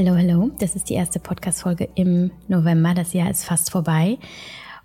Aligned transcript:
Hello, 0.00 0.14
hello. 0.14 0.52
Das 0.60 0.76
ist 0.76 0.90
die 0.90 0.94
erste 0.94 1.18
Podcast-Folge 1.18 1.88
im 1.96 2.30
November. 2.46 2.94
Das 2.94 3.14
Jahr 3.14 3.28
ist 3.28 3.44
fast 3.44 3.72
vorbei. 3.72 4.18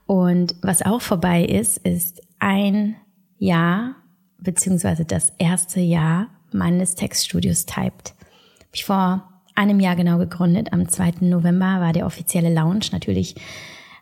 Und 0.07 0.55
was 0.63 0.81
auch 0.81 1.01
vorbei 1.01 1.45
ist, 1.45 1.77
ist 1.77 2.23
ein 2.39 2.95
Jahr, 3.37 3.93
beziehungsweise 4.39 5.05
das 5.05 5.31
erste 5.37 5.81
Jahr 5.81 6.29
meines 6.51 6.95
Textstudios 6.95 7.67
Typed. 7.67 8.15
Habe 8.57 8.69
ich 8.73 8.85
vor 8.85 9.29
einem 9.53 9.79
Jahr 9.79 9.95
genau 9.95 10.17
gegründet. 10.17 10.73
Am 10.73 10.89
2. 10.89 11.17
November 11.19 11.79
war 11.79 11.93
der 11.93 12.07
offizielle 12.07 12.51
Launch. 12.51 12.91
Natürlich 12.91 13.35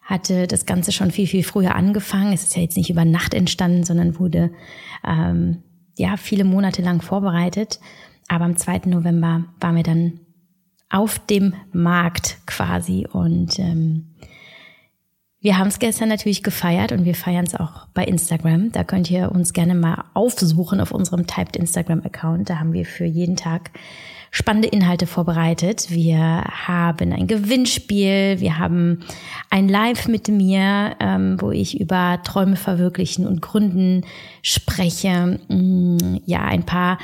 hatte 0.04 0.48
das 0.48 0.66
Ganze 0.66 0.94
schon 0.94 1.12
viel, 1.12 1.28
viel 1.28 1.44
früher 1.44 1.76
angefangen. 1.76 2.32
Es 2.32 2.44
ist 2.44 2.56
ja 2.56 2.62
jetzt 2.62 2.78
nicht 2.78 2.90
über 2.90 3.04
Nacht 3.04 3.34
entstanden, 3.34 3.84
sondern 3.84 4.18
wurde 4.18 4.50
ähm, 5.06 5.62
ja 5.98 6.16
viele 6.16 6.46
Monate 6.46 6.82
lang 6.82 7.02
vorbereitet. 7.02 7.82
Aber 8.30 8.46
am 8.46 8.56
2. 8.56 8.84
November 8.86 9.44
waren 9.60 9.76
wir 9.76 9.84
dann 9.84 10.22
auf 10.92 11.20
dem 11.20 11.54
Markt 11.72 12.38
quasi 12.46 13.08
und 13.12 13.58
ähm, 13.60 14.08
wir 15.44 15.58
haben 15.58 15.70
es 15.70 15.80
gestern 15.80 16.10
natürlich 16.10 16.44
gefeiert 16.44 16.92
und 16.92 17.04
wir 17.04 17.16
feiern 17.16 17.46
es 17.46 17.56
auch 17.56 17.88
bei 17.96 18.04
Instagram. 18.06 18.72
Da 18.72 18.84
könnt 18.84 19.10
ihr 19.10 19.32
uns 19.32 19.54
gerne 19.54 19.74
mal 19.74 20.04
aufsuchen 20.14 20.80
auf 20.80 20.92
unserem 20.92 21.26
Typed 21.26 21.56
Instagram-Account. 21.56 22.48
Da 22.48 22.60
haben 22.60 22.74
wir 22.74 22.86
für 22.86 23.06
jeden 23.06 23.36
Tag 23.36 23.72
spannende 24.34 24.70
Inhalte 24.70 25.08
vorbereitet. 25.08 25.88
Wir 25.90 26.46
haben 26.46 27.12
ein 27.12 27.28
Gewinnspiel, 27.28 28.40
wir 28.40 28.58
haben 28.58 29.02
ein 29.50 29.68
Live 29.68 30.08
mit 30.08 30.30
mir, 30.30 30.96
ähm, 31.02 31.36
wo 31.42 31.52
ich 31.52 31.82
über 31.82 32.22
Träume 32.24 32.56
verwirklichen 32.56 33.28
und 33.28 33.42
Gründen 33.42 34.06
spreche. 34.42 35.38
Mm, 35.50 36.22
ja, 36.26 36.46
ein 36.46 36.66
paar 36.66 36.98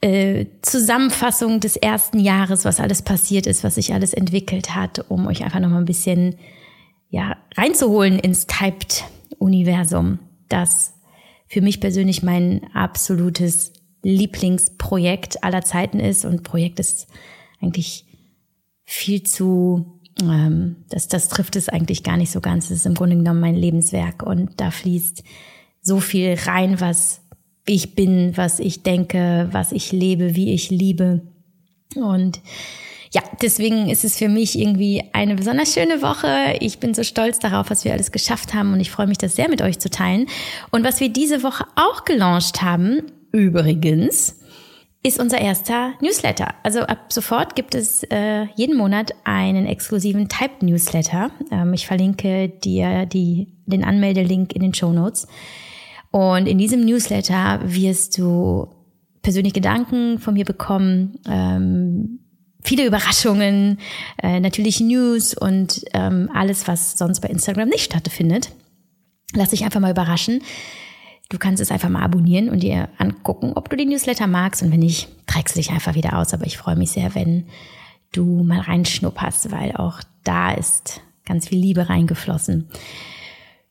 äh, 0.00 0.46
Zusammenfassungen 0.62 1.58
des 1.58 1.74
ersten 1.76 2.20
Jahres, 2.20 2.64
was 2.64 2.78
alles 2.78 3.02
passiert 3.02 3.48
ist, 3.48 3.64
was 3.64 3.74
sich 3.74 3.92
alles 3.92 4.14
entwickelt 4.14 4.76
hat, 4.76 5.04
um 5.08 5.26
euch 5.26 5.42
einfach 5.42 5.58
noch 5.58 5.70
mal 5.70 5.78
ein 5.78 5.84
bisschen 5.84 6.36
ja, 7.10 7.36
reinzuholen 7.56 8.20
ins 8.20 8.46
Typed-Universum, 8.46 10.20
das 10.48 10.94
für 11.48 11.60
mich 11.60 11.80
persönlich 11.80 12.22
mein 12.22 12.60
absolutes 12.72 13.72
Lieblingsprojekt 14.02 15.42
aller 15.42 15.62
Zeiten 15.62 16.00
ist 16.00 16.24
und 16.24 16.42
Projekt 16.42 16.80
ist 16.80 17.08
eigentlich 17.60 18.04
viel 18.84 19.22
zu, 19.22 20.00
ähm, 20.22 20.76
das, 20.88 21.08
das 21.08 21.28
trifft 21.28 21.56
es 21.56 21.68
eigentlich 21.68 22.02
gar 22.02 22.16
nicht 22.16 22.30
so 22.30 22.40
ganz. 22.40 22.66
Es 22.66 22.78
ist 22.78 22.86
im 22.86 22.94
Grunde 22.94 23.16
genommen 23.16 23.40
mein 23.40 23.56
Lebenswerk 23.56 24.22
und 24.22 24.52
da 24.56 24.70
fließt 24.70 25.22
so 25.82 26.00
viel 26.00 26.34
rein, 26.46 26.80
was 26.80 27.20
ich 27.66 27.94
bin, 27.94 28.36
was 28.36 28.60
ich 28.60 28.82
denke, 28.82 29.48
was 29.52 29.72
ich 29.72 29.92
lebe, 29.92 30.34
wie 30.34 30.52
ich 30.52 30.70
liebe. 30.70 31.22
Und 31.96 32.40
ja, 33.12 33.22
deswegen 33.40 33.88
ist 33.88 34.04
es 34.04 34.16
für 34.16 34.28
mich 34.28 34.58
irgendwie 34.58 35.02
eine 35.12 35.34
besonders 35.34 35.72
schöne 35.72 36.02
Woche. 36.02 36.56
Ich 36.60 36.78
bin 36.78 36.94
so 36.94 37.02
stolz 37.02 37.38
darauf, 37.38 37.70
was 37.70 37.84
wir 37.84 37.92
alles 37.92 38.12
geschafft 38.12 38.54
haben 38.54 38.72
und 38.72 38.80
ich 38.80 38.90
freue 38.90 39.06
mich, 39.06 39.18
das 39.18 39.36
sehr 39.36 39.48
mit 39.48 39.62
euch 39.62 39.78
zu 39.78 39.88
teilen. 39.88 40.26
Und 40.70 40.84
was 40.84 41.00
wir 41.00 41.08
diese 41.08 41.42
Woche 41.42 41.64
auch 41.74 42.04
gelauncht 42.04 42.62
haben, 42.62 43.02
übrigens, 43.32 44.38
ist 45.02 45.20
unser 45.20 45.40
erster 45.40 45.94
Newsletter. 46.00 46.54
Also 46.62 46.80
ab 46.80 47.12
sofort 47.12 47.54
gibt 47.54 47.74
es 47.74 48.02
äh, 48.04 48.44
jeden 48.56 48.76
Monat 48.76 49.12
einen 49.24 49.66
exklusiven 49.66 50.28
Typed 50.28 50.62
Newsletter. 50.62 51.30
Ähm, 51.50 51.72
ich 51.72 51.86
verlinke 51.86 52.48
dir 52.48 53.06
die, 53.06 53.48
den 53.66 53.84
Anmeldelink 53.84 54.54
in 54.54 54.62
den 54.62 54.74
Show 54.74 54.92
Notes. 54.92 55.28
Und 56.10 56.46
in 56.46 56.58
diesem 56.58 56.84
Newsletter 56.84 57.60
wirst 57.64 58.18
du 58.18 58.68
persönliche 59.22 59.54
Gedanken 59.54 60.18
von 60.18 60.34
mir 60.34 60.44
bekommen, 60.44 61.18
ähm, 61.28 62.20
viele 62.64 62.86
Überraschungen, 62.86 63.78
äh, 64.22 64.40
natürlich 64.40 64.80
News 64.80 65.34
und 65.34 65.84
ähm, 65.92 66.30
alles, 66.32 66.66
was 66.66 66.98
sonst 66.98 67.20
bei 67.20 67.28
Instagram 67.28 67.68
nicht 67.68 67.84
stattfindet. 67.84 68.50
Lass 69.34 69.50
dich 69.50 69.64
einfach 69.64 69.80
mal 69.80 69.90
überraschen. 69.90 70.42
Du 71.30 71.38
kannst 71.38 71.60
es 71.60 71.70
einfach 71.70 71.90
mal 71.90 72.02
abonnieren 72.02 72.48
und 72.48 72.62
dir 72.62 72.88
angucken, 72.96 73.52
ob 73.54 73.68
du 73.68 73.76
die 73.76 73.84
Newsletter 73.84 74.26
magst. 74.26 74.62
Und 74.62 74.72
wenn 74.72 74.80
nicht, 74.80 75.08
trägst 75.26 75.56
dich 75.56 75.70
einfach 75.70 75.94
wieder 75.94 76.18
aus. 76.18 76.32
Aber 76.32 76.46
ich 76.46 76.56
freue 76.56 76.76
mich 76.76 76.90
sehr, 76.90 77.14
wenn 77.14 77.46
du 78.12 78.42
mal 78.42 78.60
reinschnupperst, 78.60 79.50
weil 79.52 79.72
auch 79.72 80.00
da 80.24 80.52
ist 80.52 81.02
ganz 81.26 81.48
viel 81.48 81.58
Liebe 81.58 81.90
reingeflossen. 81.90 82.68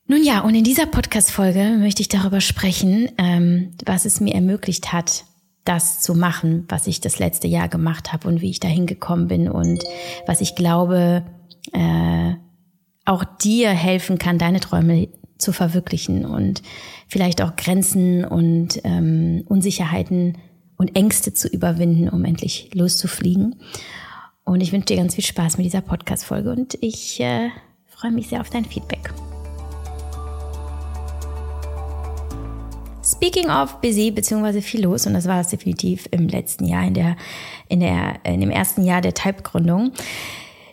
Nun 0.05 0.23
ja, 0.23 0.41
und 0.41 0.55
in 0.55 0.63
dieser 0.63 0.85
Podcast-Folge 0.85 1.77
möchte 1.79 2.01
ich 2.01 2.07
darüber 2.07 2.39
sprechen, 2.39 3.09
ähm, 3.17 3.73
was 3.85 4.05
es 4.05 4.21
mir 4.21 4.35
ermöglicht 4.35 4.93
hat, 4.93 5.25
das 5.65 6.01
zu 6.01 6.15
machen, 6.15 6.65
was 6.69 6.87
ich 6.87 7.01
das 7.01 7.19
letzte 7.19 7.47
Jahr 7.47 7.67
gemacht 7.67 8.13
habe 8.13 8.27
und 8.27 8.41
wie 8.41 8.51
ich 8.51 8.61
dahin 8.61 8.85
gekommen 8.85 9.27
bin 9.27 9.49
und 9.49 9.83
was 10.25 10.39
ich 10.39 10.55
glaube, 10.55 11.23
äh, 11.73 12.35
auch 13.03 13.25
dir 13.41 13.69
helfen 13.69 14.17
kann, 14.17 14.37
deine 14.37 14.61
Träume 14.61 15.09
zu 15.37 15.51
verwirklichen 15.51 16.25
und 16.25 16.61
vielleicht 17.07 17.41
auch 17.41 17.55
Grenzen 17.55 18.25
und 18.25 18.81
ähm, 18.83 19.43
Unsicherheiten 19.47 20.37
und 20.77 20.95
Ängste 20.95 21.33
zu 21.33 21.47
überwinden, 21.47 22.09
um 22.09 22.25
endlich 22.25 22.69
loszufliegen. 22.73 23.55
Und 24.43 24.61
ich 24.61 24.71
wünsche 24.71 24.87
dir 24.87 24.97
ganz 24.97 25.15
viel 25.15 25.25
Spaß 25.25 25.57
mit 25.57 25.65
dieser 25.65 25.81
Podcast-Folge 25.81 26.51
und 26.51 26.77
ich 26.81 27.19
äh, 27.19 27.49
freue 27.85 28.11
mich 28.11 28.27
sehr 28.27 28.41
auf 28.41 28.49
dein 28.49 28.65
Feedback. 28.65 29.11
Speaking 33.03 33.49
of 33.49 33.79
busy, 33.81 34.11
beziehungsweise 34.11 34.61
viel 34.61 34.83
los, 34.83 35.07
und 35.07 35.13
das 35.13 35.27
war 35.27 35.39
es 35.39 35.47
definitiv 35.47 36.07
im 36.11 36.27
letzten 36.27 36.65
Jahr, 36.65 36.85
in 36.85 36.93
der, 36.93 37.15
in 37.69 37.79
der, 37.79 38.19
in 38.25 38.41
dem 38.41 38.49
ersten 38.49 38.83
Jahr 38.83 39.01
der 39.01 39.13
Type-Gründung. 39.13 39.93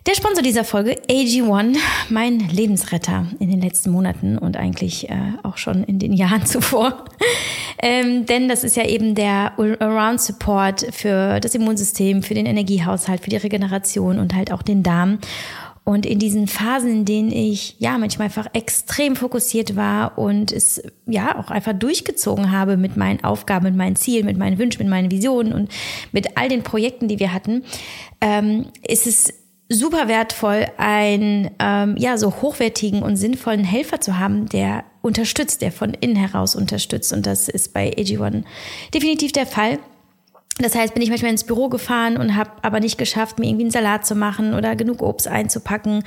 Der 0.07 0.15
Sponsor 0.15 0.43
dieser 0.43 0.65
Folge, 0.65 0.99
AG1, 1.09 1.79
mein 2.11 2.39
Lebensretter 2.39 3.27
in 3.39 3.51
den 3.51 3.63
letzten 3.63 3.91
Monaten 3.91 4.37
und 4.37 4.59
eigentlich 4.59 5.09
äh, 5.09 5.33
auch 5.43 5.57
schon 5.57 5.83
in 5.83 5.99
den 5.99 6.13
Jahren 6.15 6.45
zuvor. 6.45 7.07
ähm, 7.79 8.27
denn 8.27 8.47
das 8.47 8.65
ist 8.65 8.77
ja 8.77 8.87
eben 8.87 9.15
der 9.15 9.59
Around 9.59 10.21
Support 10.21 10.87
für 10.91 11.41
das 11.41 11.55
Immunsystem, 11.55 12.23
für 12.23 12.35
den 12.35 12.45
Energiehaushalt, 12.45 13.23
für 13.23 13.31
die 13.31 13.39
Regeneration 13.39 14.19
und 14.19 14.35
halt 14.35 14.53
auch 14.53 14.61
den 14.61 14.83
Darm. 14.83 15.21
Und 15.85 16.05
in 16.05 16.19
diesen 16.19 16.49
Phasen, 16.49 16.91
in 16.91 17.05
denen 17.07 17.33
ich 17.33 17.77
ja 17.79 17.97
manchmal 17.97 18.27
einfach 18.27 18.49
extrem 18.53 19.17
fokussiert 19.17 19.75
war 19.75 20.19
und 20.19 20.53
es 20.53 20.83
ja 21.07 21.39
auch 21.39 21.51
einfach 21.51 21.73
durchgezogen 21.75 22.53
habe 22.53 22.77
mit 22.77 22.99
meinen 22.99 23.25
Aufgaben, 23.25 23.65
mit 23.65 23.77
meinen 23.77 23.97
Zielen, 23.97 24.27
mit 24.27 24.37
meinen 24.37 24.59
Wünschen, 24.59 24.83
mit 24.83 24.91
meinen 24.91 25.11
Visionen 25.11 25.55
und 25.55 25.71
mit 26.13 26.37
all 26.37 26.51
den 26.51 26.63
Projekten, 26.63 27.09
die 27.09 27.19
wir 27.19 27.33
hatten, 27.33 27.65
ähm, 28.21 28.67
ist 28.87 29.07
es 29.07 29.44
super 29.75 30.09
wertvoll, 30.09 30.67
einen 30.77 31.51
ähm, 31.59 31.97
ja 31.99 32.17
so 32.17 32.43
hochwertigen 32.43 33.03
und 33.03 33.17
sinnvollen 33.17 33.65
Helfer 33.65 34.01
zu 34.01 34.19
haben, 34.19 34.49
der 34.49 34.85
unterstützt, 35.03 35.63
der 35.63 35.73
von 35.73 35.95
innen 35.95 36.17
heraus 36.17 36.55
unterstützt. 36.55 37.13
Und 37.13 37.27
das 37.27 37.49
ist 37.49 37.75
bei 37.75 37.93
AG1 37.93 38.45
definitiv 38.93 39.33
der 39.33 39.47
Fall. 39.47 39.79
Das 40.59 40.77
heißt, 40.77 40.95
bin 40.95 41.03
ich 41.03 41.09
manchmal 41.09 41.33
ins 41.33 41.45
Büro 41.45 41.69
gefahren 41.69 42.17
und 42.17 42.37
habe 42.37 42.51
aber 42.63 42.79
nicht 42.79 42.97
geschafft, 42.97 43.41
mir 43.41 43.47
irgendwie 43.47 43.65
einen 43.65 43.71
Salat 43.73 44.07
zu 44.07 44.15
machen 44.15 44.55
oder 44.55 44.77
genug 44.77 45.03
Obst 45.03 45.27
einzupacken 45.27 46.05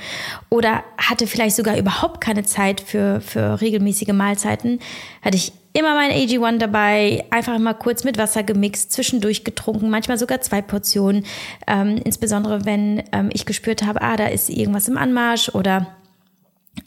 oder 0.48 0.84
hatte 0.96 1.26
vielleicht 1.26 1.54
sogar 1.54 1.76
überhaupt 1.76 2.22
keine 2.22 2.44
Zeit 2.44 2.80
für, 2.80 3.20
für 3.20 3.60
regelmäßige 3.60 4.14
Mahlzeiten, 4.14 4.80
hatte 5.22 5.36
ich 5.36 5.52
immer 5.74 5.94
mein 5.94 6.10
AG1 6.10 6.58
dabei, 6.58 7.24
einfach 7.30 7.58
mal 7.58 7.74
kurz 7.74 8.04
mit 8.04 8.16
Wasser 8.16 8.42
gemixt, 8.42 8.90
zwischendurch 8.90 9.44
getrunken, 9.44 9.90
manchmal 9.90 10.18
sogar 10.18 10.40
zwei 10.40 10.62
Portionen, 10.62 11.26
ähm, 11.66 12.00
insbesondere 12.02 12.64
wenn 12.64 13.02
ähm, 13.12 13.28
ich 13.32 13.44
gespürt 13.44 13.84
habe, 13.84 14.00
ah, 14.00 14.16
da 14.16 14.28
ist 14.28 14.48
irgendwas 14.48 14.88
im 14.88 14.96
Anmarsch 14.96 15.50
oder 15.50 15.97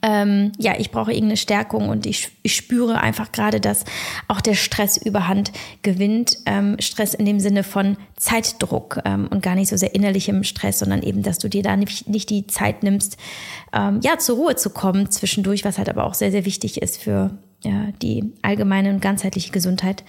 ähm, 0.02 0.52
ja, 0.58 0.74
ich 0.78 0.92
brauche 0.92 1.12
irgendeine 1.12 1.38
Stärkung 1.38 1.90
und 1.90 2.06
ich, 2.06 2.30
ich 2.44 2.56
spüre 2.56 3.02
einfach 3.02 3.32
gerade, 3.32 3.60
dass 3.60 3.86
auch 4.28 4.42
der 4.42 4.56
Stress 4.56 4.98
überhand 4.98 5.52
gewinnt. 5.82 6.38
Ähm, 6.46 6.78
Stress 6.80 7.14
in 7.14 7.26
dem 7.26 7.40
Sinne 7.40 7.64
von 7.64 7.98
Zeitdruck 8.18 9.00
ähm, 9.06 9.28
und 9.30 9.42
gar 9.42 9.56
nicht 9.56 9.70
so 9.70 9.78
sehr 9.78 9.96
innerlichem 9.96 10.44
Stress, 10.44 10.80
sondern 10.80 11.02
eben, 11.04 11.24
dass 11.24 11.38
du 11.38 11.48
dir 11.50 11.64
da 11.64 11.76
nicht, 11.76 12.08
nicht 12.08 12.30
die 12.30 12.48
Zeit 12.48 12.84
nimmst, 12.84 13.18
ähm, 13.74 14.00
ja, 14.04 14.18
zur 14.18 14.38
Ruhe 14.38 14.56
zu 14.56 14.70
kommen 14.70 15.10
zwischendurch, 15.12 15.66
was 15.66 15.78
halt 15.78 15.90
aber 15.90 16.06
auch 16.06 16.14
sehr, 16.14 16.32
sehr 16.32 16.46
wichtig 16.46 16.82
ist 16.82 17.02
für 17.02 17.32
ja, 17.64 17.92
die 18.02 18.34
allgemeine 18.42 18.90
und 18.92 19.02
ganzheitliche 19.02 19.52
Gesundheit. 19.52 20.04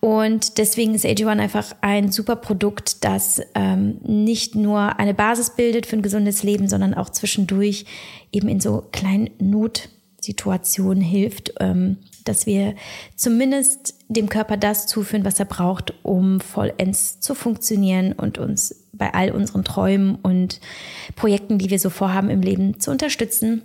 Und 0.00 0.58
deswegen 0.58 0.94
ist 0.94 1.04
AG1 1.04 1.38
einfach 1.38 1.74
ein 1.80 2.12
super 2.12 2.36
Produkt, 2.36 3.04
das 3.04 3.40
ähm, 3.54 3.98
nicht 4.02 4.54
nur 4.54 4.98
eine 4.98 5.14
Basis 5.14 5.50
bildet 5.50 5.86
für 5.86 5.96
ein 5.96 6.02
gesundes 6.02 6.42
Leben, 6.42 6.68
sondern 6.68 6.94
auch 6.94 7.10
zwischendurch 7.10 7.86
eben 8.32 8.48
in 8.48 8.60
so 8.60 8.84
kleinen 8.92 9.30
Notsituationen 9.38 11.02
hilft, 11.02 11.54
ähm, 11.60 11.98
dass 12.24 12.46
wir 12.46 12.74
zumindest 13.16 13.96
dem 14.08 14.28
Körper 14.28 14.56
das 14.56 14.86
zuführen, 14.86 15.24
was 15.24 15.38
er 15.38 15.46
braucht, 15.46 15.92
um 16.04 16.40
vollends 16.40 17.20
zu 17.20 17.34
funktionieren 17.34 18.12
und 18.12 18.38
uns 18.38 18.84
bei 18.92 19.12
all 19.12 19.30
unseren 19.32 19.64
Träumen 19.64 20.14
und 20.16 20.60
Projekten, 21.16 21.58
die 21.58 21.70
wir 21.70 21.78
so 21.78 21.90
vorhaben 21.90 22.30
im 22.30 22.40
Leben, 22.40 22.78
zu 22.80 22.90
unterstützen 22.90 23.62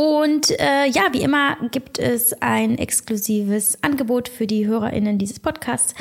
Und 0.00 0.58
äh, 0.58 0.86
ja, 0.86 1.08
wie 1.12 1.20
immer 1.20 1.58
gibt 1.72 1.98
es 1.98 2.32
ein 2.40 2.78
exklusives 2.78 3.76
Angebot 3.82 4.30
für 4.30 4.46
die 4.46 4.66
HörerInnen 4.66 5.18
dieses 5.18 5.40
Podcasts. 5.40 5.94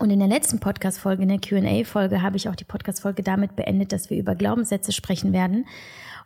Und 0.00 0.10
in 0.10 0.18
der 0.18 0.28
letzten 0.28 0.60
Podcast-Folge, 0.60 1.22
in 1.22 1.28
der 1.28 1.38
QA-Folge, 1.38 2.22
habe 2.22 2.36
ich 2.36 2.48
auch 2.48 2.56
die 2.56 2.64
Podcast-Folge 2.64 3.22
damit 3.22 3.56
beendet, 3.56 3.92
dass 3.92 4.10
wir 4.10 4.18
über 4.18 4.34
Glaubenssätze 4.34 4.92
sprechen 4.92 5.32
werden. 5.32 5.66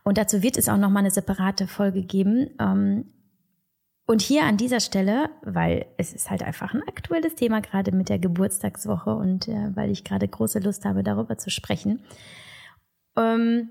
Und 0.05 0.19
dazu 0.19 0.43
wird 0.43 0.59
es 0.59 0.69
auch 0.69 0.77
nochmal 0.77 1.03
eine 1.03 1.11
separate 1.11 1.67
Folge 1.67 2.03
geben. 2.03 2.51
Ähm, 2.59 3.05
und 4.07 4.21
hier 4.21 4.45
an 4.45 4.57
dieser 4.57 4.81
Stelle, 4.81 5.31
weil 5.43 5.87
es 5.97 6.13
ist 6.13 6.31
halt 6.31 6.43
einfach 6.43 6.75
ein 6.75 6.83
aktuelles 6.89 7.35
Thema, 7.35 7.61
gerade 7.61 7.93
mit 7.93 8.09
der 8.09 8.19
Geburtstagswoche 8.19 9.15
und 9.15 9.49
äh, 9.49 9.71
weil 9.75 9.91
ich 9.91 10.05
gerade 10.05 10.27
große 10.27 10.59
Lust 10.59 10.85
habe, 10.85 11.03
darüber 11.03 11.39
zu 11.39 11.51
sprechen, 11.51 12.03
ähm, 13.17 13.71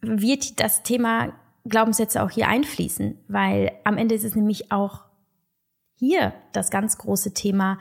wird 0.00 0.60
das 0.60 0.82
Thema 0.82 1.32
Glaubenssätze 1.64 2.22
auch 2.22 2.30
hier 2.30 2.48
einfließen, 2.48 3.18
weil 3.28 3.72
am 3.84 3.96
Ende 3.96 4.14
ist 4.14 4.24
es 4.24 4.34
nämlich 4.34 4.72
auch 4.72 5.04
hier 5.94 6.32
das 6.52 6.70
ganz 6.70 6.98
große 6.98 7.34
Thema, 7.34 7.78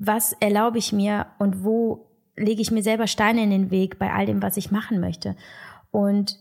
was 0.00 0.32
erlaube 0.40 0.78
ich 0.78 0.92
mir 0.92 1.26
und 1.38 1.62
wo 1.62 2.06
lege 2.34 2.62
ich 2.62 2.70
mir 2.70 2.82
selber 2.82 3.06
Steine 3.06 3.42
in 3.42 3.50
den 3.50 3.70
Weg 3.70 3.98
bei 3.98 4.12
all 4.12 4.24
dem, 4.24 4.42
was 4.42 4.56
ich 4.56 4.70
machen 4.70 4.98
möchte. 4.98 5.36
Und 5.90 6.38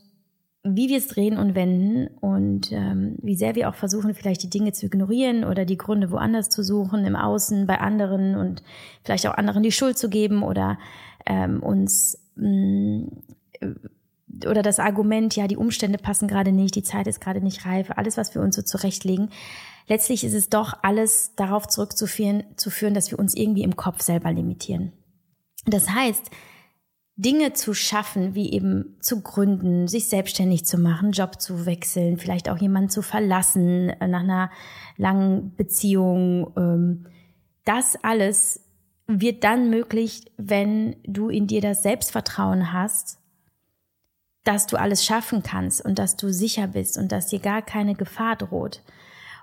wie 0.63 0.87
wir 0.87 0.97
es 0.97 1.07
drehen 1.07 1.37
und 1.37 1.55
wenden 1.55 2.07
und 2.19 2.71
ähm, 2.71 3.17
wie 3.21 3.35
sehr 3.35 3.55
wir 3.55 3.69
auch 3.69 3.75
versuchen, 3.75 4.13
vielleicht 4.13 4.43
die 4.43 4.49
Dinge 4.49 4.71
zu 4.71 4.85
ignorieren 4.85 5.43
oder 5.43 5.65
die 5.65 5.77
Gründe 5.77 6.09
woanders 6.09 6.49
zu 6.49 6.63
suchen, 6.63 7.05
im 7.05 7.15
Außen, 7.15 7.67
bei 7.67 7.79
anderen 7.79 8.35
und 8.35 8.63
vielleicht 9.03 9.27
auch 9.27 9.35
anderen 9.35 9.63
die 9.63 9.71
Schuld 9.71 9.97
zu 9.97 10.09
geben 10.09 10.41
oder 10.41 10.77
ähm, 11.25 11.61
uns 11.61 12.17
mh, 12.35 12.47
mm, 12.47 13.11
oder 14.45 14.61
das 14.61 14.79
Argument, 14.79 15.35
ja, 15.35 15.47
die 15.47 15.57
Umstände 15.57 15.97
passen 15.97 16.27
gerade 16.27 16.51
nicht, 16.51 16.75
die 16.75 16.83
Zeit 16.83 17.07
ist 17.07 17.21
gerade 17.21 17.41
nicht 17.41 17.65
reif, 17.65 17.91
alles, 17.95 18.17
was 18.17 18.35
wir 18.35 18.41
uns 18.41 18.55
so 18.55 18.61
zurechtlegen, 18.61 19.29
letztlich 19.87 20.23
ist 20.23 20.33
es 20.33 20.49
doch 20.49 20.73
alles 20.83 21.33
darauf 21.35 21.67
zurückzuführen, 21.67 22.43
zu 22.55 22.69
führen, 22.69 22.93
dass 22.93 23.11
wir 23.11 23.19
uns 23.19 23.33
irgendwie 23.33 23.63
im 23.63 23.75
Kopf 23.75 24.01
selber 24.01 24.31
limitieren. 24.31 24.93
Das 25.65 25.89
heißt, 25.89 26.29
Dinge 27.19 27.51
zu 27.51 27.73
schaffen, 27.73 28.33
wie 28.33 28.53
eben 28.53 28.95
zu 29.01 29.21
gründen, 29.21 29.89
sich 29.89 30.07
selbstständig 30.07 30.65
zu 30.65 30.77
machen, 30.77 31.11
Job 31.11 31.41
zu 31.41 31.65
wechseln, 31.65 32.17
vielleicht 32.17 32.47
auch 32.47 32.57
jemanden 32.57 32.89
zu 32.89 33.01
verlassen 33.01 33.89
äh, 33.89 34.07
nach 34.07 34.21
einer 34.21 34.51
langen 34.95 35.53
Beziehung, 35.55 36.53
ähm, 36.55 37.07
das 37.65 37.97
alles 38.03 38.65
wird 39.05 39.43
dann 39.43 39.69
möglich, 39.69 40.31
wenn 40.37 40.95
du 41.03 41.27
in 41.29 41.45
dir 41.45 41.59
das 41.59 41.83
Selbstvertrauen 41.83 42.71
hast, 42.71 43.18
dass 44.49 44.65
du 44.65 44.77
alles 44.77 45.05
schaffen 45.05 45.43
kannst 45.43 45.85
und 45.85 45.99
dass 45.99 46.15
du 46.15 46.33
sicher 46.33 46.65
bist 46.65 46.97
und 46.97 47.11
dass 47.11 47.27
dir 47.27 47.37
gar 47.37 47.61
keine 47.61 47.93
Gefahr 47.93 48.35
droht. 48.35 48.81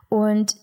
Und 0.09 0.57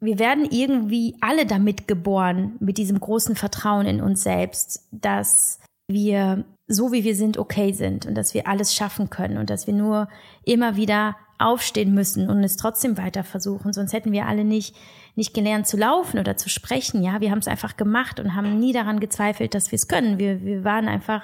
wir 0.00 0.18
werden 0.18 0.44
irgendwie 0.50 1.14
alle 1.20 1.46
damit 1.46 1.86
geboren, 1.86 2.56
mit 2.58 2.76
diesem 2.76 2.98
großen 2.98 3.36
Vertrauen 3.36 3.86
in 3.86 4.00
uns 4.00 4.24
selbst, 4.24 4.88
dass 4.90 5.60
wir 5.86 6.44
so 6.66 6.90
wie 6.90 7.04
wir 7.04 7.14
sind 7.14 7.38
okay 7.38 7.72
sind 7.72 8.04
und 8.04 8.16
dass 8.16 8.34
wir 8.34 8.48
alles 8.48 8.74
schaffen 8.74 9.10
können 9.10 9.38
und 9.38 9.48
dass 9.48 9.68
wir 9.68 9.74
nur 9.74 10.08
immer 10.44 10.74
wieder 10.74 11.16
aufstehen 11.38 11.94
müssen 11.94 12.28
und 12.28 12.42
es 12.42 12.56
trotzdem 12.56 12.98
weiter 12.98 13.22
versuchen. 13.22 13.72
Sonst 13.72 13.92
hätten 13.92 14.10
wir 14.10 14.26
alle 14.26 14.44
nicht, 14.44 14.74
nicht 15.14 15.34
gelernt 15.34 15.68
zu 15.68 15.76
laufen 15.76 16.18
oder 16.18 16.36
zu 16.36 16.48
sprechen. 16.48 17.04
Ja, 17.04 17.20
wir 17.20 17.30
haben 17.30 17.38
es 17.38 17.46
einfach 17.46 17.76
gemacht 17.76 18.18
und 18.18 18.34
haben 18.34 18.58
nie 18.58 18.72
daran 18.72 18.98
gezweifelt, 18.98 19.54
dass 19.54 19.70
wir 19.70 19.76
es 19.76 19.86
können. 19.86 20.18
Wir, 20.18 20.42
wir 20.42 20.64
waren 20.64 20.88
einfach 20.88 21.22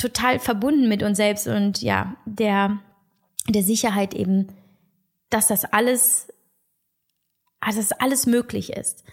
total 0.00 0.38
verbunden 0.38 0.88
mit 0.88 1.02
uns 1.02 1.16
selbst 1.16 1.46
und 1.46 1.82
ja, 1.82 2.16
der, 2.24 2.78
der 3.48 3.62
Sicherheit 3.62 4.14
eben, 4.14 4.48
dass 5.28 5.48
das 5.48 5.64
alles 5.64 6.28
dass 7.60 7.92
alles 7.92 8.26
möglich 8.26 8.72
ist. 8.72 9.04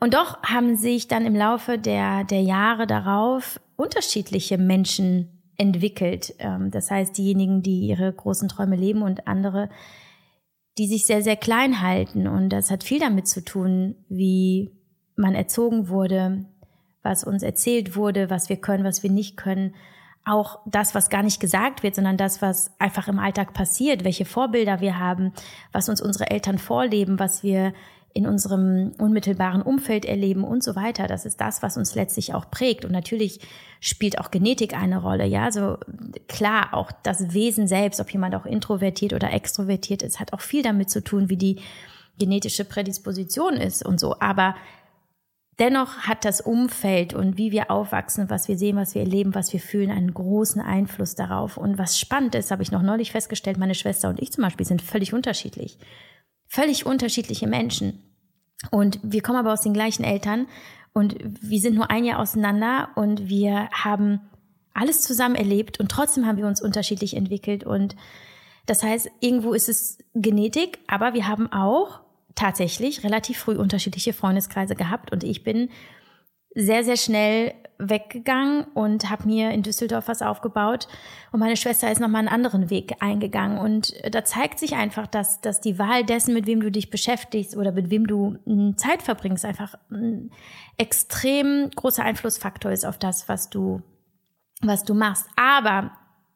Und 0.00 0.14
doch 0.14 0.42
haben 0.42 0.76
sich 0.76 1.08
dann 1.08 1.24
im 1.24 1.36
Laufe 1.36 1.78
der, 1.78 2.24
der 2.24 2.42
Jahre 2.42 2.86
darauf 2.86 3.60
unterschiedliche 3.76 4.58
Menschen 4.58 5.28
entwickelt. 5.56 6.34
Ähm, 6.38 6.70
das 6.70 6.90
heißt, 6.90 7.16
diejenigen, 7.16 7.62
die 7.62 7.86
ihre 7.86 8.12
großen 8.12 8.48
Träume 8.48 8.76
leben 8.76 9.02
und 9.02 9.28
andere, 9.28 9.70
die 10.78 10.88
sich 10.88 11.06
sehr, 11.06 11.22
sehr 11.22 11.36
klein 11.36 11.82
halten. 11.82 12.26
Und 12.26 12.48
das 12.48 12.70
hat 12.70 12.82
viel 12.82 12.98
damit 12.98 13.28
zu 13.28 13.44
tun, 13.44 13.94
wie 14.08 14.72
man 15.14 15.34
erzogen 15.34 15.88
wurde, 15.88 16.46
was 17.02 17.24
uns 17.24 17.42
erzählt 17.42 17.96
wurde, 17.96 18.30
was 18.30 18.48
wir 18.48 18.56
können, 18.56 18.84
was 18.84 19.02
wir 19.02 19.10
nicht 19.10 19.36
können 19.36 19.74
auch 20.24 20.60
das, 20.66 20.94
was 20.94 21.10
gar 21.10 21.22
nicht 21.22 21.40
gesagt 21.40 21.82
wird, 21.82 21.94
sondern 21.94 22.16
das, 22.16 22.42
was 22.42 22.70
einfach 22.78 23.08
im 23.08 23.18
Alltag 23.18 23.54
passiert, 23.54 24.04
welche 24.04 24.24
Vorbilder 24.24 24.80
wir 24.80 24.98
haben, 24.98 25.32
was 25.72 25.88
uns 25.88 26.00
unsere 26.00 26.30
Eltern 26.30 26.58
vorleben, 26.58 27.18
was 27.18 27.42
wir 27.42 27.72
in 28.14 28.26
unserem 28.26 28.92
unmittelbaren 28.98 29.62
Umfeld 29.62 30.04
erleben 30.04 30.44
und 30.44 30.62
so 30.62 30.76
weiter. 30.76 31.06
Das 31.06 31.24
ist 31.24 31.40
das, 31.40 31.62
was 31.62 31.78
uns 31.78 31.94
letztlich 31.94 32.34
auch 32.34 32.50
prägt. 32.50 32.84
Und 32.84 32.92
natürlich 32.92 33.40
spielt 33.80 34.18
auch 34.18 34.30
Genetik 34.30 34.76
eine 34.76 35.00
Rolle. 35.00 35.24
Ja, 35.24 35.50
so 35.50 35.78
klar, 36.28 36.74
auch 36.74 36.92
das 37.02 37.32
Wesen 37.32 37.66
selbst, 37.66 38.00
ob 38.00 38.12
jemand 38.12 38.34
auch 38.34 38.44
introvertiert 38.44 39.14
oder 39.14 39.32
extrovertiert 39.32 40.02
ist, 40.02 40.20
hat 40.20 40.34
auch 40.34 40.42
viel 40.42 40.62
damit 40.62 40.90
zu 40.90 41.02
tun, 41.02 41.30
wie 41.30 41.38
die 41.38 41.60
genetische 42.18 42.66
Prädisposition 42.66 43.54
ist 43.54 43.84
und 43.84 43.98
so. 43.98 44.16
Aber 44.20 44.54
Dennoch 45.58 45.98
hat 45.98 46.24
das 46.24 46.40
Umfeld 46.40 47.12
und 47.12 47.36
wie 47.36 47.52
wir 47.52 47.70
aufwachsen, 47.70 48.30
was 48.30 48.48
wir 48.48 48.56
sehen, 48.56 48.76
was 48.76 48.94
wir 48.94 49.02
erleben, 49.02 49.34
was 49.34 49.52
wir 49.52 49.60
fühlen, 49.60 49.90
einen 49.90 50.14
großen 50.14 50.62
Einfluss 50.62 51.14
darauf. 51.14 51.58
Und 51.58 51.76
was 51.76 51.98
spannend 51.98 52.34
ist, 52.34 52.50
habe 52.50 52.62
ich 52.62 52.72
noch 52.72 52.82
neulich 52.82 53.12
festgestellt, 53.12 53.58
meine 53.58 53.74
Schwester 53.74 54.08
und 54.08 54.20
ich 54.20 54.32
zum 54.32 54.42
Beispiel 54.42 54.64
sind 54.64 54.80
völlig 54.80 55.12
unterschiedlich. 55.12 55.78
Völlig 56.48 56.86
unterschiedliche 56.86 57.46
Menschen. 57.46 58.02
Und 58.70 58.98
wir 59.02 59.22
kommen 59.22 59.38
aber 59.38 59.52
aus 59.52 59.60
den 59.60 59.74
gleichen 59.74 60.04
Eltern 60.04 60.46
und 60.94 61.16
wir 61.22 61.60
sind 61.60 61.74
nur 61.74 61.90
ein 61.90 62.04
Jahr 62.04 62.18
auseinander 62.18 62.88
und 62.94 63.28
wir 63.28 63.68
haben 63.72 64.20
alles 64.74 65.02
zusammen 65.02 65.34
erlebt 65.34 65.80
und 65.80 65.90
trotzdem 65.90 66.26
haben 66.26 66.38
wir 66.38 66.46
uns 66.46 66.62
unterschiedlich 66.62 67.14
entwickelt. 67.14 67.64
Und 67.64 67.96
das 68.66 68.82
heißt, 68.82 69.10
irgendwo 69.20 69.52
ist 69.52 69.68
es 69.68 69.98
Genetik, 70.14 70.78
aber 70.86 71.14
wir 71.14 71.28
haben 71.28 71.52
auch 71.52 72.01
tatsächlich 72.34 73.04
relativ 73.04 73.38
früh 73.38 73.56
unterschiedliche 73.56 74.12
Freundeskreise 74.12 74.74
gehabt 74.74 75.12
und 75.12 75.24
ich 75.24 75.44
bin 75.44 75.68
sehr, 76.54 76.84
sehr 76.84 76.96
schnell 76.96 77.54
weggegangen 77.78 78.64
und 78.74 79.10
habe 79.10 79.26
mir 79.26 79.50
in 79.50 79.62
Düsseldorf 79.62 80.08
was 80.08 80.22
aufgebaut. 80.22 80.86
Und 81.32 81.40
meine 81.40 81.56
Schwester 81.56 81.90
ist 81.90 82.00
nochmal 82.00 82.20
einen 82.20 82.28
anderen 82.28 82.70
Weg 82.70 82.96
eingegangen. 83.00 83.58
Und 83.58 83.94
da 84.14 84.24
zeigt 84.24 84.58
sich 84.58 84.76
einfach, 84.76 85.06
dass, 85.06 85.40
dass 85.40 85.60
die 85.60 85.78
Wahl 85.78 86.04
dessen, 86.04 86.34
mit 86.34 86.46
wem 86.46 86.60
du 86.60 86.70
dich 86.70 86.90
beschäftigst 86.90 87.56
oder 87.56 87.72
mit 87.72 87.90
wem 87.90 88.06
du 88.06 88.36
hm, 88.44 88.76
Zeit 88.76 89.02
verbringst, 89.02 89.44
einfach 89.44 89.74
ein 89.90 90.30
extrem 90.76 91.70
großer 91.74 92.04
Einflussfaktor 92.04 92.70
ist 92.70 92.84
auf 92.84 92.98
das, 92.98 93.28
was 93.28 93.50
du, 93.50 93.82
was 94.60 94.84
du 94.84 94.94
machst. 94.94 95.26
Aber 95.36 95.92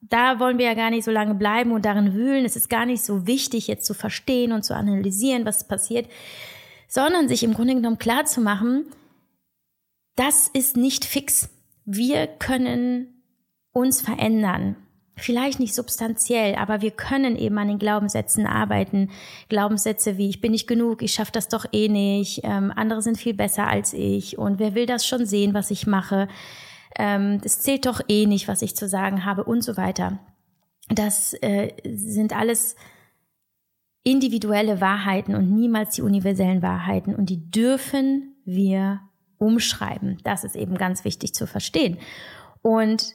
da 0.08 0.38
wollen 0.38 0.58
wir 0.58 0.66
ja 0.66 0.74
gar 0.74 0.90
nicht 0.90 1.04
so 1.04 1.10
lange 1.10 1.34
bleiben 1.34 1.72
und 1.72 1.84
darin 1.84 2.14
wühlen. 2.14 2.44
Es 2.44 2.56
ist 2.56 2.68
gar 2.68 2.86
nicht 2.86 3.04
so 3.04 3.26
wichtig, 3.26 3.66
jetzt 3.66 3.86
zu 3.86 3.94
verstehen 3.94 4.52
und 4.52 4.64
zu 4.64 4.74
analysieren, 4.74 5.46
was 5.46 5.66
passiert, 5.66 6.08
sondern 6.88 7.28
sich 7.28 7.42
im 7.42 7.54
Grunde 7.54 7.74
genommen 7.74 7.98
klar 7.98 8.24
zu 8.24 8.40
machen, 8.40 8.86
das 10.14 10.48
ist 10.48 10.76
nicht 10.76 11.04
fix. 11.04 11.50
Wir 11.84 12.26
können 12.26 13.22
uns 13.72 14.00
verändern. 14.00 14.76
Vielleicht 15.18 15.60
nicht 15.60 15.74
substanziell, 15.74 16.56
aber 16.56 16.82
wir 16.82 16.90
können 16.90 17.36
eben 17.36 17.56
an 17.58 17.68
den 17.68 17.78
Glaubenssätzen 17.78 18.46
arbeiten. 18.46 19.10
Glaubenssätze 19.48 20.18
wie 20.18 20.28
ich 20.28 20.42
bin 20.42 20.52
nicht 20.52 20.66
genug, 20.66 21.02
ich 21.02 21.12
schaffe 21.14 21.32
das 21.32 21.48
doch 21.48 21.64
eh 21.72 21.88
nicht, 21.88 22.40
ähm, 22.44 22.70
andere 22.74 23.00
sind 23.00 23.16
viel 23.16 23.32
besser 23.32 23.66
als 23.66 23.94
ich 23.94 24.36
und 24.36 24.58
wer 24.58 24.74
will 24.74 24.84
das 24.84 25.06
schon 25.06 25.24
sehen, 25.24 25.54
was 25.54 25.70
ich 25.70 25.86
mache. 25.86 26.28
Ähm, 26.98 27.40
es 27.44 27.60
zählt 27.60 27.86
doch 27.86 28.00
eh 28.08 28.26
nicht, 28.26 28.48
was 28.48 28.62
ich 28.62 28.76
zu 28.76 28.88
sagen 28.88 29.24
habe 29.24 29.44
und 29.44 29.62
so 29.62 29.76
weiter. 29.76 30.18
Das 30.88 31.34
äh, 31.42 31.72
sind 31.84 32.34
alles 32.34 32.76
individuelle 34.02 34.80
Wahrheiten 34.80 35.34
und 35.34 35.50
niemals 35.52 35.96
die 35.96 36.02
universellen 36.02 36.62
Wahrheiten 36.62 37.14
und 37.14 37.28
die 37.28 37.50
dürfen 37.50 38.36
wir 38.44 39.00
umschreiben. 39.38 40.18
Das 40.22 40.44
ist 40.44 40.54
eben 40.54 40.76
ganz 40.76 41.04
wichtig 41.04 41.34
zu 41.34 41.46
verstehen. 41.46 41.98
Und 42.62 43.14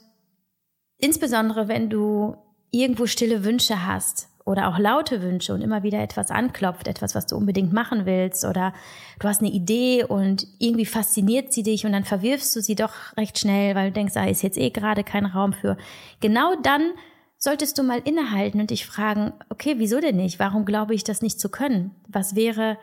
insbesondere, 0.98 1.68
wenn 1.68 1.90
du 1.90 2.36
irgendwo 2.72 3.06
stille 3.06 3.44
Wünsche 3.44 3.86
hast 3.86 4.31
oder 4.52 4.68
auch 4.68 4.78
laute 4.78 5.22
Wünsche 5.22 5.54
und 5.54 5.62
immer 5.62 5.84
wieder 5.84 6.00
etwas 6.02 6.30
anklopft, 6.30 6.88
etwas, 6.88 7.16
was 7.16 7.26
du 7.26 7.36
unbedingt 7.38 7.74
machen 7.74 8.06
willst 8.06 8.46
oder 8.46 8.74
du 9.20 9.28
hast 9.28 9.42
eine 9.42 9.52
Idee 9.52 10.04
und 10.04 10.46
irgendwie 10.60 10.86
fasziniert 10.86 11.54
sie 11.54 11.64
dich 11.64 11.86
und 11.86 11.94
dann 11.94 12.04
verwirfst 12.04 12.56
du 12.56 12.62
sie 12.62 12.76
doch 12.76 12.94
recht 13.18 13.40
schnell, 13.40 13.76
weil 13.76 13.88
du 13.88 13.94
denkst, 13.94 14.14
da 14.14 14.22
ah, 14.22 14.28
ist 14.28 14.44
jetzt 14.44 14.58
eh 14.58 14.70
gerade 14.70 15.04
kein 15.04 15.26
Raum 15.26 15.54
für. 15.54 15.78
Genau 16.20 16.56
dann 16.62 16.92
solltest 17.38 17.78
du 17.78 17.84
mal 17.84 18.02
innehalten 18.04 18.62
und 18.62 18.70
dich 18.70 18.86
fragen, 18.86 19.34
okay, 19.50 19.76
wieso 19.78 20.00
denn 20.00 20.18
nicht? 20.18 20.38
Warum 20.38 20.64
glaube 20.64 20.94
ich 20.94 21.04
das 21.04 21.24
nicht 21.24 21.40
zu 21.40 21.50
können? 21.50 21.96
Was 22.08 22.36
wäre, 22.36 22.78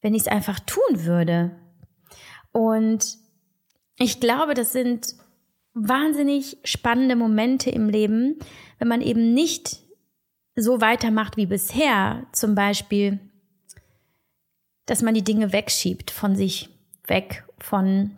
wenn 0.00 0.14
ich 0.14 0.22
es 0.22 0.28
einfach 0.28 0.58
tun 0.60 1.04
würde? 1.04 1.50
Und 2.52 3.18
ich 3.98 4.20
glaube, 4.20 4.54
das 4.54 4.72
sind 4.72 5.14
wahnsinnig 5.74 6.58
spannende 6.64 7.16
Momente 7.16 7.68
im 7.70 7.88
Leben, 7.88 8.38
wenn 8.78 8.88
man 8.88 9.02
eben 9.02 9.34
nicht 9.34 9.83
so 10.56 10.80
weitermacht 10.80 11.36
wie 11.36 11.46
bisher, 11.46 12.24
zum 12.32 12.54
Beispiel, 12.54 13.18
dass 14.86 15.02
man 15.02 15.14
die 15.14 15.24
Dinge 15.24 15.52
wegschiebt 15.52 16.10
von 16.10 16.36
sich 16.36 16.68
weg, 17.06 17.44
von 17.58 18.16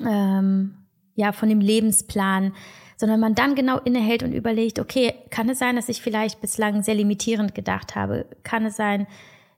ähm, 0.00 0.74
ja 1.14 1.32
von 1.32 1.48
dem 1.48 1.60
Lebensplan, 1.60 2.54
sondern 2.96 3.20
man 3.20 3.34
dann 3.34 3.54
genau 3.54 3.78
innehält 3.78 4.22
und 4.22 4.32
überlegt, 4.32 4.78
okay, 4.78 5.14
kann 5.30 5.48
es 5.48 5.58
sein, 5.58 5.76
dass 5.76 5.88
ich 5.88 6.00
vielleicht 6.02 6.40
bislang 6.40 6.82
sehr 6.82 6.94
limitierend 6.94 7.54
gedacht 7.54 7.94
habe? 7.94 8.26
Kann 8.42 8.64
es 8.64 8.76
sein, 8.76 9.06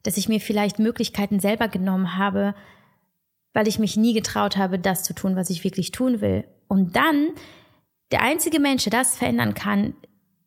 dass 0.03 0.17
ich 0.17 0.29
mir 0.29 0.41
vielleicht 0.41 0.79
Möglichkeiten 0.79 1.41
selber 1.41 1.69
genommen 1.69 2.17
habe, 2.17 2.55
weil 3.53 3.69
ich 3.69 3.79
mich 3.79 3.97
nie 3.97 4.15
getraut 4.15 4.57
habe, 4.57 4.79
das 4.79 5.03
zu 5.03 5.15
tun, 5.15 5.37
was 5.37 5.51
ich 5.51 5.63
wirklich 5.63 5.93
tun 5.93 6.21
will. 6.21 6.45
Und 6.69 6.97
dann, 6.97 7.31
der 8.11 8.23
einzige 8.23 8.61
Mensch, 8.61 8.85
der 8.85 8.91
das 8.91 9.17
verändern 9.17 9.55
kann, 9.55 9.95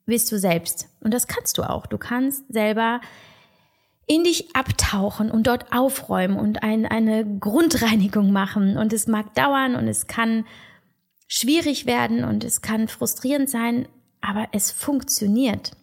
bist 0.07 0.31
du 0.31 0.39
selbst. 0.39 0.89
Und 1.01 1.13
das 1.13 1.27
kannst 1.27 1.57
du 1.57 1.63
auch. 1.63 1.85
Du 1.85 1.97
kannst 1.97 2.51
selber 2.51 2.99
in 4.07 4.23
dich 4.23 4.55
abtauchen 4.55 5.29
und 5.29 5.47
dort 5.47 5.71
aufräumen 5.71 6.37
und 6.37 6.63
ein, 6.63 6.85
eine 6.85 7.25
Grundreinigung 7.39 8.31
machen. 8.31 8.77
Und 8.77 8.93
es 8.93 9.05
mag 9.05 9.35
dauern 9.35 9.75
und 9.75 9.87
es 9.87 10.07
kann 10.07 10.45
schwierig 11.27 11.85
werden 11.85 12.23
und 12.23 12.43
es 12.43 12.61
kann 12.61 12.87
frustrierend 12.87 13.49
sein, 13.49 13.87
aber 14.21 14.47
es 14.53 14.71
funktioniert. 14.71 15.73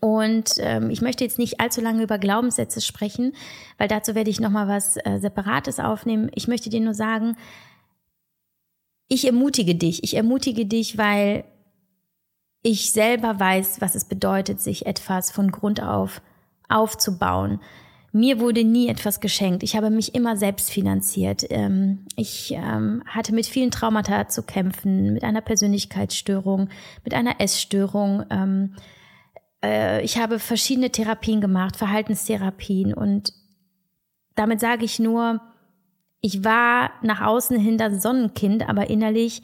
Und 0.00 0.54
ähm, 0.58 0.90
ich 0.90 1.00
möchte 1.00 1.24
jetzt 1.24 1.38
nicht 1.38 1.58
allzu 1.58 1.80
lange 1.80 2.02
über 2.02 2.18
Glaubenssätze 2.18 2.80
sprechen, 2.80 3.34
weil 3.78 3.88
dazu 3.88 4.14
werde 4.14 4.30
ich 4.30 4.40
nochmal 4.40 4.68
was 4.68 4.96
äh, 4.98 5.18
Separates 5.18 5.80
aufnehmen. 5.80 6.30
Ich 6.34 6.48
möchte 6.48 6.70
dir 6.70 6.80
nur 6.80 6.94
sagen, 6.94 7.36
ich 9.08 9.26
ermutige 9.26 9.74
dich. 9.74 10.04
Ich 10.04 10.16
ermutige 10.16 10.66
dich, 10.66 10.98
weil 10.98 11.44
ich 12.62 12.92
selber 12.92 13.38
weiß, 13.38 13.80
was 13.80 13.94
es 13.94 14.04
bedeutet, 14.04 14.60
sich 14.60 14.86
etwas 14.86 15.30
von 15.30 15.50
Grund 15.50 15.82
auf 15.82 16.22
aufzubauen. 16.68 17.60
Mir 18.12 18.40
wurde 18.40 18.64
nie 18.64 18.88
etwas 18.88 19.20
geschenkt. 19.20 19.62
Ich 19.62 19.74
habe 19.76 19.90
mich 19.90 20.14
immer 20.14 20.36
selbst 20.36 20.70
finanziert. 20.70 21.44
Ähm, 21.50 22.06
ich 22.16 22.52
ähm, 22.52 23.02
hatte 23.06 23.34
mit 23.34 23.46
vielen 23.46 23.70
Traumata 23.70 24.28
zu 24.28 24.42
kämpfen, 24.42 25.12
mit 25.12 25.24
einer 25.24 25.40
Persönlichkeitsstörung, 25.40 26.68
mit 27.04 27.14
einer 27.14 27.40
Essstörung 27.40 28.24
ähm, 28.30 28.74
äh, 29.62 30.02
ich 30.02 30.18
habe 30.18 30.38
verschiedene 30.38 30.90
Therapien 30.90 31.40
gemacht, 31.40 31.76
Verhaltenstherapien 31.76 32.92
und 32.92 33.32
damit 34.34 34.60
sage 34.60 34.84
ich 34.84 34.98
nur, 34.98 35.40
ich 36.20 36.44
war 36.44 36.90
nach 37.02 37.20
außen 37.20 37.58
hin 37.58 37.78
das 37.78 38.02
Sonnenkind, 38.02 38.68
aber 38.68 38.88
innerlich 38.88 39.42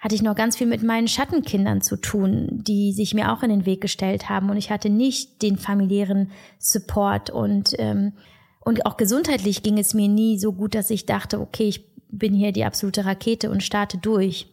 hatte 0.00 0.14
ich 0.14 0.22
noch 0.22 0.34
ganz 0.34 0.56
viel 0.56 0.66
mit 0.66 0.82
meinen 0.82 1.08
Schattenkindern 1.08 1.82
zu 1.82 1.96
tun, 1.96 2.48
die 2.52 2.92
sich 2.92 3.14
mir 3.14 3.32
auch 3.32 3.42
in 3.42 3.50
den 3.50 3.66
Weg 3.66 3.82
gestellt 3.82 4.28
haben 4.28 4.48
und 4.50 4.56
ich 4.56 4.70
hatte 4.70 4.88
nicht 4.88 5.42
den 5.42 5.58
familiären 5.58 6.30
Support 6.58 7.30
und 7.30 7.74
ähm, 7.78 8.14
und 8.62 8.84
auch 8.84 8.96
gesundheitlich 8.96 9.62
ging 9.62 9.78
es 9.78 9.94
mir 9.94 10.08
nie 10.08 10.38
so 10.38 10.52
gut, 10.52 10.74
dass 10.74 10.90
ich 10.90 11.06
dachte, 11.06 11.40
okay, 11.40 11.64
ich 11.64 11.84
bin 12.10 12.34
hier 12.34 12.52
die 12.52 12.64
absolute 12.64 13.06
Rakete 13.06 13.50
und 13.50 13.62
starte 13.62 13.96
durch. 13.96 14.48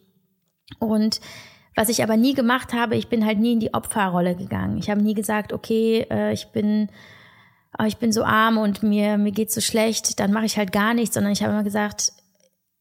Und 0.79 1.19
was 1.75 1.89
ich 1.89 2.01
aber 2.01 2.15
nie 2.15 2.33
gemacht 2.33 2.73
habe, 2.73 2.95
ich 2.95 3.09
bin 3.09 3.25
halt 3.25 3.37
nie 3.39 3.53
in 3.53 3.59
die 3.59 3.73
Opferrolle 3.73 4.35
gegangen. 4.35 4.77
Ich 4.77 4.89
habe 4.89 5.01
nie 5.01 5.13
gesagt, 5.13 5.51
okay, 5.51 6.07
äh, 6.09 6.33
ich 6.33 6.47
bin 6.47 6.89
oh, 7.77 7.83
ich 7.83 7.97
bin 7.97 8.11
so 8.11 8.23
arm 8.23 8.57
und 8.57 8.81
mir 8.81 9.17
mir 9.17 9.31
geht's 9.31 9.53
so 9.53 9.61
schlecht, 9.61 10.19
dann 10.19 10.31
mache 10.31 10.45
ich 10.45 10.57
halt 10.57 10.71
gar 10.71 10.93
nichts, 10.93 11.13
sondern 11.15 11.33
ich 11.33 11.43
habe 11.43 11.53
immer 11.53 11.63
gesagt, 11.63 12.13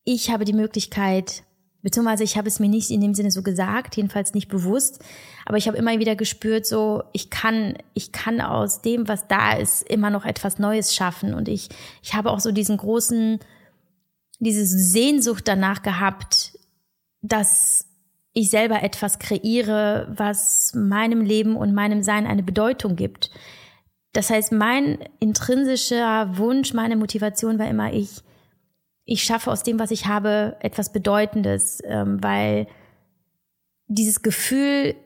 ich 0.05 0.31
habe 0.31 0.45
die 0.45 0.53
Möglichkeit, 0.53 1.43
beziehungsweise 1.87 2.25
ich 2.25 2.37
habe 2.37 2.49
es 2.49 2.59
mir 2.59 2.69
nicht 2.69 2.91
in 2.91 3.01
dem 3.01 3.15
Sinne 3.15 3.31
so 3.31 3.45
gesagt, 3.45 3.97
jedenfalls 3.97 4.35
nicht 4.35 4.49
bewusst, 4.49 4.99
aber 5.45 5.57
ich 5.57 5.69
habe 5.69 5.77
immer 5.77 5.97
wieder 6.01 6.17
gespürt, 6.17 6.67
so 6.67 7.05
ich 7.13 7.31
kann, 7.31 7.75
ich 7.95 8.11
kann 8.11 8.41
aus 8.41 8.83
dem, 8.83 9.07
was 9.07 9.29
da 9.29 9.53
ist, 9.53 9.89
immer 9.89 10.11
noch 10.11 10.25
etwas 10.25 10.59
Neues 10.59 10.97
schaffen 10.97 11.33
und 11.33 11.47
ich, 11.47 11.69
ich 12.03 12.15
habe 12.15 12.33
auch 12.33 12.41
so 12.41 12.51
diesen 12.51 12.77
großen, 12.77 13.39
diese 14.41 14.67
Sehnsucht 14.67 15.47
danach 15.47 15.83
gehabt, 15.83 16.59
dass 17.23 17.87
ich 18.33 18.51
selber 18.51 18.83
etwas 18.83 19.21
kreiere, 19.21 20.09
was 20.11 20.75
meinem 20.75 21.21
Leben 21.21 21.55
und 21.55 21.73
meinem 21.73 22.03
Sein 22.03 22.27
eine 22.27 22.43
Bedeutung 22.43 22.97
gibt. 22.97 23.31
Das 24.13 24.29
heißt, 24.29 24.51
mein 24.51 24.99
intrinsischer 25.21 26.37
Wunsch, 26.37 26.75
meine 26.75 26.97
Motivation 26.97 27.61
war 27.61 27.69
immer, 27.69 27.93
ich, 27.93 28.25
ich 29.07 29.23
schaffe 29.23 29.51
aus 29.51 29.63
dem, 29.63 29.79
was 29.79 29.93
ich 29.93 30.07
habe, 30.07 30.57
etwas 30.61 30.93
Bedeutendes, 30.93 31.81
ähm, 31.85 32.23
weil 32.23 32.67
dieses 33.87 34.21
Gefühl, 34.21 34.97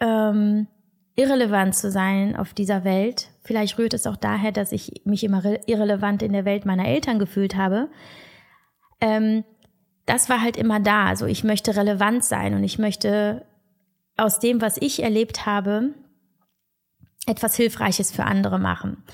ähm, 0.00 0.66
irrelevant 1.14 1.76
zu 1.76 1.92
sein 1.92 2.34
auf 2.34 2.52
dieser 2.52 2.82
Welt, 2.82 3.30
vielleicht 3.44 3.78
rührt 3.78 3.94
es 3.94 4.08
auch 4.08 4.16
daher, 4.16 4.50
dass 4.50 4.72
ich 4.72 5.02
mich 5.04 5.22
immer 5.22 5.42
irrelevant 5.66 6.22
in 6.22 6.32
der 6.32 6.44
Welt 6.44 6.66
meiner 6.66 6.86
Eltern 6.86 7.20
gefühlt 7.20 7.54
habe, 7.54 7.88
ähm, 9.00 9.44
das 10.04 10.28
war 10.28 10.40
halt 10.42 10.56
immer 10.56 10.80
da. 10.80 11.06
Also 11.06 11.26
ich 11.26 11.44
möchte 11.44 11.76
relevant 11.76 12.24
sein 12.24 12.54
und 12.54 12.64
ich 12.64 12.80
möchte 12.80 13.46
aus 14.16 14.40
dem, 14.40 14.60
was 14.60 14.76
ich 14.78 15.02
erlebt 15.02 15.46
habe, 15.46 15.94
etwas 17.26 17.54
Hilfreiches 17.54 18.10
für 18.10 18.24
andere 18.24 18.58
machen. 18.58 19.04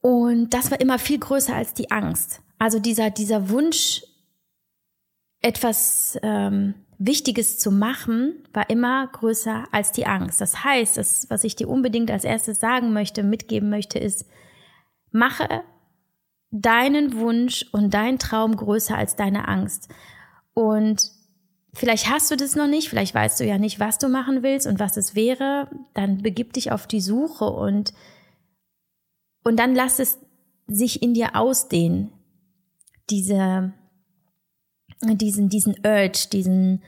Und 0.00 0.54
das 0.54 0.72
war 0.72 0.80
immer 0.80 0.98
viel 0.98 1.18
größer 1.18 1.54
als 1.54 1.72
die 1.74 1.90
Angst. 1.92 2.42
Also 2.58 2.78
dieser, 2.78 3.10
dieser 3.10 3.50
Wunsch, 3.50 4.02
etwas 5.40 6.18
ähm, 6.22 6.74
Wichtiges 6.98 7.58
zu 7.58 7.70
machen, 7.70 8.44
war 8.52 8.68
immer 8.70 9.06
größer 9.06 9.66
als 9.70 9.92
die 9.92 10.06
Angst. 10.06 10.40
Das 10.40 10.64
heißt, 10.64 10.96
das, 10.96 11.26
was 11.30 11.44
ich 11.44 11.54
dir 11.54 11.68
unbedingt 11.68 12.10
als 12.10 12.24
erstes 12.24 12.58
sagen 12.58 12.92
möchte, 12.92 13.22
mitgeben 13.22 13.70
möchte, 13.70 13.98
ist, 13.98 14.26
mache 15.12 15.62
deinen 16.50 17.14
Wunsch 17.14 17.66
und 17.72 17.94
dein 17.94 18.18
Traum 18.18 18.56
größer 18.56 18.96
als 18.96 19.14
deine 19.16 19.46
Angst. 19.46 19.88
Und 20.54 21.12
Vielleicht 21.74 22.10
hast 22.10 22.30
du 22.30 22.36
das 22.36 22.56
noch 22.56 22.66
nicht, 22.66 22.88
vielleicht 22.88 23.14
weißt 23.14 23.38
du 23.38 23.44
ja 23.44 23.58
nicht, 23.58 23.78
was 23.78 23.98
du 23.98 24.08
machen 24.08 24.42
willst 24.42 24.66
und 24.66 24.80
was 24.80 24.96
es 24.96 25.14
wäre, 25.14 25.68
dann 25.94 26.22
begib 26.22 26.54
dich 26.54 26.72
auf 26.72 26.86
die 26.86 27.00
Suche 27.00 27.44
und, 27.44 27.92
und 29.44 29.56
dann 29.58 29.74
lass 29.74 29.98
es 29.98 30.18
sich 30.66 31.02
in 31.02 31.14
dir 31.14 31.36
ausdehnen. 31.36 32.10
Diese, 33.10 33.72
diesen, 35.02 35.48
diesen 35.48 35.76
Urge, 35.84 36.28
diesen, 36.32 36.82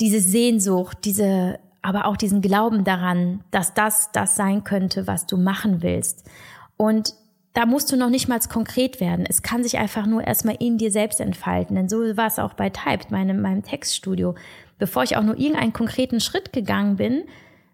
diese 0.00 0.20
Sehnsucht, 0.20 0.98
diese, 1.04 1.58
aber 1.82 2.06
auch 2.06 2.16
diesen 2.16 2.40
Glauben 2.40 2.84
daran, 2.84 3.44
dass 3.50 3.74
das 3.74 4.12
das 4.12 4.36
sein 4.36 4.64
könnte, 4.64 5.06
was 5.06 5.26
du 5.26 5.36
machen 5.36 5.82
willst. 5.82 6.28
Und 6.76 7.14
da 7.52 7.66
musst 7.66 7.90
du 7.90 7.96
noch 7.96 8.10
nicht 8.10 8.28
mal 8.28 8.38
konkret 8.40 9.00
werden. 9.00 9.26
Es 9.28 9.42
kann 9.42 9.62
sich 9.62 9.78
einfach 9.78 10.06
nur 10.06 10.24
erstmal 10.24 10.56
in 10.60 10.78
dir 10.78 10.92
selbst 10.92 11.20
entfalten. 11.20 11.74
Denn 11.74 11.88
so 11.88 11.98
war 12.16 12.26
es 12.26 12.38
auch 12.38 12.54
bei 12.54 12.70
Typed, 12.70 13.10
meinem, 13.10 13.40
meinem 13.40 13.62
Textstudio. 13.62 14.34
Bevor 14.78 15.02
ich 15.02 15.16
auch 15.16 15.22
nur 15.22 15.36
irgendeinen 15.36 15.72
konkreten 15.72 16.20
Schritt 16.20 16.52
gegangen 16.52 16.96
bin, 16.96 17.24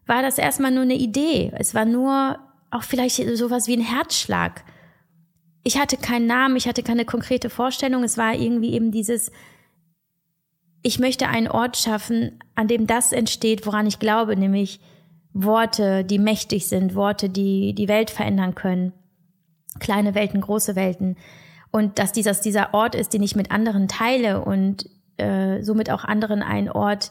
war 0.07 0.23
das 0.23 0.39
erstmal 0.39 0.71
nur 0.71 0.83
eine 0.83 0.95
Idee. 0.95 1.53
Es 1.57 1.75
war 1.75 1.85
nur 1.85 2.39
auch 2.71 2.83
vielleicht 2.83 3.17
sowas 3.37 3.69
wie 3.69 3.77
ein 3.77 3.85
Herzschlag. 3.85 4.65
Ich 5.67 5.79
hatte 5.79 5.97
keinen 5.97 6.27
Namen, 6.27 6.55
ich 6.55 6.69
hatte 6.69 6.85
keine 6.85 7.05
konkrete 7.05 7.51
Vorstellung. 7.51 8.05
Es 8.05 8.17
war 8.17 8.35
irgendwie 8.35 8.73
eben 8.73 8.93
dieses, 8.93 9.33
ich 10.83 11.01
möchte 11.01 11.27
einen 11.27 11.49
Ort 11.49 11.77
schaffen, 11.77 12.39
an 12.55 12.69
dem 12.69 12.87
das 12.87 13.11
entsteht, 13.11 13.67
woran 13.67 13.87
ich 13.87 13.99
glaube, 13.99 14.37
nämlich 14.37 14.79
Worte, 15.33 16.05
die 16.05 16.21
mächtig 16.21 16.69
sind, 16.69 16.95
Worte, 16.95 17.29
die 17.29 17.75
die 17.75 17.89
Welt 17.89 18.11
verändern 18.11 18.55
können 18.55 18.93
kleine 19.79 20.15
Welten, 20.15 20.41
große 20.41 20.77
Welten. 20.77 21.17
Und 21.71 21.99
dass 21.99 22.13
dieses, 22.13 22.41
dieser 22.41 22.75
Ort 22.75 22.95
ist, 22.95 23.13
den 23.13 23.23
ich 23.23 23.37
mit 23.37 23.51
anderen 23.51 23.89
teile 23.89 24.43
und 24.43 24.89
äh, 25.17 25.63
somit 25.63 25.91
auch 25.91 26.05
anderen 26.05 26.43
ein 26.43 26.71
Ort 26.71 27.11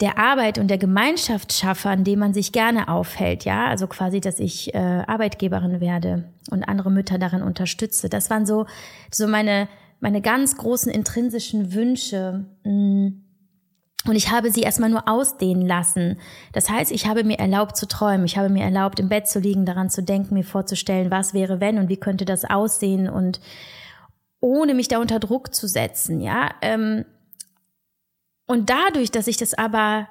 der 0.00 0.18
Arbeit 0.18 0.58
und 0.58 0.68
der 0.68 0.78
Gemeinschaft 0.78 1.52
schaffe, 1.52 1.88
an 1.88 2.02
dem 2.04 2.18
man 2.18 2.34
sich 2.34 2.50
gerne 2.50 2.88
aufhält, 2.88 3.44
ja, 3.44 3.66
also 3.66 3.86
quasi, 3.86 4.20
dass 4.20 4.40
ich 4.40 4.74
äh, 4.74 4.78
Arbeitgeberin 4.78 5.80
werde 5.80 6.24
und 6.50 6.64
andere 6.64 6.90
Mütter 6.90 7.18
darin 7.18 7.42
unterstütze. 7.42 8.08
Das 8.08 8.28
waren 8.28 8.44
so 8.44 8.66
so 9.10 9.28
meine 9.28 9.68
meine 10.00 10.20
ganz 10.20 10.56
großen 10.56 10.92
intrinsischen 10.92 11.72
Wünsche. 11.72 12.44
Mh, 12.64 12.72
mm. 12.72 13.20
Und 14.06 14.16
ich 14.16 14.30
habe 14.30 14.50
sie 14.50 14.60
erstmal 14.60 14.90
nur 14.90 15.08
ausdehnen 15.08 15.66
lassen. 15.66 16.18
Das 16.52 16.68
heißt, 16.68 16.92
ich 16.92 17.06
habe 17.06 17.24
mir 17.24 17.38
erlaubt 17.38 17.74
zu 17.74 17.88
träumen. 17.88 18.26
Ich 18.26 18.36
habe 18.36 18.50
mir 18.50 18.62
erlaubt, 18.62 19.00
im 19.00 19.08
Bett 19.08 19.28
zu 19.28 19.38
liegen, 19.38 19.64
daran 19.64 19.88
zu 19.88 20.02
denken, 20.02 20.34
mir 20.34 20.44
vorzustellen, 20.44 21.10
was 21.10 21.32
wäre 21.32 21.58
wenn 21.58 21.78
und 21.78 21.88
wie 21.88 21.96
könnte 21.96 22.26
das 22.26 22.44
aussehen 22.44 23.08
und 23.08 23.40
ohne 24.40 24.74
mich 24.74 24.88
da 24.88 24.98
unter 24.98 25.20
Druck 25.20 25.54
zu 25.54 25.66
setzen, 25.66 26.20
ja. 26.20 26.50
Ähm, 26.60 27.06
und 28.46 28.70
dadurch, 28.70 29.10
dass 29.10 29.26
ich 29.26 29.36
das 29.36 29.54
aber 29.54 30.08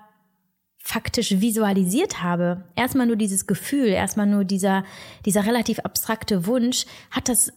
faktisch 0.77 1.39
visualisiert 1.39 2.21
habe, 2.21 2.65
erstmal 2.75 3.07
nur 3.07 3.15
dieses 3.15 3.47
Gefühl, 3.47 3.87
erstmal 3.87 4.27
nur 4.27 4.43
dieser, 4.43 4.83
dieser 5.25 5.45
relativ 5.45 5.79
abstrakte 5.79 6.45
Wunsch, 6.45 6.85
hat 7.09 7.29
das 7.29 7.53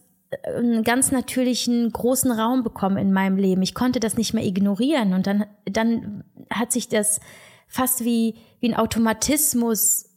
einen 0.55 0.83
ganz 0.83 1.11
natürlichen 1.11 1.91
großen 1.91 2.31
Raum 2.31 2.63
bekommen 2.63 2.97
in 2.97 3.13
meinem 3.13 3.37
Leben. 3.37 3.61
Ich 3.61 3.73
konnte 3.73 3.99
das 3.99 4.17
nicht 4.17 4.33
mehr 4.33 4.45
ignorieren 4.45 5.13
und 5.13 5.27
dann, 5.27 5.45
dann 5.65 6.23
hat 6.49 6.71
sich 6.71 6.89
das 6.89 7.19
fast 7.67 8.03
wie, 8.03 8.35
wie 8.59 8.69
ein 8.69 8.77
Automatismus 8.77 10.09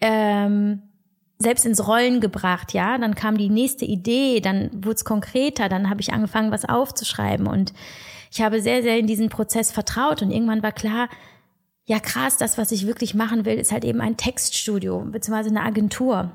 ähm, 0.00 0.82
selbst 1.38 1.66
ins 1.66 1.86
Rollen 1.86 2.20
gebracht, 2.20 2.72
ja. 2.74 2.98
Dann 2.98 3.14
kam 3.14 3.38
die 3.38 3.50
nächste 3.50 3.84
Idee, 3.84 4.40
dann 4.40 4.70
wurde 4.72 4.96
es 4.96 5.04
konkreter, 5.04 5.68
dann 5.68 5.88
habe 5.88 6.00
ich 6.00 6.12
angefangen, 6.12 6.50
was 6.50 6.64
aufzuschreiben 6.64 7.46
und 7.46 7.72
ich 8.30 8.42
habe 8.42 8.60
sehr, 8.60 8.82
sehr 8.82 8.98
in 8.98 9.06
diesen 9.06 9.28
Prozess 9.28 9.72
vertraut 9.72 10.22
und 10.22 10.30
irgendwann 10.30 10.62
war 10.62 10.72
klar, 10.72 11.08
ja 11.86 11.98
krass, 12.00 12.36
das, 12.36 12.58
was 12.58 12.72
ich 12.72 12.86
wirklich 12.86 13.14
machen 13.14 13.44
will, 13.44 13.58
ist 13.58 13.72
halt 13.72 13.84
eben 13.84 14.00
ein 14.00 14.16
Textstudio, 14.16 15.00
beziehungsweise 15.10 15.48
eine 15.48 15.62
Agentur 15.62 16.30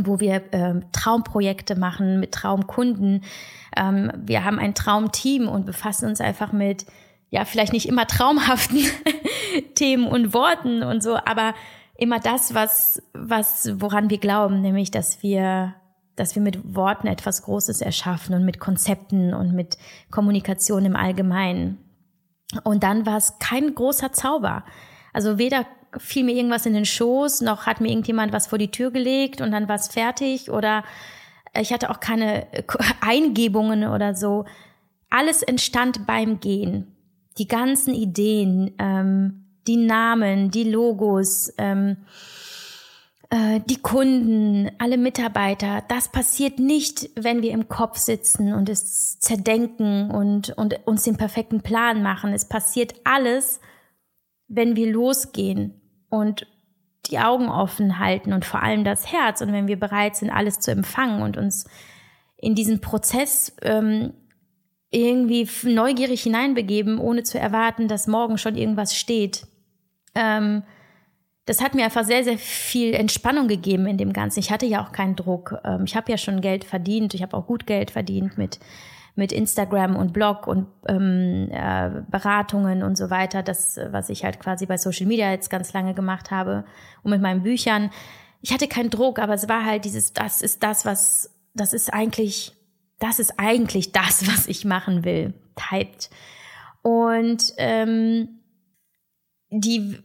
wo 0.00 0.20
wir 0.20 0.42
äh, 0.52 0.80
Traumprojekte 0.92 1.76
machen 1.76 2.20
mit 2.20 2.32
Traumkunden. 2.32 3.24
Ähm, 3.76 4.12
wir 4.16 4.44
haben 4.44 4.58
ein 4.58 4.74
Traumteam 4.74 5.48
und 5.48 5.66
befassen 5.66 6.08
uns 6.08 6.20
einfach 6.20 6.52
mit, 6.52 6.86
ja, 7.30 7.44
vielleicht 7.44 7.72
nicht 7.72 7.88
immer 7.88 8.06
traumhaften 8.06 8.80
Themen 9.74 10.06
und 10.06 10.34
Worten 10.34 10.82
und 10.82 11.02
so, 11.02 11.16
aber 11.16 11.54
immer 11.96 12.18
das, 12.18 12.54
was, 12.54 13.02
was, 13.12 13.80
woran 13.80 14.10
wir 14.10 14.18
glauben, 14.18 14.60
nämlich, 14.60 14.90
dass 14.90 15.22
wir, 15.22 15.74
dass 16.16 16.34
wir 16.34 16.42
mit 16.42 16.74
Worten 16.74 17.06
etwas 17.06 17.42
Großes 17.42 17.80
erschaffen 17.80 18.34
und 18.34 18.44
mit 18.44 18.60
Konzepten 18.60 19.34
und 19.34 19.52
mit 19.54 19.78
Kommunikation 20.10 20.84
im 20.84 20.96
Allgemeinen. 20.96 21.78
Und 22.64 22.82
dann 22.82 23.06
war 23.06 23.16
es 23.16 23.38
kein 23.38 23.74
großer 23.74 24.12
Zauber. 24.12 24.64
Also 25.12 25.38
weder 25.38 25.66
fiel 25.98 26.24
mir 26.24 26.34
irgendwas 26.34 26.66
in 26.66 26.74
den 26.74 26.84
Schoß, 26.84 27.42
noch 27.42 27.66
hat 27.66 27.80
mir 27.80 27.88
irgendjemand 27.88 28.32
was 28.32 28.46
vor 28.46 28.58
die 28.58 28.70
Tür 28.70 28.90
gelegt 28.90 29.40
und 29.40 29.52
dann 29.52 29.68
war 29.68 29.76
es 29.76 29.88
fertig 29.88 30.50
oder 30.50 30.84
ich 31.54 31.72
hatte 31.72 31.90
auch 31.90 32.00
keine 32.00 32.46
Eingebungen 33.00 33.86
oder 33.86 34.14
so. 34.14 34.44
Alles 35.10 35.42
entstand 35.42 36.06
beim 36.06 36.40
Gehen. 36.40 36.96
Die 37.38 37.48
ganzen 37.48 37.94
Ideen, 37.94 38.74
ähm, 38.78 39.44
die 39.66 39.76
Namen, 39.76 40.50
die 40.50 40.64
Logos, 40.64 41.52
ähm, 41.58 41.98
äh, 43.32 43.60
die 43.64 43.80
Kunden, 43.80 44.70
alle 44.78 44.98
Mitarbeiter. 44.98 45.82
Das 45.88 46.12
passiert 46.12 46.58
nicht, 46.58 47.08
wenn 47.16 47.40
wir 47.40 47.52
im 47.52 47.66
Kopf 47.66 47.96
sitzen 47.96 48.52
und 48.52 48.68
es 48.68 49.18
zerdenken 49.20 50.10
und, 50.10 50.50
und 50.50 50.86
uns 50.86 51.04
den 51.04 51.16
perfekten 51.16 51.62
Plan 51.62 52.02
machen. 52.02 52.34
Es 52.34 52.46
passiert 52.46 52.94
alles, 53.04 53.58
wenn 54.48 54.76
wir 54.76 54.92
losgehen 54.92 55.80
und 56.10 56.46
die 57.06 57.18
Augen 57.20 57.48
offen 57.48 57.98
halten 57.98 58.34
und 58.34 58.44
vor 58.44 58.62
allem 58.62 58.84
das 58.84 59.10
Herz 59.10 59.40
und 59.40 59.50
wenn 59.50 59.66
wir 59.66 59.80
bereit 59.80 60.14
sind, 60.14 60.28
alles 60.28 60.60
zu 60.60 60.70
empfangen 60.70 61.22
und 61.22 61.38
uns 61.38 61.64
in 62.36 62.54
diesen 62.54 62.82
Prozess 62.82 63.56
ähm, 63.62 64.12
irgendwie 64.90 65.48
neugierig 65.64 66.22
hineinbegeben, 66.22 66.98
ohne 66.98 67.22
zu 67.22 67.38
erwarten, 67.38 67.88
dass 67.88 68.06
morgen 68.06 68.36
schon 68.36 68.56
irgendwas 68.56 68.94
steht. 68.94 69.46
Ähm, 70.14 70.64
das 71.44 71.60
hat 71.60 71.74
mir 71.74 71.84
einfach 71.84 72.04
sehr, 72.04 72.22
sehr 72.24 72.38
viel 72.38 72.94
Entspannung 72.94 73.48
gegeben 73.48 73.86
in 73.86 73.98
dem 73.98 74.12
Ganzen. 74.12 74.38
Ich 74.38 74.50
hatte 74.50 74.66
ja 74.66 74.84
auch 74.84 74.92
keinen 74.92 75.16
Druck. 75.16 75.58
Ähm, 75.64 75.84
ich 75.84 75.96
habe 75.96 76.10
ja 76.10 76.18
schon 76.18 76.40
Geld 76.40 76.64
verdient. 76.64 77.14
Ich 77.14 77.22
habe 77.22 77.36
auch 77.36 77.46
gut 77.46 77.66
Geld 77.66 77.90
verdient 77.90 78.38
mit 78.38 78.60
mit 79.14 79.32
Instagram 79.32 79.96
und 79.96 80.12
Blog 80.12 80.46
und 80.46 80.68
ähm, 80.88 81.48
äh, 81.50 82.02
Beratungen 82.10 82.82
und 82.82 82.96
so 82.96 83.10
weiter, 83.10 83.42
das, 83.42 83.78
was 83.90 84.08
ich 84.08 84.24
halt 84.24 84.40
quasi 84.40 84.64
bei 84.66 84.78
Social 84.78 85.06
Media 85.06 85.30
jetzt 85.30 85.50
ganz 85.50 85.72
lange 85.72 85.94
gemacht 85.94 86.30
habe 86.30 86.64
und 87.02 87.10
mit 87.10 87.20
meinen 87.20 87.42
Büchern. 87.42 87.90
Ich 88.40 88.52
hatte 88.52 88.68
keinen 88.68 88.90
Druck, 88.90 89.18
aber 89.18 89.34
es 89.34 89.48
war 89.48 89.64
halt 89.64 89.84
dieses, 89.84 90.14
das 90.14 90.40
ist 90.40 90.62
das, 90.62 90.86
was, 90.86 91.30
das 91.54 91.74
ist 91.74 91.92
eigentlich, 91.92 92.54
das 92.98 93.18
ist 93.18 93.38
eigentlich 93.38 93.92
das, 93.92 94.26
was 94.32 94.46
ich 94.46 94.64
machen 94.64 95.04
will, 95.04 95.34
typed. 95.56 96.08
Und 96.80 97.52
ähm, 97.58 98.40
die 99.50 99.98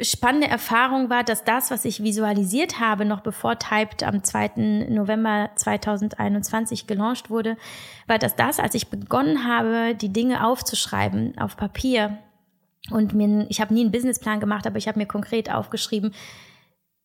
spannende 0.00 0.48
Erfahrung 0.48 1.10
war, 1.10 1.22
dass 1.22 1.44
das, 1.44 1.70
was 1.70 1.84
ich 1.84 2.02
visualisiert 2.02 2.80
habe, 2.80 3.04
noch 3.04 3.20
bevor 3.20 3.58
Typed 3.58 4.02
am 4.02 4.24
2. 4.24 4.86
November 4.88 5.50
2021 5.54 6.86
gelauncht 6.86 7.28
wurde, 7.28 7.58
war, 8.06 8.18
dass 8.18 8.36
das, 8.36 8.58
als 8.58 8.74
ich 8.74 8.88
begonnen 8.88 9.46
habe, 9.46 9.94
die 9.94 10.12
Dinge 10.12 10.46
aufzuschreiben 10.46 11.36
auf 11.36 11.58
Papier 11.58 12.18
und 12.90 13.12
mir, 13.12 13.46
ich 13.50 13.60
habe 13.60 13.74
nie 13.74 13.82
einen 13.82 13.92
Businessplan 13.92 14.40
gemacht, 14.40 14.66
aber 14.66 14.78
ich 14.78 14.88
habe 14.88 14.98
mir 14.98 15.06
konkret 15.06 15.52
aufgeschrieben, 15.52 16.14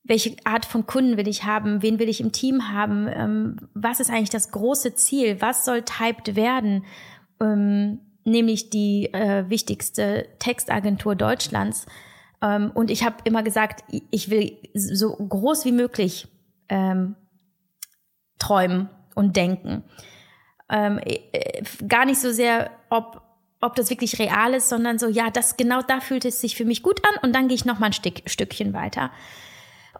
welche 0.03 0.35
Art 0.45 0.65
von 0.65 0.85
Kunden 0.85 1.17
will 1.17 1.27
ich 1.27 1.43
haben, 1.43 1.81
wen 1.81 1.99
will 1.99 2.09
ich 2.09 2.21
im 2.21 2.31
Team 2.31 2.71
haben, 2.71 3.07
ähm, 3.13 3.69
was 3.73 3.99
ist 3.99 4.09
eigentlich 4.09 4.29
das 4.29 4.49
große 4.51 4.95
Ziel, 4.95 5.41
was 5.41 5.65
soll 5.65 5.83
Typed 5.83 6.37
werden, 6.37 6.85
ähm, 7.41 7.99
nämlich 8.23 8.69
die 8.69 9.13
äh, 9.13 9.49
wichtigste 9.49 10.27
Textagentur 10.39 11.15
Deutschlands 11.15 11.85
ähm, 12.41 12.71
und 12.73 12.89
ich 12.89 13.03
habe 13.03 13.17
immer 13.23 13.43
gesagt, 13.43 13.83
ich 14.09 14.29
will 14.29 14.57
so 14.73 15.15
groß 15.15 15.65
wie 15.65 15.71
möglich 15.71 16.27
ähm, 16.69 17.15
träumen 18.39 18.89
und 19.15 19.35
denken. 19.35 19.83
Ähm, 20.69 20.99
äh, 21.03 21.63
gar 21.87 22.05
nicht 22.05 22.19
so 22.19 22.31
sehr, 22.31 22.71
ob, 22.89 23.21
ob 23.59 23.75
das 23.75 23.89
wirklich 23.89 24.17
real 24.19 24.53
ist, 24.53 24.69
sondern 24.69 24.97
so, 24.97 25.07
ja, 25.07 25.29
das 25.29 25.57
genau 25.57 25.81
da 25.81 25.99
fühlt 25.99 26.25
es 26.25 26.41
sich 26.41 26.55
für 26.55 26.65
mich 26.65 26.81
gut 26.81 27.01
an 27.05 27.19
und 27.21 27.35
dann 27.35 27.47
gehe 27.47 27.55
ich 27.55 27.65
noch 27.65 27.79
mal 27.79 27.87
ein 27.87 27.93
Stück, 27.93 28.21
Stückchen 28.25 28.73
weiter. 28.73 29.11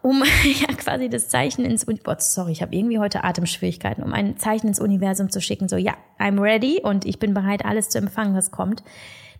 Um 0.00 0.24
ja 0.44 0.74
quasi 0.74 1.08
das 1.08 1.28
Zeichen 1.28 1.64
ins 1.64 1.84
Universum, 1.84 2.16
sorry, 2.18 2.52
ich 2.52 2.62
habe 2.62 2.74
irgendwie 2.74 2.98
heute 2.98 3.22
Atemschwierigkeiten, 3.22 4.02
um 4.02 4.12
ein 4.12 4.36
Zeichen 4.36 4.66
ins 4.66 4.80
Universum 4.80 5.30
zu 5.30 5.40
schicken, 5.40 5.68
so 5.68 5.76
ja, 5.76 5.94
I'm 6.18 6.40
ready 6.40 6.80
und 6.82 7.04
ich 7.04 7.20
bin 7.20 7.34
bereit, 7.34 7.64
alles 7.64 7.88
zu 7.90 7.98
empfangen, 7.98 8.34
was 8.34 8.50
kommt. 8.50 8.82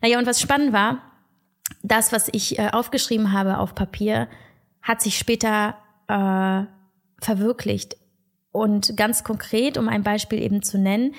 Naja, 0.03 0.19
und 0.19 0.27
was 0.27 0.41
spannend 0.41 0.73
war, 0.73 1.01
das, 1.83 2.13
was 2.13 2.29
ich 2.33 2.59
äh, 2.59 2.71
aufgeschrieben 2.73 3.33
habe 3.33 3.59
auf 3.59 3.75
Papier, 3.75 4.29
hat 4.83 5.01
sich 5.03 5.19
später 5.19 5.77
äh, 6.09 6.65
verwirklicht. 7.23 7.97
Und 8.53 8.97
ganz 8.97 9.25
konkret, 9.25 9.79
um 9.79 9.89
ein 9.89 10.03
Beispiel 10.03 10.43
eben 10.43 10.63
zu 10.63 10.79
nennen, 10.79 11.15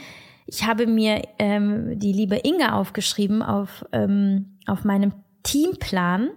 Ich 0.46 0.66
habe 0.66 0.88
mir 0.88 1.22
ähm, 1.40 1.98
die 2.00 2.14
liebe 2.14 2.40
Inga 2.44 2.74
aufgeschrieben 2.74 3.42
auf, 3.42 3.86
ähm, 3.92 4.58
auf 4.68 4.84
meinem 4.84 5.14
Teamplan 5.44 6.30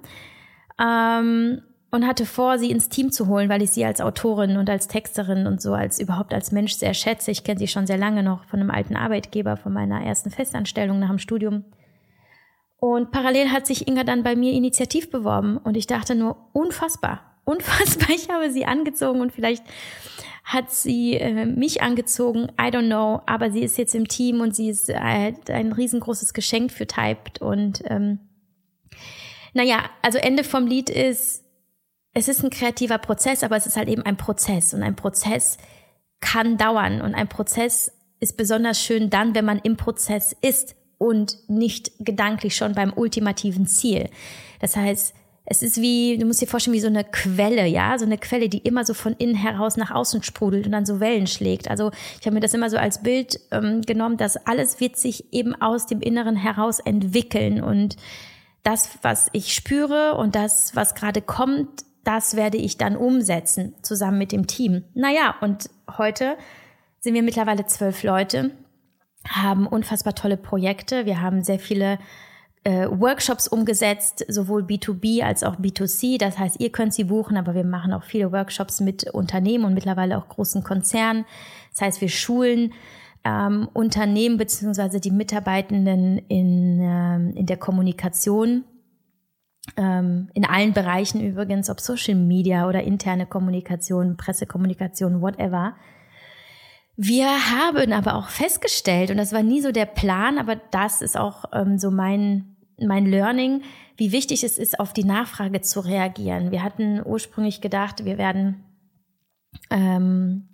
ähm, 0.81 1.63
und 1.91 2.07
hatte 2.07 2.27
vor, 2.27 2.59
sie 2.59 2.71
ins 2.71 2.89
Team 2.89 3.11
zu 3.11 3.27
holen, 3.27 3.49
weil 3.49 3.63
ich 3.63 3.71
sie 3.71 3.85
als 3.85 4.01
Autorin 4.01 4.57
und 4.57 4.69
als 4.71 4.89
Texterin 4.89 5.47
und 5.47 5.61
so 5.61 5.75
als 5.75 5.99
überhaupt 6.01 6.35
als 6.35 6.53
Mensch 6.53 6.75
sehr 6.75 6.95
schätze. 6.95 7.31
Ich 7.31 7.45
kenne 7.45 7.59
sie 7.59 7.69
schon 7.69 7.87
sehr 7.87 7.99
lange 7.99 8.23
noch 8.23 8.45
von 8.45 8.61
einem 8.61 8.71
alten 8.71 8.97
Arbeitgeber, 8.97 9.57
von 9.57 9.73
meiner 9.73 10.03
ersten 10.05 10.31
Festanstellung 10.31 10.99
nach 10.99 11.09
dem 11.09 11.19
Studium. 11.19 11.65
Und 12.79 13.11
parallel 13.11 13.51
hat 13.51 13.67
sich 13.67 13.89
Inga 13.89 14.05
dann 14.05 14.23
bei 14.23 14.37
mir 14.37 14.53
initiativ 14.53 15.11
beworben 15.11 15.57
und 15.57 15.77
ich 15.77 15.87
dachte 15.87 16.15
nur, 16.15 16.37
unfassbar, 16.53 17.39
unfassbar. 17.45 18.11
Ich 18.15 18.29
habe 18.29 18.51
sie 18.51 18.67
angezogen 18.67 19.21
und 19.21 19.33
vielleicht 19.33 19.65
hat 20.45 20.71
sie 20.71 21.15
äh, 21.15 21.45
mich 21.45 21.83
angezogen, 21.83 22.53
I 22.61 22.69
don't 22.69 22.87
know, 22.87 23.21
aber 23.27 23.51
sie 23.51 23.63
ist 23.63 23.79
jetzt 23.79 23.95
im 23.95 24.07
Team 24.07 24.41
und 24.41 24.55
sie 24.55 24.69
ist 24.69 24.89
äh, 24.89 25.35
ein 25.49 25.73
riesengroßes 25.73 26.35
Geschenk 26.35 26.71
für 26.71 26.87
Typed 26.87 27.41
und 27.41 27.83
ähm, 27.87 28.21
naja, 29.55 29.79
also 30.03 30.19
Ende 30.19 30.45
vom 30.45 30.67
Lied 30.67 30.89
ist, 30.89 31.43
es 32.13 32.29
ist 32.29 32.45
ein 32.45 32.51
kreativer 32.51 32.99
Prozess, 32.99 33.43
aber 33.43 33.57
es 33.57 33.67
ist 33.67 33.77
halt 33.77 33.89
eben 33.89 34.03
ein 34.03 34.17
Prozess 34.17 34.73
und 34.73 34.83
ein 34.83 34.95
Prozess 34.95 35.59
kann 36.21 36.59
dauern 36.59 37.01
und 37.01 37.15
ein 37.15 37.29
Prozess 37.29 37.91
ist 38.21 38.37
besonders 38.37 38.81
schön 38.81 39.11
dann, 39.11 39.35
wenn 39.35 39.45
man 39.45 39.59
im 39.59 39.77
Prozess 39.77 40.37
ist 40.43 40.77
und 40.99 41.37
nicht 41.49 41.93
gedanklich 41.99 42.57
schon 42.57 42.75
beim 42.75 42.93
ultimativen 42.93 43.67
Ziel. 43.67 44.09
Das 44.61 44.77
heißt, 44.77 45.15
es 45.49 45.63
ist 45.63 45.81
wie, 45.81 46.19
du 46.19 46.27
musst 46.27 46.41
dir 46.43 46.49
vorstellen, 46.49 46.75
wie 46.75 46.81
so 46.81 46.89
eine 46.89 47.05
Quelle, 47.05 47.67
ja, 47.67 47.97
so 47.99 48.05
eine 48.05 48.19
Quelle, 48.19 48.49
die 48.49 48.59
immer 48.59 48.85
so 48.85 48.95
von 48.95 49.15
innen 49.15 49.37
heraus 49.37 49.77
nach 49.77 49.93
außen 49.93 50.25
sprudelt 50.25 50.67
und 50.67 50.73
dann 50.73 50.85
so 50.85 50.99
Wellen 50.99 51.29
schlägt. 51.29 51.71
Also 51.71 51.93
ich 52.21 52.27
habe 52.27 52.35
mir 52.35 52.41
das 52.41 52.53
immer 52.53 52.69
so 52.69 52.77
als 52.77 53.03
Bild 53.03 53.39
ähm, 53.53 53.83
genommen, 53.83 54.17
dass 54.17 54.37
alles 54.37 54.81
wird 54.81 54.97
sich 54.97 55.33
eben 55.33 55.55
aus 55.55 55.87
dem 55.87 56.01
Inneren 56.01 56.35
heraus 56.35 56.81
entwickeln 56.81 57.63
und 57.63 57.97
das, 58.65 58.99
was 59.03 59.29
ich 59.33 59.55
spüre 59.55 60.17
und 60.17 60.35
das, 60.35 60.75
was 60.75 60.97
gerade 60.97 61.23
kommt, 61.23 61.85
das 62.03 62.35
werde 62.35 62.57
ich 62.57 62.77
dann 62.77 62.97
umsetzen, 62.97 63.75
zusammen 63.83 64.19
mit 64.19 64.33
dem 64.33 64.49
Team. 64.49 64.83
Naja, 64.95 65.37
und 65.41 65.71
heute 65.97 66.37
sind 66.99 67.15
wir 67.15 67.23
mittlerweile 67.23 67.67
zwölf 67.67 68.03
Leute, 68.03 68.51
haben 69.29 69.67
unfassbar 69.67 70.15
tolle 70.15 70.37
Projekte. 70.37 71.07
Wir 71.07 71.21
haben 71.21 71.43
sehr 71.43 71.59
viele 71.59 71.99
äh, 72.65 72.89
Workshops 72.91 73.49
umgesetzt, 73.49 74.25
sowohl 74.29 74.63
B2B 74.63 75.23
als 75.23 75.45
auch 75.45 75.57
B2C. 75.57 76.19
Das 76.19 76.39
heißt, 76.39 76.61
ihr 76.61 76.71
könnt 76.71 76.95
sie 76.95 77.05
buchen, 77.05 77.37
aber 77.37 77.55
wir 77.55 77.65
machen 77.65 77.93
auch 77.93 78.03
viele 78.03 78.33
Workshops 78.33 78.81
mit 78.81 79.09
Unternehmen 79.13 79.65
und 79.65 79.75
mittlerweile 79.75 80.19
auch 80.19 80.29
großen 80.29 80.65
Konzernen. 80.65 81.25
Das 81.71 81.83
heißt, 81.83 82.01
wir 82.01 82.09
schulen 82.09 82.73
ähm, 83.25 83.69
Unternehmen 83.73 84.37
beziehungsweise 84.37 85.01
die 85.01 85.11
Mitarbeitenden 85.11 86.19
in, 86.29 86.81
ähm, 86.81 87.33
in 87.37 87.47
der 87.47 87.57
Kommunikation 87.57 88.65
ähm, 89.77 90.29
in 90.35 90.45
allen 90.45 90.73
Bereichen 90.73 91.21
übrigens, 91.21 91.69
ob 91.71 91.81
Social 91.81 92.15
Media 92.15 92.69
oder 92.69 92.83
interne 92.83 93.27
Kommunikation, 93.27 94.17
Pressekommunikation, 94.17 95.21
whatever. 95.21 95.75
Wir 96.97 97.29
haben 97.29 97.93
aber 97.93 98.15
auch 98.15 98.29
festgestellt, 98.29 99.11
und 99.11 99.19
das 99.19 99.33
war 99.33 99.43
nie 99.43 99.61
so 99.61 99.71
der 99.71 99.85
Plan, 99.85 100.39
aber 100.39 100.57
das 100.57 101.03
ist 101.03 101.17
auch 101.17 101.45
ähm, 101.53 101.79
so 101.79 101.91
mein, 101.91 102.57
mein 102.81 103.05
Learning, 103.05 103.63
wie 103.99 104.13
wichtig 104.13 104.45
es 104.45 104.57
ist, 104.57 104.81
auf 104.81 104.95
die 104.95 105.05
Nachfrage 105.05 105.61
zu 105.61 105.81
reagieren. 105.81 106.51
Wir 106.51 106.63
hatten 106.63 107.03
ursprünglich 107.05 107.61
gedacht, 107.61 108.05
wir 108.07 108.17
werden 108.17 108.65
ähm, 109.71 110.49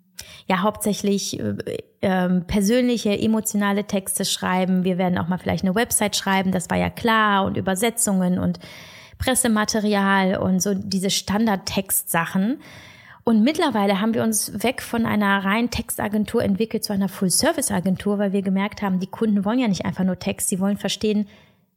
ja 0.49 0.63
hauptsächlich 0.63 1.39
äh, 1.39 1.55
äh, 2.01 2.41
persönliche, 2.41 3.17
emotionale 3.17 3.85
Texte 3.85 4.25
schreiben. 4.25 4.83
Wir 4.83 4.99
werden 4.99 5.19
auch 5.19 5.29
mal 5.29 5.39
vielleicht 5.39 5.65
eine 5.65 5.77
Website 5.77 6.17
schreiben, 6.17 6.51
das 6.51 6.69
war 6.71 6.77
ja 6.77 6.91
klar, 6.91 7.45
und 7.45 7.57
Übersetzungen 7.57 8.41
und 8.41 8.59
Pressematerial 9.19 10.39
und 10.39 10.61
so 10.61 10.75
diese 10.75 11.11
Standardtextsachen. 11.11 12.59
Und 13.25 13.43
mittlerweile 13.45 14.01
haben 14.01 14.15
wir 14.15 14.23
uns 14.23 14.63
weg 14.63 14.83
von 14.83 15.07
einer 15.07 15.45
reinen 15.45 15.71
Textagentur 15.71 16.43
entwickelt 16.43 16.83
zu 16.83 16.93
einer 16.93 17.09
Full-Service-Agentur, 17.09 18.19
weil 18.19 18.33
wir 18.33 18.43
gemerkt 18.43 18.83
haben, 18.83 18.99
die 18.99 19.07
Kunden 19.07 19.45
wollen 19.45 19.61
ja 19.61 19.69
nicht 19.69 19.85
einfach 19.85 20.05
nur 20.05 20.19
Text, 20.19 20.49
sie 20.49 20.59
wollen 20.59 20.77
verstehen, 20.77 21.29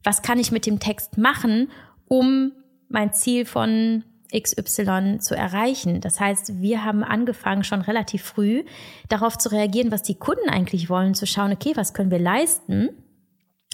was 0.02 0.22
kann 0.22 0.40
ich 0.40 0.50
mit 0.50 0.66
dem 0.66 0.80
Text 0.80 1.18
machen, 1.18 1.70
um 2.08 2.52
mein 2.88 3.12
Ziel 3.12 3.44
von 3.44 4.04
XY 4.34 5.18
zu 5.20 5.36
erreichen. 5.36 6.00
Das 6.00 6.18
heißt, 6.18 6.60
wir 6.60 6.84
haben 6.84 7.04
angefangen, 7.04 7.64
schon 7.64 7.80
relativ 7.80 8.22
früh 8.22 8.64
darauf 9.08 9.38
zu 9.38 9.50
reagieren, 9.50 9.92
was 9.92 10.02
die 10.02 10.16
Kunden 10.16 10.48
eigentlich 10.48 10.90
wollen, 10.90 11.14
zu 11.14 11.26
schauen, 11.26 11.52
okay, 11.52 11.72
was 11.74 11.94
können 11.94 12.10
wir 12.10 12.18
leisten? 12.18 12.90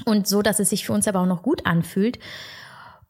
Und 0.05 0.27
so, 0.27 0.43
dass 0.43 0.59
es 0.59 0.71
sich 0.71 0.85
für 0.85 0.93
uns 0.93 1.09
aber 1.09 1.21
auch 1.21 1.27
noch 1.27 1.43
gut 1.43 1.67
anfühlt. 1.67 2.19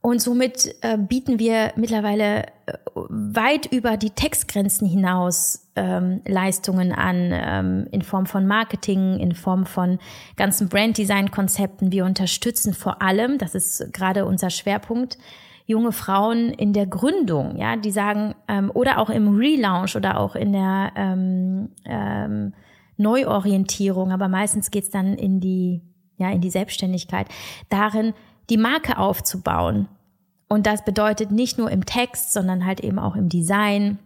Und 0.03 0.21
somit 0.21 0.75
äh, 0.81 0.99
bieten 0.99 1.39
wir 1.39 1.73
mittlerweile 1.77 2.47
äh, 2.67 2.73
weit 2.95 3.67
über 3.67 3.97
die 3.97 4.11
Textgrenzen 4.11 4.89
hinaus 4.89 5.69
ähm, 5.77 6.23
Leistungen 6.27 6.93
an, 6.93 7.31
ähm, 7.33 7.87
in 7.93 8.03
Form 8.03 8.27
von 8.27 8.45
Marketing, 8.45 9.21
in 9.21 9.33
Form 9.33 9.65
von 9.65 10.01
ganzen 10.37 10.69
Branddesign-Konzepten. 10.69 11.93
Wir 11.93 12.05
unterstützen 12.05 12.75
vor 12.75 13.01
allem, 13.01 13.39
das 13.39 13.55
ist 13.55 13.93
gerade 13.93 14.27
unser 14.27 14.51
Schwerpunkt, 14.51 15.19
junge 15.67 15.93
Frauen 15.93 16.51
in 16.51 16.73
der 16.73 16.87
Gründung, 16.87 17.57
ja, 17.57 17.77
die 17.77 17.93
sagen, 17.93 18.35
ähm, 18.49 18.73
oder 18.75 18.99
auch 18.99 19.09
im 19.09 19.37
Relaunch 19.37 19.95
oder 19.95 20.19
auch 20.19 20.35
in 20.35 20.53
der 20.53 20.93
ähm, 20.97 21.69
ähm, 21.85 22.55
Neuorientierung, 22.97 24.11
aber 24.11 24.27
meistens 24.27 24.73
geht's 24.73 24.91
dann 24.91 25.15
in 25.15 25.39
die, 25.39 25.81
ja, 26.17 26.31
in 26.31 26.41
die 26.41 26.51
Selbstständigkeit, 26.51 27.29
darin 27.69 28.15
die 28.51 28.57
Marke 28.57 28.99
aufzubauen. 28.99 29.89
Und 30.49 30.67
das 30.67 30.85
bedeutet 30.85 31.31
nicht 31.31 31.59
nur 31.59 31.71
im 31.71 31.87
Text, 31.87 32.33
sondern 32.33 32.67
halt 32.67 32.81
eben 32.81 32.99
auch 32.99 33.17
im 33.17 33.29
Design, 33.29 33.99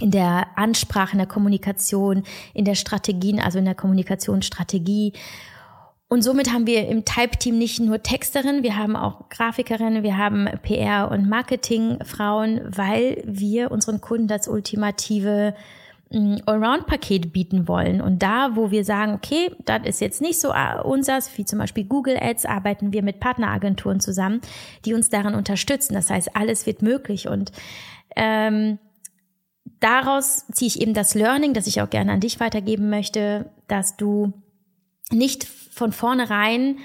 in 0.00 0.10
der 0.10 0.46
Ansprache, 0.56 1.12
in 1.12 1.18
der 1.18 1.26
Kommunikation, 1.26 2.22
in 2.54 2.64
der 2.64 2.74
Strategien, 2.74 3.40
also 3.40 3.58
in 3.58 3.64
der 3.64 3.74
Kommunikationsstrategie. 3.74 5.12
Und 6.08 6.22
somit 6.22 6.52
haben 6.52 6.66
wir 6.66 6.88
im 6.88 7.04
Type-Team 7.04 7.58
nicht 7.58 7.80
nur 7.80 8.02
Texterinnen, 8.02 8.62
wir 8.62 8.76
haben 8.76 8.96
auch 8.96 9.28
Grafikerinnen, 9.28 10.02
wir 10.02 10.18
haben 10.18 10.46
PR- 10.62 11.10
und 11.10 11.28
Marketingfrauen, 11.28 12.60
weil 12.64 13.22
wir 13.26 13.70
unseren 13.70 14.00
Kunden 14.00 14.28
das 14.28 14.46
ultimative 14.46 15.54
Allround-Paket 16.46 17.32
bieten 17.32 17.68
wollen. 17.68 18.00
Und 18.00 18.22
da, 18.22 18.54
wo 18.54 18.70
wir 18.70 18.84
sagen, 18.84 19.14
okay, 19.14 19.50
das 19.64 19.82
ist 19.84 20.00
jetzt 20.00 20.20
nicht 20.20 20.40
so 20.40 20.52
äh, 20.52 20.80
unsers, 20.82 21.30
wie 21.36 21.44
zum 21.44 21.58
Beispiel 21.58 21.84
Google 21.84 22.18
Ads, 22.20 22.46
arbeiten 22.46 22.92
wir 22.92 23.02
mit 23.02 23.20
Partneragenturen 23.20 24.00
zusammen, 24.00 24.40
die 24.84 24.94
uns 24.94 25.08
darin 25.08 25.34
unterstützen. 25.34 25.94
Das 25.94 26.10
heißt, 26.10 26.36
alles 26.36 26.66
wird 26.66 26.82
möglich. 26.82 27.28
Und 27.28 27.52
ähm, 28.16 28.78
daraus 29.80 30.46
ziehe 30.52 30.68
ich 30.68 30.80
eben 30.80 30.94
das 30.94 31.14
Learning, 31.14 31.54
das 31.54 31.66
ich 31.66 31.80
auch 31.80 31.90
gerne 31.90 32.12
an 32.12 32.20
dich 32.20 32.40
weitergeben 32.40 32.90
möchte, 32.90 33.50
dass 33.68 33.96
du 33.96 34.32
nicht 35.10 35.44
von 35.44 35.92
vornherein 35.92 36.78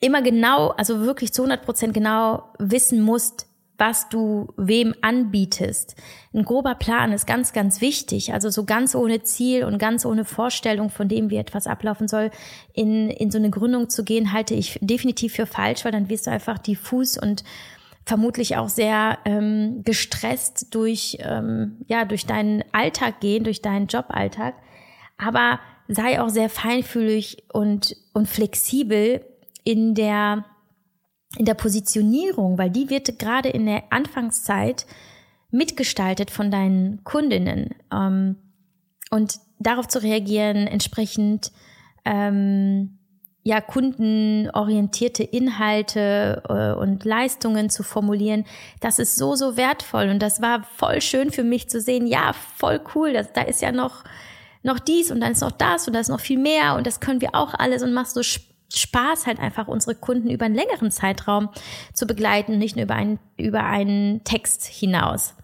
immer 0.00 0.22
genau, 0.22 0.68
also 0.70 1.00
wirklich 1.00 1.32
zu 1.32 1.42
100 1.42 1.64
Prozent 1.64 1.94
genau 1.94 2.50
wissen 2.58 3.02
musst, 3.02 3.46
was 3.78 4.08
du 4.08 4.52
wem 4.56 4.94
anbietest. 5.00 5.96
Ein 6.32 6.44
grober 6.44 6.74
Plan 6.74 7.12
ist 7.12 7.26
ganz, 7.26 7.52
ganz 7.52 7.80
wichtig. 7.80 8.32
Also 8.32 8.48
so 8.48 8.64
ganz 8.64 8.94
ohne 8.94 9.22
Ziel 9.22 9.64
und 9.64 9.78
ganz 9.78 10.04
ohne 10.04 10.24
Vorstellung 10.24 10.90
von 10.90 11.08
dem, 11.08 11.30
wie 11.30 11.36
etwas 11.36 11.66
ablaufen 11.66 12.06
soll, 12.06 12.30
in, 12.74 13.10
in 13.10 13.30
so 13.30 13.38
eine 13.38 13.50
Gründung 13.50 13.88
zu 13.88 14.04
gehen, 14.04 14.32
halte 14.32 14.54
ich 14.54 14.78
definitiv 14.80 15.34
für 15.34 15.46
falsch, 15.46 15.84
weil 15.84 15.92
dann 15.92 16.08
wirst 16.08 16.26
du 16.26 16.30
einfach 16.30 16.58
diffus 16.58 17.18
und 17.18 17.44
vermutlich 18.04 18.56
auch 18.56 18.68
sehr 18.68 19.18
ähm, 19.24 19.82
gestresst 19.84 20.74
durch, 20.74 21.18
ähm, 21.20 21.78
ja, 21.86 22.04
durch 22.04 22.26
deinen 22.26 22.64
Alltag 22.72 23.20
gehen, 23.20 23.44
durch 23.44 23.62
deinen 23.62 23.86
Joballtag. 23.86 24.54
Aber 25.18 25.60
sei 25.88 26.20
auch 26.20 26.28
sehr 26.28 26.48
feinfühlig 26.48 27.44
und, 27.52 27.96
und 28.12 28.28
flexibel 28.28 29.24
in 29.64 29.94
der 29.94 30.44
in 31.38 31.44
der 31.44 31.54
Positionierung, 31.54 32.58
weil 32.58 32.70
die 32.70 32.90
wird 32.90 33.18
gerade 33.18 33.48
in 33.48 33.66
der 33.66 33.84
Anfangszeit 33.90 34.86
mitgestaltet 35.50 36.30
von 36.30 36.50
deinen 36.50 37.04
Kundinnen. 37.04 37.70
Ähm, 37.92 38.36
und 39.10 39.38
darauf 39.58 39.88
zu 39.88 40.02
reagieren, 40.02 40.66
entsprechend 40.66 41.52
ähm, 42.04 42.98
ja 43.44 43.60
kundenorientierte 43.60 45.22
Inhalte 45.22 46.42
äh, 46.48 46.78
und 46.78 47.04
Leistungen 47.04 47.70
zu 47.70 47.82
formulieren, 47.82 48.44
das 48.80 48.98
ist 48.98 49.16
so 49.16 49.34
so 49.34 49.56
wertvoll 49.56 50.08
und 50.08 50.20
das 50.20 50.40
war 50.40 50.64
voll 50.76 51.00
schön 51.00 51.30
für 51.30 51.44
mich 51.44 51.68
zu 51.68 51.80
sehen. 51.80 52.06
Ja, 52.06 52.32
voll 52.32 52.80
cool, 52.94 53.12
das, 53.12 53.32
da 53.32 53.42
ist 53.42 53.62
ja 53.62 53.72
noch 53.72 54.04
noch 54.62 54.78
dies 54.78 55.10
und 55.10 55.20
dann 55.20 55.32
ist 55.32 55.40
noch 55.40 55.50
das 55.50 55.88
und 55.88 55.94
da 55.94 56.00
ist 56.00 56.08
noch 56.08 56.20
viel 56.20 56.38
mehr 56.38 56.76
und 56.76 56.86
das 56.86 57.00
können 57.00 57.20
wir 57.20 57.34
auch 57.34 57.52
alles 57.54 57.82
und 57.82 57.92
machst 57.92 58.14
so 58.14 58.22
Spaß 58.74 59.26
halt 59.26 59.38
einfach 59.38 59.68
unsere 59.68 59.94
Kunden 59.94 60.30
über 60.30 60.46
einen 60.46 60.54
längeren 60.54 60.90
Zeitraum 60.90 61.50
zu 61.92 62.06
begleiten, 62.06 62.58
nicht 62.58 62.76
nur 62.76 62.84
über 62.84 62.94
einen, 62.94 63.18
über 63.36 63.64
einen 63.64 64.24
Text 64.24 64.64
hinaus. 64.64 65.34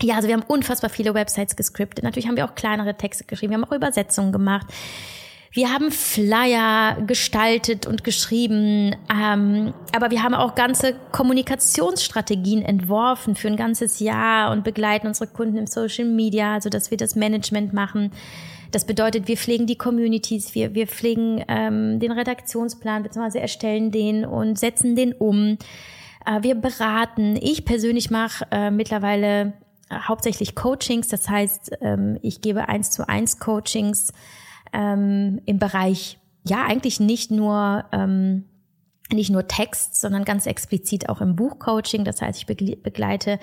Ja, 0.00 0.16
also 0.16 0.28
wir 0.28 0.34
haben 0.34 0.44
unfassbar 0.46 0.90
viele 0.90 1.14
Websites 1.14 1.54
gescriptet. 1.54 2.04
Natürlich 2.04 2.26
haben 2.26 2.36
wir 2.36 2.44
auch 2.44 2.54
kleinere 2.54 2.96
Texte 2.96 3.24
geschrieben. 3.24 3.52
Wir 3.52 3.58
haben 3.58 3.64
auch 3.64 3.76
Übersetzungen 3.76 4.32
gemacht. 4.32 4.66
Wir 5.54 5.70
haben 5.70 5.90
Flyer 5.90 7.02
gestaltet 7.06 7.86
und 7.86 8.04
geschrieben, 8.04 8.96
ähm, 9.12 9.74
aber 9.94 10.10
wir 10.10 10.22
haben 10.22 10.32
auch 10.32 10.54
ganze 10.54 10.94
Kommunikationsstrategien 11.12 12.62
entworfen 12.62 13.36
für 13.36 13.48
ein 13.48 13.56
ganzes 13.56 14.00
Jahr 14.00 14.50
und 14.50 14.64
begleiten 14.64 15.06
unsere 15.06 15.30
Kunden 15.30 15.58
im 15.58 15.66
Social 15.66 16.06
Media, 16.06 16.58
so 16.62 16.70
dass 16.70 16.90
wir 16.90 16.96
das 16.96 17.16
Management 17.16 17.74
machen. 17.74 18.12
Das 18.72 18.86
bedeutet, 18.86 19.28
wir 19.28 19.36
pflegen 19.36 19.66
die 19.66 19.76
Communities, 19.76 20.54
wir, 20.54 20.74
wir 20.74 20.86
pflegen 20.86 21.44
ähm, 21.46 22.00
den 22.00 22.10
Redaktionsplan 22.10 23.02
bzw. 23.02 23.38
erstellen 23.38 23.90
den 23.90 24.24
und 24.24 24.58
setzen 24.58 24.96
den 24.96 25.12
um. 25.12 25.58
Äh, 26.26 26.42
wir 26.42 26.54
beraten. 26.54 27.36
Ich 27.40 27.64
persönlich 27.64 28.10
mache 28.10 28.46
äh, 28.50 28.70
mittlerweile 28.70 29.52
hauptsächlich 29.92 30.54
Coachings, 30.54 31.08
das 31.08 31.28
heißt, 31.28 31.72
ähm, 31.80 32.18
ich 32.22 32.40
gebe 32.40 32.68
eins 32.68 32.90
zu 32.90 33.08
eins 33.08 33.38
Coachings 33.38 34.12
ähm, 34.72 35.40
im 35.44 35.58
Bereich, 35.58 36.18
ja, 36.44 36.64
eigentlich 36.64 36.98
nicht 36.98 37.30
nur, 37.30 37.84
ähm, 37.92 38.44
nicht 39.12 39.30
nur 39.30 39.46
Text, 39.46 40.00
sondern 40.00 40.24
ganz 40.24 40.46
explizit 40.46 41.08
auch 41.08 41.20
im 41.20 41.36
Buchcoaching. 41.36 42.04
Das 42.04 42.22
heißt, 42.22 42.38
ich 42.38 42.46
begleite 42.46 43.38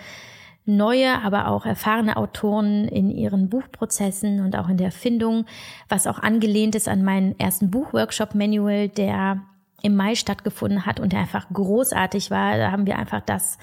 neue, 0.70 1.22
aber 1.22 1.48
auch 1.48 1.66
erfahrene 1.66 2.18
Autoren 2.18 2.88
in 2.88 3.10
ihren 3.10 3.50
Buchprozessen 3.50 4.40
und 4.42 4.56
auch 4.56 4.70
in 4.70 4.78
der 4.78 4.88
Erfindung, 4.88 5.46
was 5.88 6.08
auch 6.08 6.20
angelehnt 6.20 6.76
ist 6.76 6.88
an 6.88 7.04
meinen 7.04 7.38
ersten 7.40 7.72
Buchworkshop-Manual, 7.72 8.90
der 8.90 9.42
im 9.82 9.96
Mai 9.96 10.16
stattgefunden 10.16 10.86
hat 10.86 11.00
und 11.00 11.14
der 11.14 11.20
einfach 11.20 11.48
großartig 11.52 12.32
war. 12.32 12.58
Da 12.58 12.72
haben 12.72 12.86
wir 12.86 12.98
einfach 12.98 13.22
das 13.22 13.58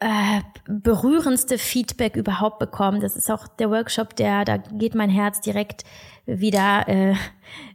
äh, 0.00 0.40
berührendste 0.66 1.58
Feedback 1.58 2.16
überhaupt 2.16 2.58
bekommen. 2.58 3.00
Das 3.00 3.16
ist 3.16 3.30
auch 3.30 3.46
der 3.46 3.70
Workshop, 3.70 4.16
der, 4.16 4.44
da 4.44 4.56
geht 4.56 4.94
mein 4.94 5.10
Herz 5.10 5.40
direkt 5.40 5.84
wieder, 6.26 6.88
äh, 6.88 7.14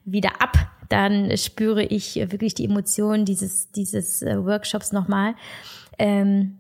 wieder 0.05 0.41
ab. 0.41 0.57
Dann 0.89 1.35
spüre 1.37 1.83
ich 1.83 2.15
wirklich 2.15 2.53
die 2.53 2.65
Emotionen 2.65 3.25
dieses, 3.25 3.71
dieses 3.71 4.21
äh, 4.21 4.43
Workshops 4.43 4.91
nochmal. 4.91 5.35
Ähm, 5.97 6.59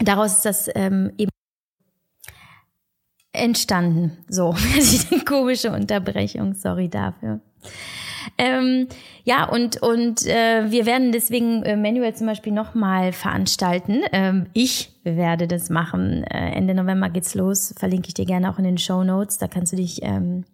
daraus 0.00 0.36
ist 0.36 0.44
das 0.44 0.70
ähm, 0.74 1.12
eben 1.18 1.30
entstanden. 3.32 4.18
So, 4.28 4.54
komische 5.26 5.70
Unterbrechung, 5.70 6.54
sorry 6.54 6.88
dafür. 6.88 7.40
Ähm, 8.36 8.88
ja, 9.24 9.48
und, 9.48 9.82
und 9.82 10.26
äh, 10.26 10.70
wir 10.70 10.86
werden 10.86 11.12
deswegen 11.12 11.62
äh, 11.62 11.76
Manuel 11.76 12.14
zum 12.14 12.26
Beispiel 12.26 12.52
nochmal 12.52 13.12
veranstalten. 13.12 14.02
Ähm, 14.12 14.46
ich 14.52 14.92
werde 15.04 15.46
das 15.46 15.70
machen. 15.70 16.24
Äh, 16.24 16.52
Ende 16.52 16.74
November 16.74 17.08
geht's 17.08 17.34
los. 17.34 17.74
Verlinke 17.78 18.08
ich 18.08 18.14
dir 18.14 18.26
gerne 18.26 18.50
auch 18.50 18.58
in 18.58 18.64
den 18.64 18.78
Show 18.78 19.04
Notes. 19.04 19.38
Da 19.38 19.48
kannst 19.48 19.72
du 19.72 19.76
dich 19.76 20.00
ähm, 20.02 20.44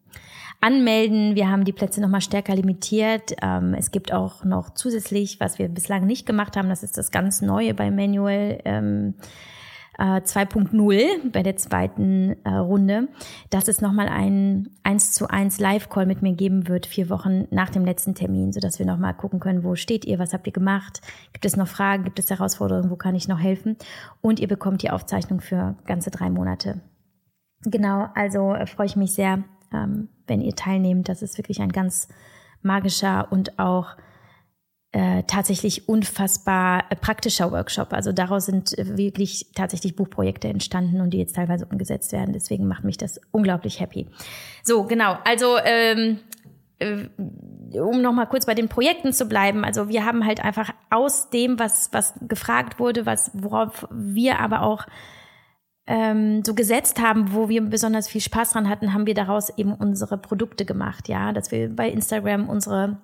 anmelden. 0.61 1.35
Wir 1.35 1.51
haben 1.51 1.65
die 1.65 1.73
Plätze 1.73 2.01
nochmal 2.01 2.21
stärker 2.21 2.55
limitiert. 2.55 3.35
Ähm, 3.43 3.75
es 3.75 3.91
gibt 3.91 4.13
auch 4.13 4.45
noch 4.45 4.71
zusätzlich, 4.71 5.41
was 5.41 5.59
wir 5.59 5.69
bislang 5.69 6.07
nicht 6.07 6.27
gemacht 6.27 6.57
haben, 6.57 6.69
das 6.69 6.83
ist 6.83 6.99
das 6.99 7.11
ganz 7.11 7.43
Neue 7.43 7.75
bei 7.75 7.91
Manuel. 7.91 8.61
Ähm, 8.65 9.15
2.0 9.99 10.93
äh, 10.93 11.29
bei 11.31 11.43
der 11.43 11.57
zweiten 11.57 12.37
äh, 12.45 12.51
Runde, 12.51 13.09
dass 13.51 13.69
es 13.69 13.81
nochmal 13.81 14.09
ein 14.09 14.69
1 14.83 15.13
zu 15.13 15.29
1 15.29 15.59
Live-Call 15.59 16.07
mit 16.07 16.23
mir 16.23 16.35
geben 16.35 16.69
wird, 16.69 16.87
vier 16.87 17.09
Wochen 17.09 17.47
nach 17.51 17.71
dem 17.71 17.85
letzten 17.85 18.15
Termin, 18.15 18.53
sodass 18.53 18.79
wir 18.79 18.87
nochmal 18.87 19.15
gucken 19.15 19.41
können, 19.41 19.65
wo 19.65 19.75
steht 19.75 20.05
ihr, 20.05 20.19
was 20.19 20.35
habt 20.35 20.47
ihr 20.47 20.53
gemacht, 20.53 21.01
gibt 21.33 21.47
es 21.47 21.57
noch 21.57 21.69
Fragen, 21.69 22.05
gibt 22.05 22.19
es 22.19 22.31
Herausforderungen, 22.31 22.91
wo 22.91 22.97
kann 22.97 23.15
ich 23.15 23.29
noch 23.29 23.41
helfen 23.41 23.77
und 24.21 24.39
ihr 24.39 24.49
bekommt 24.49 24.83
die 24.83 24.91
Aufzeichnung 24.91 25.41
für 25.41 25.77
ganze 25.87 26.11
drei 26.11 26.29
Monate. 26.29 26.81
Genau, 27.63 28.09
also 28.15 28.53
äh, 28.53 28.67
freue 28.67 28.87
ich 28.87 28.97
mich 28.97 29.15
sehr, 29.15 29.45
ähm, 29.73 30.09
wenn 30.27 30.41
ihr 30.41 30.55
teilnehmt. 30.55 31.09
Das 31.09 31.23
ist 31.23 31.39
wirklich 31.39 31.61
ein 31.61 31.73
ganz 31.73 32.09
magischer 32.63 33.29
und 33.31 33.59
auch 33.59 33.97
äh, 34.93 35.25
tatsächlich 35.25 35.89
unfassbar 35.89 36.85
äh, 36.91 36.97
praktischer 36.97 37.53
Workshop. 37.53 37.93
Also 37.93 38.13
daraus 38.13 38.47
sind 38.47 38.79
äh, 38.79 38.97
wirklich 38.97 39.51
tatsächlich 39.55 39.95
Buchprojekte 39.95 40.49
entstanden 40.49 41.01
und 41.01 41.11
die 41.11 41.19
jetzt 41.19 41.37
teilweise 41.37 41.67
umgesetzt 41.67 42.13
werden. 42.13 42.33
Deswegen 42.33 42.67
macht 42.67 42.85
mich 42.85 42.97
das 42.97 43.21
unglaublich 43.31 43.79
happy. 43.81 44.07
So, 44.63 44.85
genau. 44.85 45.19
Also 45.25 45.59
ähm, 45.63 46.21
äh, 46.79 47.09
um 47.79 48.01
noch 48.01 48.13
mal 48.13 48.27
kurz 48.27 48.47
bei 48.47 48.55
den 48.55 48.69
Projekten 48.69 49.13
zu 49.13 49.27
bleiben, 49.27 49.65
also 49.65 49.89
wir 49.89 50.05
haben 50.07 50.25
halt 50.25 50.43
einfach 50.43 50.73
aus 50.89 51.31
dem, 51.31 51.59
was 51.59 51.91
was 51.93 52.15
gefragt 52.27 52.79
wurde, 52.79 53.05
was 53.05 53.31
worauf 53.35 53.87
wir 53.91 54.41
aber 54.41 54.63
auch 54.63 54.87
ähm, 55.87 56.45
so 56.45 56.55
gesetzt 56.55 57.01
haben, 57.01 57.33
wo 57.33 57.49
wir 57.49 57.63
besonders 57.63 58.09
viel 58.09 58.21
Spaß 58.21 58.53
dran 58.53 58.69
hatten, 58.69 58.93
haben 58.93 59.07
wir 59.07 59.15
daraus 59.15 59.51
eben 59.57 59.73
unsere 59.73 60.19
Produkte 60.19 60.65
gemacht, 60.65 61.09
ja, 61.09 61.33
dass 61.33 61.51
wir 61.53 61.75
bei 61.75 61.89
Instagram 61.89 62.49
unsere 62.49 62.99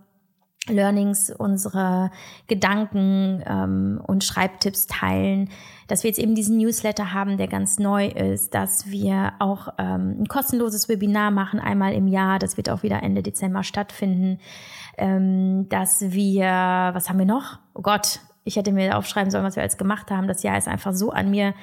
Learnings, 0.68 1.31
unsere 1.31 2.11
Gedanken 2.47 3.42
ähm, 3.47 4.01
und 4.07 4.23
Schreibtipps 4.23 4.87
teilen, 4.87 5.49
dass 5.88 6.05
wir 6.05 6.11
jetzt 6.11 6.21
eben 6.21 6.37
diesen 6.37 6.57
Newsletter 6.59 7.12
haben, 7.12 7.37
der 7.37 7.49
ganz 7.49 7.81
neu 7.81 8.07
ist, 8.07 8.55
dass 8.55 8.88
wir 8.88 9.33
auch 9.40 9.68
ähm, 9.79 10.16
ein 10.21 10.29
kostenloses 10.29 10.88
Webinar 10.88 11.33
machen, 11.33 11.59
einmal 11.59 11.95
im 11.95 12.07
Jahr, 12.07 12.38
das 12.38 12.57
wird 12.57 12.71
auch 12.71 12.85
wieder 12.85 13.03
Ende 13.03 13.23
Dezember 13.23 13.64
stattfinden, 13.64 14.38
ähm, 14.99 15.68
dass 15.68 16.12
wir, 16.12 16.45
was 16.92 17.09
haben 17.09 17.18
wir 17.18 17.27
noch? 17.27 17.59
Oh 17.75 17.83
Gott, 17.83 18.21
ich 18.45 18.55
hätte 18.55 18.73
mir 18.73 18.97
aufschreiben 18.97 19.31
sollen, 19.31 19.45
was 19.45 19.57
wir 19.57 19.62
alles 19.62 19.79
gemacht 19.79 20.11
haben. 20.11 20.29
Das 20.29 20.42
Jahr 20.45 20.59
ist 20.59 20.68
einfach 20.68 20.92
so 20.92 21.11
an 21.11 21.31
mir 21.31 21.55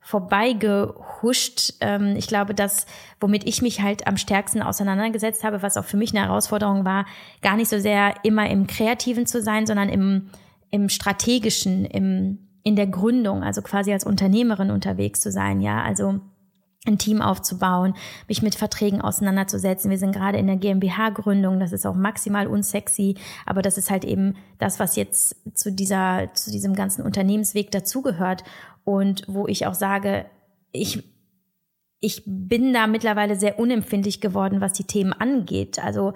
vorbeigehuscht. 0.00 1.74
Ähm, 1.80 2.16
ich 2.16 2.26
glaube, 2.26 2.54
das, 2.54 2.86
womit 3.20 3.46
ich 3.46 3.62
mich 3.62 3.80
halt 3.80 4.06
am 4.06 4.16
stärksten 4.16 4.62
auseinandergesetzt 4.62 5.44
habe, 5.44 5.62
was 5.62 5.76
auch 5.76 5.84
für 5.84 5.96
mich 5.96 6.14
eine 6.14 6.26
Herausforderung 6.26 6.84
war, 6.84 7.06
gar 7.42 7.56
nicht 7.56 7.68
so 7.68 7.78
sehr 7.78 8.14
immer 8.22 8.48
im 8.48 8.66
Kreativen 8.66 9.26
zu 9.26 9.42
sein, 9.42 9.66
sondern 9.66 9.88
im, 9.88 10.30
im 10.70 10.88
Strategischen, 10.88 11.84
im, 11.84 12.38
in 12.62 12.76
der 12.76 12.86
Gründung, 12.86 13.42
also 13.42 13.62
quasi 13.62 13.92
als 13.92 14.04
Unternehmerin 14.04 14.70
unterwegs 14.70 15.20
zu 15.20 15.30
sein, 15.30 15.60
ja, 15.60 15.82
also 15.82 16.20
ein 16.86 16.96
Team 16.96 17.20
aufzubauen, 17.20 17.94
mich 18.26 18.40
mit 18.40 18.54
Verträgen 18.54 19.02
auseinanderzusetzen. 19.02 19.90
Wir 19.90 19.98
sind 19.98 20.12
gerade 20.12 20.38
in 20.38 20.46
der 20.46 20.56
GmbH-Gründung, 20.56 21.60
das 21.60 21.72
ist 21.72 21.86
auch 21.86 21.94
maximal 21.94 22.46
unsexy, 22.46 23.16
aber 23.44 23.60
das 23.60 23.76
ist 23.76 23.90
halt 23.90 24.04
eben 24.04 24.36
das, 24.58 24.80
was 24.80 24.96
jetzt 24.96 25.36
zu 25.54 25.70
dieser, 25.70 26.32
zu 26.32 26.50
diesem 26.50 26.74
ganzen 26.74 27.04
Unternehmensweg 27.04 27.70
dazugehört 27.70 28.44
und 28.90 29.24
wo 29.26 29.46
ich 29.46 29.66
auch 29.66 29.74
sage, 29.74 30.26
ich, 30.72 31.02
ich 32.00 32.22
bin 32.26 32.72
da 32.72 32.86
mittlerweile 32.86 33.36
sehr 33.36 33.58
unempfindlich 33.58 34.20
geworden, 34.20 34.60
was 34.60 34.72
die 34.72 34.84
Themen 34.84 35.12
angeht. 35.12 35.82
Also 35.82 36.14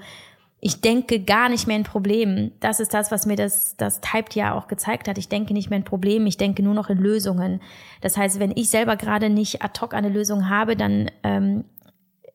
ich 0.61 0.81
denke 0.81 1.21
gar 1.21 1.51
nicht 1.51 1.67
mehr 1.67 1.77
in 1.77 1.83
Problemen. 1.83 2.53
Das 2.61 2.81
ist 2.81 2.95
das, 2.95 3.11
was 3.11 3.27
mir 3.27 3.37
das, 3.37 3.77
das 3.77 4.01
Typed 4.01 4.35
ja 4.35 4.55
auch 4.55 4.67
gezeigt 4.67 5.09
hat. 5.09 5.19
Ich 5.19 5.29
denke 5.29 5.53
nicht 5.53 5.69
mehr 5.69 5.79
in 5.79 5.85
Problemen, 5.85 6.27
ich 6.27 6.39
denke 6.39 6.63
nur 6.63 6.73
noch 6.73 6.89
in 6.89 6.99
Lösungen. 6.99 7.61
Das 8.01 8.17
heißt, 8.17 8.41
wenn 8.41 8.53
ich 8.57 8.71
selber 8.71 8.97
gerade 8.97 9.29
nicht 9.29 9.63
ad 9.63 9.79
hoc 9.81 9.93
eine 9.93 10.09
Lösung 10.09 10.49
habe, 10.49 10.75
dann 10.75 11.11
ähm, 11.23 11.65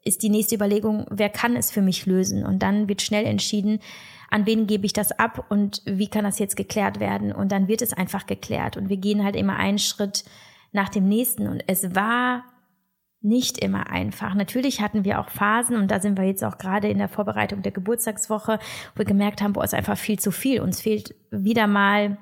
ist 0.04 0.24
die 0.24 0.30
nächste 0.30 0.56
Überlegung, 0.56 1.06
wer 1.10 1.30
kann 1.30 1.56
es 1.56 1.72
für 1.72 1.82
mich 1.82 2.06
lösen? 2.06 2.46
Und 2.46 2.60
dann 2.60 2.88
wird 2.88 3.02
schnell 3.02 3.26
entschieden, 3.26 3.80
an 4.30 4.46
wen 4.46 4.68
gebe 4.68 4.86
ich 4.86 4.94
das 4.94 5.12
ab 5.12 5.46
und 5.50 5.82
wie 5.86 6.08
kann 6.08 6.24
das 6.24 6.40
jetzt 6.40 6.56
geklärt 6.56 7.00
werden? 7.00 7.32
Und 7.32 7.52
dann 7.52 7.68
wird 7.68 7.82
es 7.82 7.94
einfach 7.94 8.26
geklärt. 8.26 8.78
Und 8.78 8.90
wir 8.90 8.98
gehen 8.98 9.24
halt 9.24 9.36
immer 9.36 9.56
einen 9.56 9.80
Schritt 9.80 10.24
nach 10.72 10.90
dem 10.90 11.08
nächsten. 11.08 11.48
Und 11.48 11.64
es 11.68 11.96
war 11.96 12.44
nicht 13.22 13.58
immer 13.58 13.90
einfach. 13.90 14.34
Natürlich 14.34 14.82
hatten 14.82 15.04
wir 15.04 15.20
auch 15.20 15.30
Phasen 15.30 15.76
und 15.76 15.92
da 15.92 16.00
sind 16.00 16.18
wir 16.18 16.26
jetzt 16.26 16.44
auch 16.44 16.58
gerade 16.58 16.90
in 16.90 17.00
der 17.00 17.10
Vorbereitung 17.10 17.62
der 17.62 17.74
Geburtstagswoche, 17.74 18.60
wo 18.94 19.00
wir 19.00 19.06
gemerkt 19.06 19.42
haben, 19.42 19.54
boah, 19.54 19.64
ist 19.64 19.74
einfach 19.74 19.98
viel 19.98 20.20
zu 20.20 20.32
viel. 20.32 20.62
Uns 20.62 20.80
fehlt 20.80 21.16
wieder 21.32 21.68
mal 21.68 22.18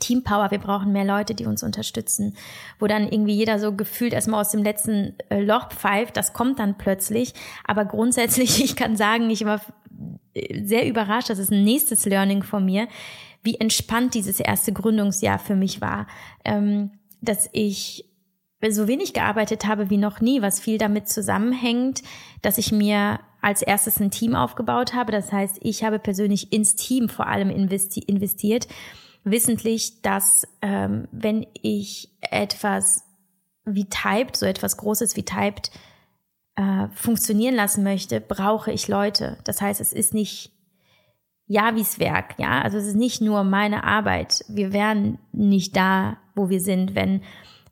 Teampower, 0.00 0.50
wir 0.50 0.58
brauchen 0.58 0.92
mehr 0.92 1.04
Leute, 1.04 1.34
die 1.34 1.46
uns 1.46 1.62
unterstützen, 1.62 2.36
wo 2.78 2.86
dann 2.86 3.08
irgendwie 3.08 3.34
jeder 3.34 3.58
so 3.58 3.72
gefühlt 3.72 4.12
erstmal 4.12 4.40
aus 4.40 4.50
dem 4.50 4.62
letzten 4.62 5.14
äh, 5.28 5.40
Loch 5.40 5.68
pfeift, 5.68 6.16
das 6.16 6.32
kommt 6.32 6.58
dann 6.58 6.76
plötzlich, 6.76 7.34
aber 7.64 7.84
grundsätzlich, 7.84 8.62
ich 8.64 8.76
kann 8.76 8.96
sagen, 8.96 9.30
ich 9.30 9.44
war 9.44 9.60
sehr 10.64 10.88
überrascht, 10.88 11.30
das 11.30 11.38
ist 11.38 11.52
ein 11.52 11.64
nächstes 11.64 12.06
Learning 12.06 12.42
von 12.42 12.64
mir, 12.64 12.88
wie 13.42 13.56
entspannt 13.56 14.14
dieses 14.14 14.40
erste 14.40 14.72
Gründungsjahr 14.72 15.38
für 15.38 15.54
mich 15.54 15.80
war, 15.80 16.06
ähm, 16.44 16.90
dass 17.20 17.48
ich 17.52 18.10
so 18.66 18.88
wenig 18.88 19.12
gearbeitet 19.12 19.66
habe 19.66 19.90
wie 19.90 19.98
noch 19.98 20.22
nie, 20.22 20.40
was 20.40 20.58
viel 20.58 20.78
damit 20.78 21.06
zusammenhängt, 21.06 22.02
dass 22.40 22.56
ich 22.56 22.72
mir 22.72 23.20
als 23.42 23.60
erstes 23.60 24.00
ein 24.00 24.10
Team 24.10 24.34
aufgebaut 24.34 24.94
habe. 24.94 25.12
Das 25.12 25.30
heißt, 25.30 25.58
ich 25.60 25.84
habe 25.84 25.98
persönlich 25.98 26.50
ins 26.50 26.74
Team 26.74 27.10
vor 27.10 27.26
allem 27.26 27.50
investi 27.50 28.00
investiert, 28.00 28.66
wissentlich, 29.24 30.02
dass 30.02 30.46
ähm, 30.62 31.08
wenn 31.10 31.46
ich 31.62 32.10
etwas 32.20 33.04
wie 33.64 33.86
Typed, 33.86 34.36
so 34.36 34.46
etwas 34.46 34.76
Großes 34.76 35.16
wie 35.16 35.24
Typed, 35.24 35.70
äh, 36.56 36.88
funktionieren 36.94 37.54
lassen 37.54 37.82
möchte, 37.82 38.20
brauche 38.20 38.70
ich 38.70 38.86
Leute. 38.88 39.38
Das 39.44 39.60
heißt, 39.60 39.80
es 39.80 39.92
ist 39.92 40.14
nicht 40.14 40.52
Javis 41.46 41.98
Werk, 41.98 42.38
ja, 42.38 42.62
also 42.62 42.78
es 42.78 42.86
ist 42.86 42.96
nicht 42.96 43.20
nur 43.20 43.44
meine 43.44 43.84
Arbeit. 43.84 44.44
Wir 44.48 44.72
wären 44.72 45.18
nicht 45.32 45.76
da, 45.76 46.16
wo 46.34 46.48
wir 46.48 46.60
sind, 46.60 46.94
wenn 46.94 47.22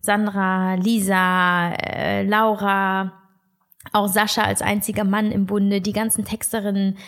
Sandra, 0.01 0.75
Lisa, 0.75 1.73
äh, 1.73 2.25
Laura, 2.25 3.12
auch 3.93 4.09
Sascha 4.09 4.43
als 4.43 4.62
einziger 4.62 5.05
Mann 5.05 5.33
im 5.33 5.47
Bunde, 5.47 5.81
die 5.81 5.93
ganzen 5.93 6.25
Texterinnen, 6.25 6.99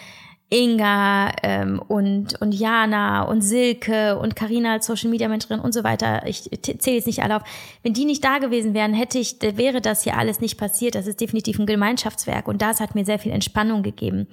Inga 0.50 1.33
ähm, 1.42 1.80
und, 1.88 2.40
und 2.40 2.52
Jana 2.52 3.22
und 3.22 3.40
Silke 3.40 4.18
und 4.18 4.37
Karina 4.37 4.74
als 4.74 4.87
Social 4.87 5.11
Media 5.11 5.28
Mentorin 5.28 5.59
und 5.59 5.72
so 5.72 5.83
weiter. 5.85 6.26
Ich 6.26 6.50
zähle 6.62 6.96
jetzt 6.96 7.07
nicht 7.07 7.22
alle 7.22 7.37
auf. 7.37 7.42
Wenn 7.83 7.94
die 7.94 8.04
nicht 8.04 8.22
da 8.22 8.38
gewesen 8.38 8.74
wären, 8.74 8.94
hätte 8.94 9.18
ich, 9.18 9.37
wäre 9.40 9.80
das 9.80 10.02
hier 10.02 10.16
alles 10.16 10.40
nicht 10.40 10.59
passiert. 10.59 10.94
Das 10.94 11.07
ist 11.07 11.20
definitiv 11.20 11.59
ein 11.59 11.66
Gemeinschaftswerk 11.66 12.46
und 12.46 12.62
das 12.62 12.80
hat 12.80 12.94
mir 12.94 13.04
sehr 13.04 13.18
viel 13.18 13.33
Entspannung 13.33 13.83
gegeben. 13.83 14.28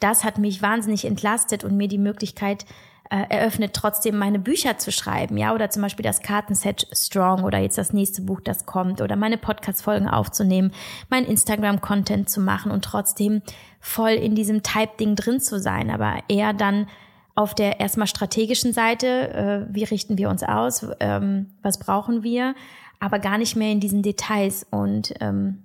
Das 0.00 0.24
hat 0.24 0.38
mich 0.38 0.62
wahnsinnig 0.62 1.04
entlastet 1.04 1.64
und 1.64 1.76
mir 1.76 1.88
die 1.88 1.98
Möglichkeit 1.98 2.66
äh, 3.12 3.26
eröffnet, 3.28 3.74
trotzdem 3.74 4.16
meine 4.16 4.38
Bücher 4.38 4.78
zu 4.78 4.90
schreiben, 4.90 5.36
ja, 5.36 5.54
oder 5.54 5.68
zum 5.68 5.82
Beispiel 5.82 6.02
das 6.02 6.22
Kartenset 6.22 6.86
Strong 6.92 7.44
oder 7.44 7.58
jetzt 7.58 7.76
das 7.76 7.92
nächste 7.92 8.22
Buch, 8.22 8.40
das 8.40 8.64
kommt, 8.64 9.02
oder 9.02 9.16
meine 9.16 9.36
Podcast-Folgen 9.36 10.08
aufzunehmen, 10.08 10.72
mein 11.10 11.26
Instagram-Content 11.26 12.30
zu 12.30 12.40
machen 12.40 12.72
und 12.72 12.86
trotzdem 12.86 13.42
voll 13.82 14.12
in 14.12 14.34
diesem 14.36 14.62
Type-Ding 14.62 15.16
drin 15.16 15.40
zu 15.40 15.58
sein, 15.58 15.90
aber 15.90 16.20
eher 16.28 16.54
dann 16.54 16.86
auf 17.34 17.54
der 17.54 17.80
erstmal 17.80 18.06
strategischen 18.06 18.72
Seite, 18.72 19.66
äh, 19.68 19.74
wie 19.74 19.84
richten 19.84 20.16
wir 20.16 20.30
uns 20.30 20.44
aus, 20.44 20.86
ähm, 21.00 21.48
was 21.62 21.78
brauchen 21.78 22.22
wir, 22.22 22.54
aber 23.00 23.18
gar 23.18 23.38
nicht 23.38 23.56
mehr 23.56 23.72
in 23.72 23.80
diesen 23.80 24.02
Details. 24.02 24.64
Und 24.70 25.14
ähm, 25.20 25.64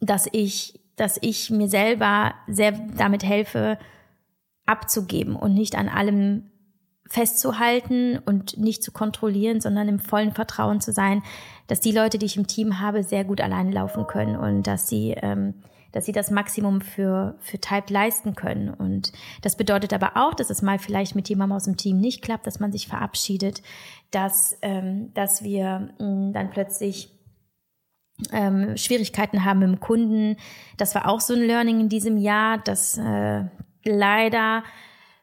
dass 0.00 0.26
ich, 0.32 0.80
dass 0.96 1.18
ich 1.20 1.50
mir 1.50 1.68
selber 1.68 2.34
sehr 2.48 2.72
damit 2.72 3.22
helfe, 3.24 3.78
abzugeben 4.66 5.36
und 5.36 5.52
nicht 5.52 5.76
an 5.76 5.90
allem 5.90 6.50
festzuhalten 7.06 8.18
und 8.24 8.56
nicht 8.56 8.82
zu 8.82 8.90
kontrollieren, 8.90 9.60
sondern 9.60 9.88
im 9.88 9.98
vollen 9.98 10.32
Vertrauen 10.32 10.80
zu 10.80 10.90
sein, 10.90 11.22
dass 11.66 11.80
die 11.80 11.92
Leute, 11.92 12.16
die 12.18 12.24
ich 12.24 12.38
im 12.38 12.46
Team 12.46 12.80
habe, 12.80 13.02
sehr 13.02 13.24
gut 13.24 13.42
allein 13.42 13.70
laufen 13.70 14.06
können 14.06 14.36
und 14.36 14.66
dass 14.66 14.88
sie, 14.88 15.10
ähm, 15.10 15.54
dass 15.94 16.06
sie 16.06 16.12
das 16.12 16.32
Maximum 16.32 16.80
für, 16.80 17.36
für 17.38 17.60
Type 17.60 17.92
leisten 17.92 18.34
können. 18.34 18.68
Und 18.68 19.12
das 19.42 19.56
bedeutet 19.56 19.92
aber 19.92 20.16
auch, 20.16 20.34
dass 20.34 20.50
es 20.50 20.60
mal 20.60 20.80
vielleicht 20.80 21.14
mit 21.14 21.28
jemandem 21.28 21.56
aus 21.56 21.64
dem 21.64 21.76
Team 21.76 22.00
nicht 22.00 22.20
klappt, 22.20 22.48
dass 22.48 22.58
man 22.58 22.72
sich 22.72 22.88
verabschiedet, 22.88 23.62
dass, 24.10 24.58
ähm, 24.60 25.14
dass 25.14 25.44
wir 25.44 25.94
mh, 26.00 26.04
mm, 26.04 26.32
dann 26.32 26.50
plötzlich 26.50 27.12
ähm, 28.32 28.76
Schwierigkeiten 28.76 29.44
haben 29.44 29.60
mit 29.60 29.68
dem 29.68 29.78
Kunden. 29.78 30.36
Das 30.78 30.96
war 30.96 31.08
auch 31.08 31.20
so 31.20 31.32
ein 31.34 31.42
Learning 31.42 31.78
in 31.78 31.88
diesem 31.88 32.18
Jahr, 32.18 32.58
dass 32.58 32.98
äh, 32.98 33.44
leider 33.84 34.64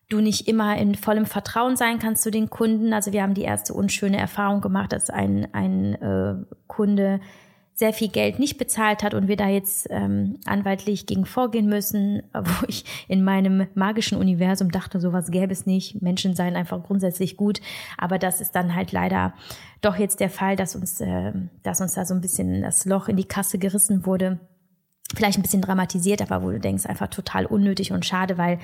du 0.07 0.21
nicht 0.21 0.47
immer 0.47 0.77
in 0.77 0.95
vollem 0.95 1.25
Vertrauen 1.25 1.75
sein 1.75 1.99
kannst 1.99 2.23
zu 2.23 2.31
den 2.31 2.49
Kunden. 2.49 2.93
Also 2.93 3.11
wir 3.11 3.23
haben 3.23 3.33
die 3.33 3.43
erste 3.43 3.73
unschöne 3.73 4.17
Erfahrung 4.17 4.61
gemacht, 4.61 4.93
dass 4.93 5.09
ein, 5.09 5.53
ein 5.53 5.95
äh, 5.95 6.35
Kunde 6.67 7.19
sehr 7.81 7.93
viel 7.93 8.09
Geld 8.09 8.37
nicht 8.37 8.59
bezahlt 8.59 9.01
hat 9.01 9.15
und 9.15 9.27
wir 9.27 9.37
da 9.37 9.47
jetzt 9.47 9.87
ähm, 9.89 10.37
anwaltlich 10.45 11.07
gegen 11.07 11.25
vorgehen 11.25 11.65
müssen, 11.65 12.21
wo 12.33 12.65
ich 12.67 12.85
in 13.07 13.23
meinem 13.23 13.65
magischen 13.73 14.19
Universum 14.19 14.69
dachte, 14.69 14.99
sowas 14.99 15.31
gäbe 15.31 15.51
es 15.51 15.65
nicht. 15.65 15.99
Menschen 15.99 16.35
seien 16.35 16.55
einfach 16.55 16.83
grundsätzlich 16.83 17.37
gut. 17.37 17.59
Aber 17.97 18.19
das 18.19 18.39
ist 18.39 18.51
dann 18.51 18.75
halt 18.75 18.91
leider 18.91 19.33
doch 19.81 19.95
jetzt 19.95 20.19
der 20.19 20.29
Fall, 20.29 20.55
dass 20.55 20.75
uns, 20.75 21.01
äh, 21.01 21.31
dass 21.63 21.81
uns 21.81 21.95
da 21.95 22.05
so 22.05 22.13
ein 22.13 22.21
bisschen 22.21 22.61
das 22.61 22.85
Loch 22.85 23.07
in 23.07 23.17
die 23.17 23.25
Kasse 23.25 23.57
gerissen 23.57 24.05
wurde 24.05 24.39
vielleicht 25.15 25.37
ein 25.37 25.41
bisschen 25.41 25.61
dramatisiert, 25.61 26.21
aber 26.21 26.43
wo 26.43 26.51
du 26.51 26.59
denkst, 26.59 26.85
einfach 26.85 27.07
total 27.07 27.45
unnötig 27.45 27.91
und 27.91 28.05
schade, 28.05 28.37
weil 28.37 28.59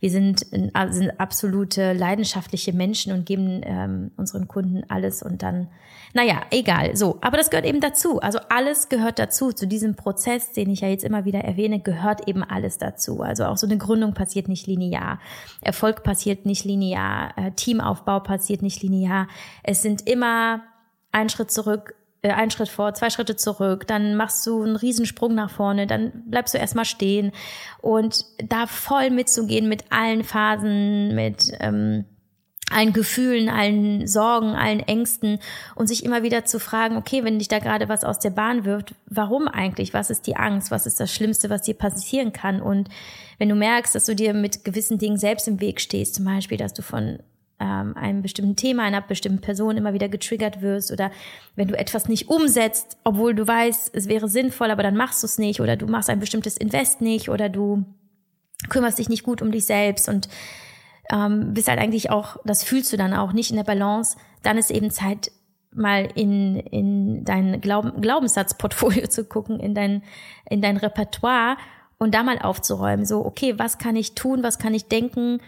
wir 0.00 0.10
sind, 0.10 0.46
sind 0.90 1.20
absolute 1.20 1.92
leidenschaftliche 1.92 2.72
Menschen 2.72 3.12
und 3.12 3.26
geben 3.26 3.62
ähm, 3.64 4.12
unseren 4.16 4.46
Kunden 4.46 4.84
alles 4.88 5.22
und 5.22 5.42
dann, 5.42 5.68
naja, 6.14 6.42
egal, 6.50 6.96
so. 6.96 7.18
Aber 7.20 7.36
das 7.36 7.50
gehört 7.50 7.66
eben 7.66 7.80
dazu. 7.80 8.20
Also 8.20 8.38
alles 8.48 8.88
gehört 8.88 9.18
dazu. 9.18 9.52
Zu 9.52 9.66
diesem 9.66 9.96
Prozess, 9.96 10.52
den 10.52 10.70
ich 10.70 10.82
ja 10.82 10.88
jetzt 10.88 11.02
immer 11.02 11.24
wieder 11.24 11.40
erwähne, 11.40 11.80
gehört 11.80 12.28
eben 12.28 12.44
alles 12.44 12.78
dazu. 12.78 13.22
Also 13.22 13.46
auch 13.46 13.56
so 13.56 13.66
eine 13.66 13.76
Gründung 13.76 14.14
passiert 14.14 14.46
nicht 14.46 14.68
linear. 14.68 15.18
Erfolg 15.62 16.04
passiert 16.04 16.46
nicht 16.46 16.64
linear. 16.64 17.36
Äh, 17.36 17.50
Teamaufbau 17.52 18.20
passiert 18.20 18.62
nicht 18.62 18.82
linear. 18.82 19.26
Es 19.64 19.82
sind 19.82 20.08
immer 20.08 20.62
ein 21.10 21.28
Schritt 21.28 21.50
zurück, 21.50 21.94
äh, 22.22 22.30
einen 22.30 22.50
Schritt 22.50 22.68
vor, 22.68 22.94
zwei 22.94 23.10
Schritte 23.10 23.36
zurück, 23.36 23.86
dann 23.86 24.16
machst 24.16 24.46
du 24.46 24.62
einen 24.62 24.76
Riesensprung 24.76 25.34
nach 25.34 25.50
vorne, 25.50 25.86
dann 25.86 26.24
bleibst 26.26 26.54
du 26.54 26.58
erstmal 26.58 26.84
stehen 26.84 27.32
und 27.80 28.24
da 28.38 28.66
voll 28.66 29.10
mitzugehen 29.10 29.68
mit 29.68 29.84
allen 29.90 30.24
Phasen, 30.24 31.14
mit 31.14 31.52
ähm, 31.60 32.04
allen 32.70 32.92
Gefühlen, 32.92 33.48
allen 33.48 34.06
Sorgen, 34.06 34.54
allen 34.54 34.80
Ängsten 34.80 35.38
und 35.74 35.86
sich 35.86 36.04
immer 36.04 36.22
wieder 36.22 36.44
zu 36.44 36.60
fragen, 36.60 36.96
okay, 36.96 37.24
wenn 37.24 37.38
dich 37.38 37.48
da 37.48 37.58
gerade 37.58 37.88
was 37.88 38.04
aus 38.04 38.18
der 38.18 38.30
Bahn 38.30 38.64
wirft, 38.64 38.94
warum 39.06 39.48
eigentlich? 39.48 39.94
Was 39.94 40.10
ist 40.10 40.26
die 40.26 40.36
Angst? 40.36 40.70
Was 40.70 40.86
ist 40.86 41.00
das 41.00 41.12
Schlimmste, 41.12 41.50
was 41.50 41.62
dir 41.62 41.74
passieren 41.74 42.32
kann? 42.32 42.60
Und 42.60 42.88
wenn 43.38 43.48
du 43.48 43.54
merkst, 43.54 43.94
dass 43.94 44.06
du 44.06 44.14
dir 44.14 44.34
mit 44.34 44.64
gewissen 44.64 44.98
Dingen 44.98 45.16
selbst 45.16 45.48
im 45.48 45.60
Weg 45.60 45.80
stehst, 45.80 46.16
zum 46.16 46.24
Beispiel, 46.24 46.58
dass 46.58 46.74
du 46.74 46.82
von 46.82 47.20
ähm, 47.60 47.96
einem 47.96 48.22
bestimmten 48.22 48.56
Thema, 48.56 48.84
einer 48.84 49.00
bestimmten 49.00 49.40
Person 49.40 49.76
immer 49.76 49.92
wieder 49.92 50.08
getriggert 50.08 50.62
wirst 50.62 50.92
oder 50.92 51.10
wenn 51.56 51.68
du 51.68 51.78
etwas 51.78 52.08
nicht 52.08 52.28
umsetzt, 52.28 52.98
obwohl 53.04 53.34
du 53.34 53.46
weißt, 53.46 53.94
es 53.94 54.08
wäre 54.08 54.28
sinnvoll, 54.28 54.70
aber 54.70 54.82
dann 54.82 54.96
machst 54.96 55.22
du 55.22 55.26
es 55.26 55.38
nicht 55.38 55.60
oder 55.60 55.76
du 55.76 55.86
machst 55.86 56.10
ein 56.10 56.20
bestimmtes 56.20 56.56
Invest 56.56 57.00
nicht 57.00 57.28
oder 57.28 57.48
du 57.48 57.84
kümmerst 58.68 58.98
dich 58.98 59.08
nicht 59.08 59.24
gut 59.24 59.42
um 59.42 59.50
dich 59.50 59.66
selbst 59.66 60.08
und 60.08 60.28
ähm, 61.10 61.54
bist 61.54 61.68
halt 61.68 61.80
eigentlich 61.80 62.10
auch, 62.10 62.36
das 62.44 62.62
fühlst 62.62 62.92
du 62.92 62.96
dann 62.96 63.14
auch 63.14 63.32
nicht 63.32 63.50
in 63.50 63.56
der 63.56 63.64
Balance, 63.64 64.16
dann 64.42 64.58
ist 64.58 64.70
eben 64.70 64.90
Zeit, 64.90 65.30
mal 65.72 66.08
in, 66.14 66.56
in 66.56 67.24
dein 67.24 67.60
Glauben, 67.60 68.00
Glaubenssatzportfolio 68.00 69.06
zu 69.08 69.24
gucken, 69.24 69.60
in 69.60 69.74
dein, 69.74 70.02
in 70.48 70.60
dein 70.60 70.76
Repertoire 70.76 71.56
und 71.98 72.14
da 72.14 72.22
mal 72.22 72.38
aufzuräumen. 72.38 73.04
So, 73.04 73.24
okay, 73.24 73.58
was 73.58 73.78
kann 73.78 73.96
ich 73.96 74.14
tun, 74.14 74.42
was 74.42 74.58
kann 74.58 74.74
ich 74.74 74.86
denken, 74.88 75.40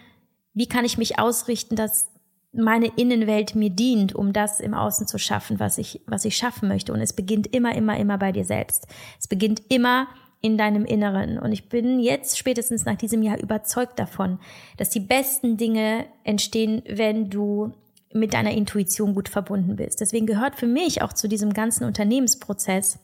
wie 0.54 0.66
kann 0.66 0.84
ich 0.84 0.98
mich 0.98 1.18
ausrichten, 1.18 1.76
dass 1.76 2.10
meine 2.52 2.88
Innenwelt 2.96 3.54
mir 3.54 3.70
dient, 3.70 4.14
um 4.14 4.32
das 4.32 4.60
im 4.60 4.74
Außen 4.74 5.06
zu 5.06 5.18
schaffen, 5.18 5.60
was 5.60 5.78
ich, 5.78 6.00
was 6.06 6.24
ich 6.24 6.36
schaffen 6.36 6.68
möchte. 6.68 6.92
Und 6.92 7.00
es 7.00 7.12
beginnt 7.12 7.46
immer, 7.54 7.74
immer, 7.74 7.96
immer 7.96 8.18
bei 8.18 8.32
dir 8.32 8.44
selbst. 8.44 8.88
Es 9.20 9.28
beginnt 9.28 9.62
immer 9.68 10.08
in 10.40 10.56
deinem 10.58 10.84
Inneren. 10.84 11.38
Und 11.38 11.52
ich 11.52 11.68
bin 11.68 12.00
jetzt 12.00 12.38
spätestens 12.38 12.84
nach 12.84 12.96
diesem 12.96 13.22
Jahr 13.22 13.38
überzeugt 13.38 13.98
davon, 13.98 14.40
dass 14.78 14.90
die 14.90 15.00
besten 15.00 15.56
Dinge 15.56 16.06
entstehen, 16.24 16.82
wenn 16.88 17.30
du 17.30 17.72
mit 18.12 18.34
deiner 18.34 18.52
Intuition 18.52 19.14
gut 19.14 19.28
verbunden 19.28 19.76
bist. 19.76 20.00
Deswegen 20.00 20.26
gehört 20.26 20.56
für 20.56 20.66
mich 20.66 21.02
auch 21.02 21.12
zu 21.12 21.28
diesem 21.28 21.52
ganzen 21.52 21.84
Unternehmensprozess 21.84 22.98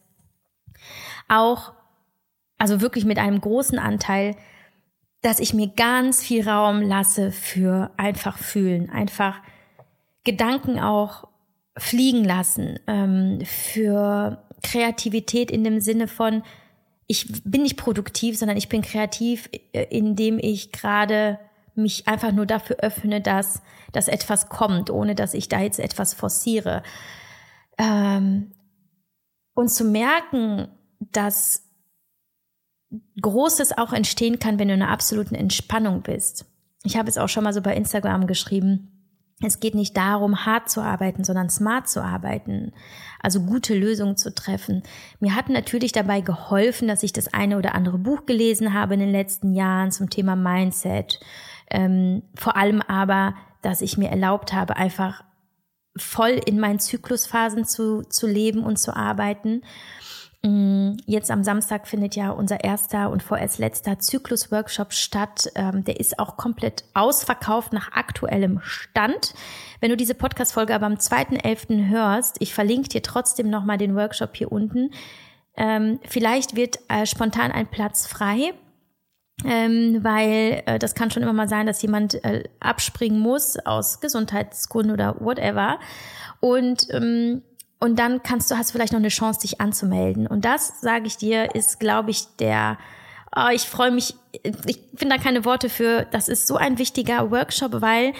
auch, 1.28 1.72
also 2.59 2.80
wirklich 2.80 3.04
mit 3.04 3.18
einem 3.18 3.40
großen 3.40 3.78
Anteil, 3.78 4.35
dass 5.22 5.40
ich 5.40 5.55
mir 5.55 5.68
ganz 5.68 6.22
viel 6.22 6.48
Raum 6.48 6.83
lasse 6.83 7.33
für 7.33 7.90
einfach 7.96 8.38
fühlen, 8.38 8.90
einfach 8.90 9.40
Gedanken 10.24 10.79
auch 10.79 11.29
fliegen 11.76 12.24
lassen, 12.24 12.79
ähm, 12.87 13.40
für 13.44 14.42
Kreativität 14.62 15.50
in 15.50 15.64
dem 15.64 15.81
Sinne 15.81 16.09
von, 16.09 16.42
ich 17.07 17.42
bin 17.44 17.62
nicht 17.62 17.76
produktiv, 17.76 18.38
sondern 18.38 18.57
ich 18.57 18.68
bin 18.68 18.83
kreativ, 18.83 19.48
äh, 19.72 19.85
indem 19.90 20.38
ich 20.38 20.72
gerade 20.72 21.38
mich 21.74 22.09
einfach 22.09 22.33
nur 22.33 22.46
dafür 22.46 22.76
öffne, 22.79 23.20
dass, 23.20 23.62
dass 23.92 24.09
etwas 24.09 24.48
kommt, 24.48 24.90
ohne 24.90 25.14
dass 25.14 25.35
ich 25.35 25.48
da 25.48 25.61
jetzt 25.61 25.79
etwas 25.79 26.14
forciere. 26.14 26.83
Ähm, 27.79 28.52
und 29.55 29.68
zu 29.68 29.85
merken, 29.85 30.68
dass 30.98 31.65
Großes 33.20 33.76
auch 33.76 33.92
entstehen 33.92 34.38
kann, 34.38 34.59
wenn 34.59 34.68
du 34.68 34.74
in 34.74 34.82
einer 34.82 34.92
absoluten 34.92 35.35
Entspannung 35.35 36.02
bist. 36.02 36.46
Ich 36.85 36.96
habe 36.96 37.09
es 37.09 37.18
auch 37.18 37.28
schon 37.28 37.44
mal 37.44 37.52
so 37.52 37.61
bei 37.61 37.74
Instagram 37.74 38.26
geschrieben. 38.26 38.92
Es 39.42 39.61
geht 39.61 39.74
nicht 39.74 39.96
darum, 39.96 40.46
hart 40.46 40.70
zu 40.70 40.80
arbeiten, 40.80 41.22
sondern 41.22 41.50
smart 41.50 41.88
zu 41.88 42.02
arbeiten, 42.02 42.72
also 43.20 43.42
gute 43.42 43.76
Lösungen 43.76 44.16
zu 44.16 44.35
treffen. 44.35 44.82
Mir 45.20 45.35
hat 45.35 45.50
natürlich 45.50 45.92
dabei 45.92 46.22
geholfen, 46.22 46.88
dass 46.88 47.02
ich 47.02 47.12
das 47.12 47.35
eine 47.35 47.59
oder 47.59 47.74
andere 47.74 47.98
Buch 47.98 48.24
gelesen 48.24 48.72
habe 48.72 48.94
in 48.94 49.00
den 49.00 49.12
letzten 49.12 49.52
Jahren 49.52 49.90
zum 49.90 50.09
Thema 50.09 50.37
Mindset. 50.37 51.21
Ähm, 51.71 52.23
vor 52.35 52.56
allem 52.56 52.81
aber, 52.81 53.35
dass 53.60 53.83
ich 53.83 53.98
mir 53.98 54.08
erlaubt 54.08 54.54
habe, 54.54 54.77
einfach 54.77 55.23
voll 55.98 56.40
in 56.46 56.58
meinen 56.58 56.79
Zyklusphasen 56.79 57.66
zu, 57.66 58.02
zu 58.02 58.27
leben 58.27 58.64
und 58.64 58.79
zu 58.79 58.96
arbeiten 58.96 59.62
jetzt 61.06 61.30
am 61.30 61.42
Samstag 61.42 61.88
findet 61.88 62.14
ja 62.14 62.30
unser 62.30 62.62
erster 62.62 63.10
und 63.10 63.22
vorerst 63.22 63.58
letzter 63.58 63.98
Zyklus-Workshop 63.98 64.92
statt. 64.92 65.50
Ähm, 65.54 65.84
der 65.84 65.98
ist 65.98 66.18
auch 66.18 66.37
komplett 66.37 66.84
ausverkauft 66.94 67.72
nach 67.72 67.92
aktuellem 67.92 68.60
Stand. 68.62 69.34
Wenn 69.80 69.90
du 69.90 69.96
diese 69.96 70.14
Podcast-Folge 70.14 70.74
aber 70.74 70.87
am 70.87 70.94
2.11. 70.94 71.88
hörst, 71.88 72.37
ich 72.40 72.54
verlinke 72.54 72.88
dir 72.88 73.02
trotzdem 73.02 73.50
nochmal 73.50 73.78
den 73.78 73.96
Workshop 73.96 74.37
hier 74.37 74.52
unten. 74.52 74.90
Ähm, 75.56 75.98
vielleicht 76.06 76.54
wird 76.54 76.78
äh, 76.88 77.06
spontan 77.06 77.50
ein 77.50 77.66
Platz 77.66 78.06
frei. 78.06 78.52
Ähm, 79.44 80.02
weil 80.02 80.62
äh, 80.64 80.78
das 80.78 80.94
kann 80.94 81.10
schon 81.10 81.22
immer 81.22 81.34
mal 81.34 81.48
sein, 81.48 81.66
dass 81.66 81.82
jemand 81.82 82.24
äh, 82.24 82.44
abspringen 82.58 83.20
muss 83.20 83.58
aus 83.66 84.00
Gesundheitsgründen 84.00 84.92
oder 84.92 85.20
whatever. 85.20 85.78
Und 86.40 86.87
ähm, 86.90 87.42
und 87.79 87.98
dann 87.98 88.22
kannst 88.22 88.50
du, 88.50 88.56
hast 88.56 88.70
du 88.70 88.72
vielleicht 88.72 88.92
noch 88.92 89.00
eine 89.00 89.08
Chance, 89.08 89.40
dich 89.40 89.60
anzumelden. 89.60 90.27
Und 90.27 90.44
das, 90.44 90.81
sage 90.81 91.06
ich 91.06 91.16
dir, 91.16 91.54
ist, 91.54 91.79
glaube 91.79 92.10
ich, 92.10 92.27
der 92.38 92.79
oh, 93.37 93.50
ich 93.52 93.62
freue 93.62 93.90
mich, 93.90 94.14
ich 94.42 94.79
finde 94.94 95.16
da 95.16 95.22
keine 95.22 95.44
Worte 95.44 95.68
für. 95.68 96.06
Das 96.10 96.29
ist 96.29 96.46
so 96.46 96.56
ein 96.56 96.79
wichtiger 96.79 97.31
Workshop, 97.31 97.81
weil 97.81 98.14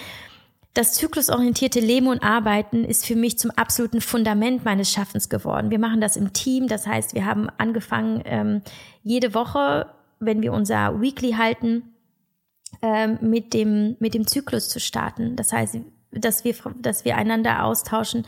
das 0.74 0.92
zyklusorientierte 0.92 1.80
Leben 1.80 2.09
und 2.09 2.22
Arbeiten 2.22 2.84
ist 2.84 3.07
für 3.07 3.16
mich 3.16 3.38
zum 3.38 3.50
absoluten 3.52 4.02
Fundament 4.02 4.64
meines 4.64 4.92
Schaffens 4.92 5.30
geworden. 5.30 5.70
Wir 5.70 5.78
machen 5.78 6.02
das 6.02 6.16
im 6.16 6.34
Team, 6.34 6.68
das 6.68 6.86
heißt, 6.86 7.14
wir 7.14 7.24
haben 7.24 7.48
angefangen, 7.57 8.20
ähm, 8.26 8.62
jede 9.02 9.32
Woche, 9.32 9.86
wenn 10.20 10.42
wir 10.42 10.52
unser 10.52 11.00
Weekly 11.00 11.32
halten, 11.32 11.94
ähm, 12.82 13.18
mit, 13.22 13.54
dem, 13.54 13.96
mit 14.00 14.12
dem 14.12 14.26
Zyklus 14.26 14.68
zu 14.68 14.78
starten. 14.78 15.34
Das 15.34 15.50
heißt, 15.50 15.78
dass 16.20 16.44
wir, 16.44 16.54
dass 16.80 17.04
wir 17.04 17.16
einander 17.16 17.64
austauschen. 17.64 18.26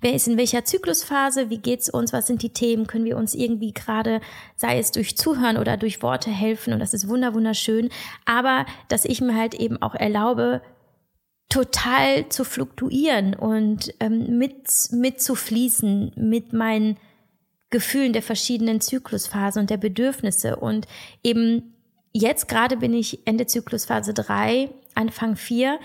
Wer 0.00 0.14
ist 0.14 0.28
in 0.28 0.36
welcher 0.36 0.64
Zyklusphase? 0.64 1.50
Wie 1.50 1.58
geht's 1.58 1.88
uns? 1.88 2.12
Was 2.12 2.28
sind 2.28 2.42
die 2.42 2.52
Themen? 2.52 2.86
Können 2.86 3.04
wir 3.04 3.16
uns 3.16 3.34
irgendwie 3.34 3.72
gerade, 3.72 4.20
sei 4.54 4.78
es 4.78 4.92
durch 4.92 5.16
Zuhören 5.16 5.58
oder 5.58 5.76
durch 5.76 6.02
Worte 6.02 6.30
helfen? 6.30 6.72
Und 6.72 6.78
das 6.78 6.94
ist 6.94 7.08
wunder, 7.08 7.34
wunderschön. 7.34 7.90
Aber, 8.24 8.64
dass 8.88 9.04
ich 9.04 9.20
mir 9.20 9.34
halt 9.34 9.54
eben 9.54 9.82
auch 9.82 9.94
erlaube, 9.94 10.62
total 11.48 12.28
zu 12.28 12.44
fluktuieren 12.44 13.34
und 13.34 13.92
ähm, 14.00 14.38
mit, 14.38 14.68
mit 14.92 15.18
mit 16.16 16.52
meinen 16.52 16.96
Gefühlen 17.70 18.12
der 18.12 18.22
verschiedenen 18.22 18.80
Zyklusphasen 18.80 19.60
und 19.60 19.70
der 19.70 19.76
Bedürfnisse. 19.78 20.56
Und 20.56 20.86
eben 21.22 21.74
jetzt 22.12 22.48
gerade 22.48 22.76
bin 22.76 22.94
ich 22.94 23.26
Ende 23.26 23.46
Zyklusphase 23.46 24.14
drei 24.14 24.70
Anfang 24.94 25.36
vier 25.36 25.78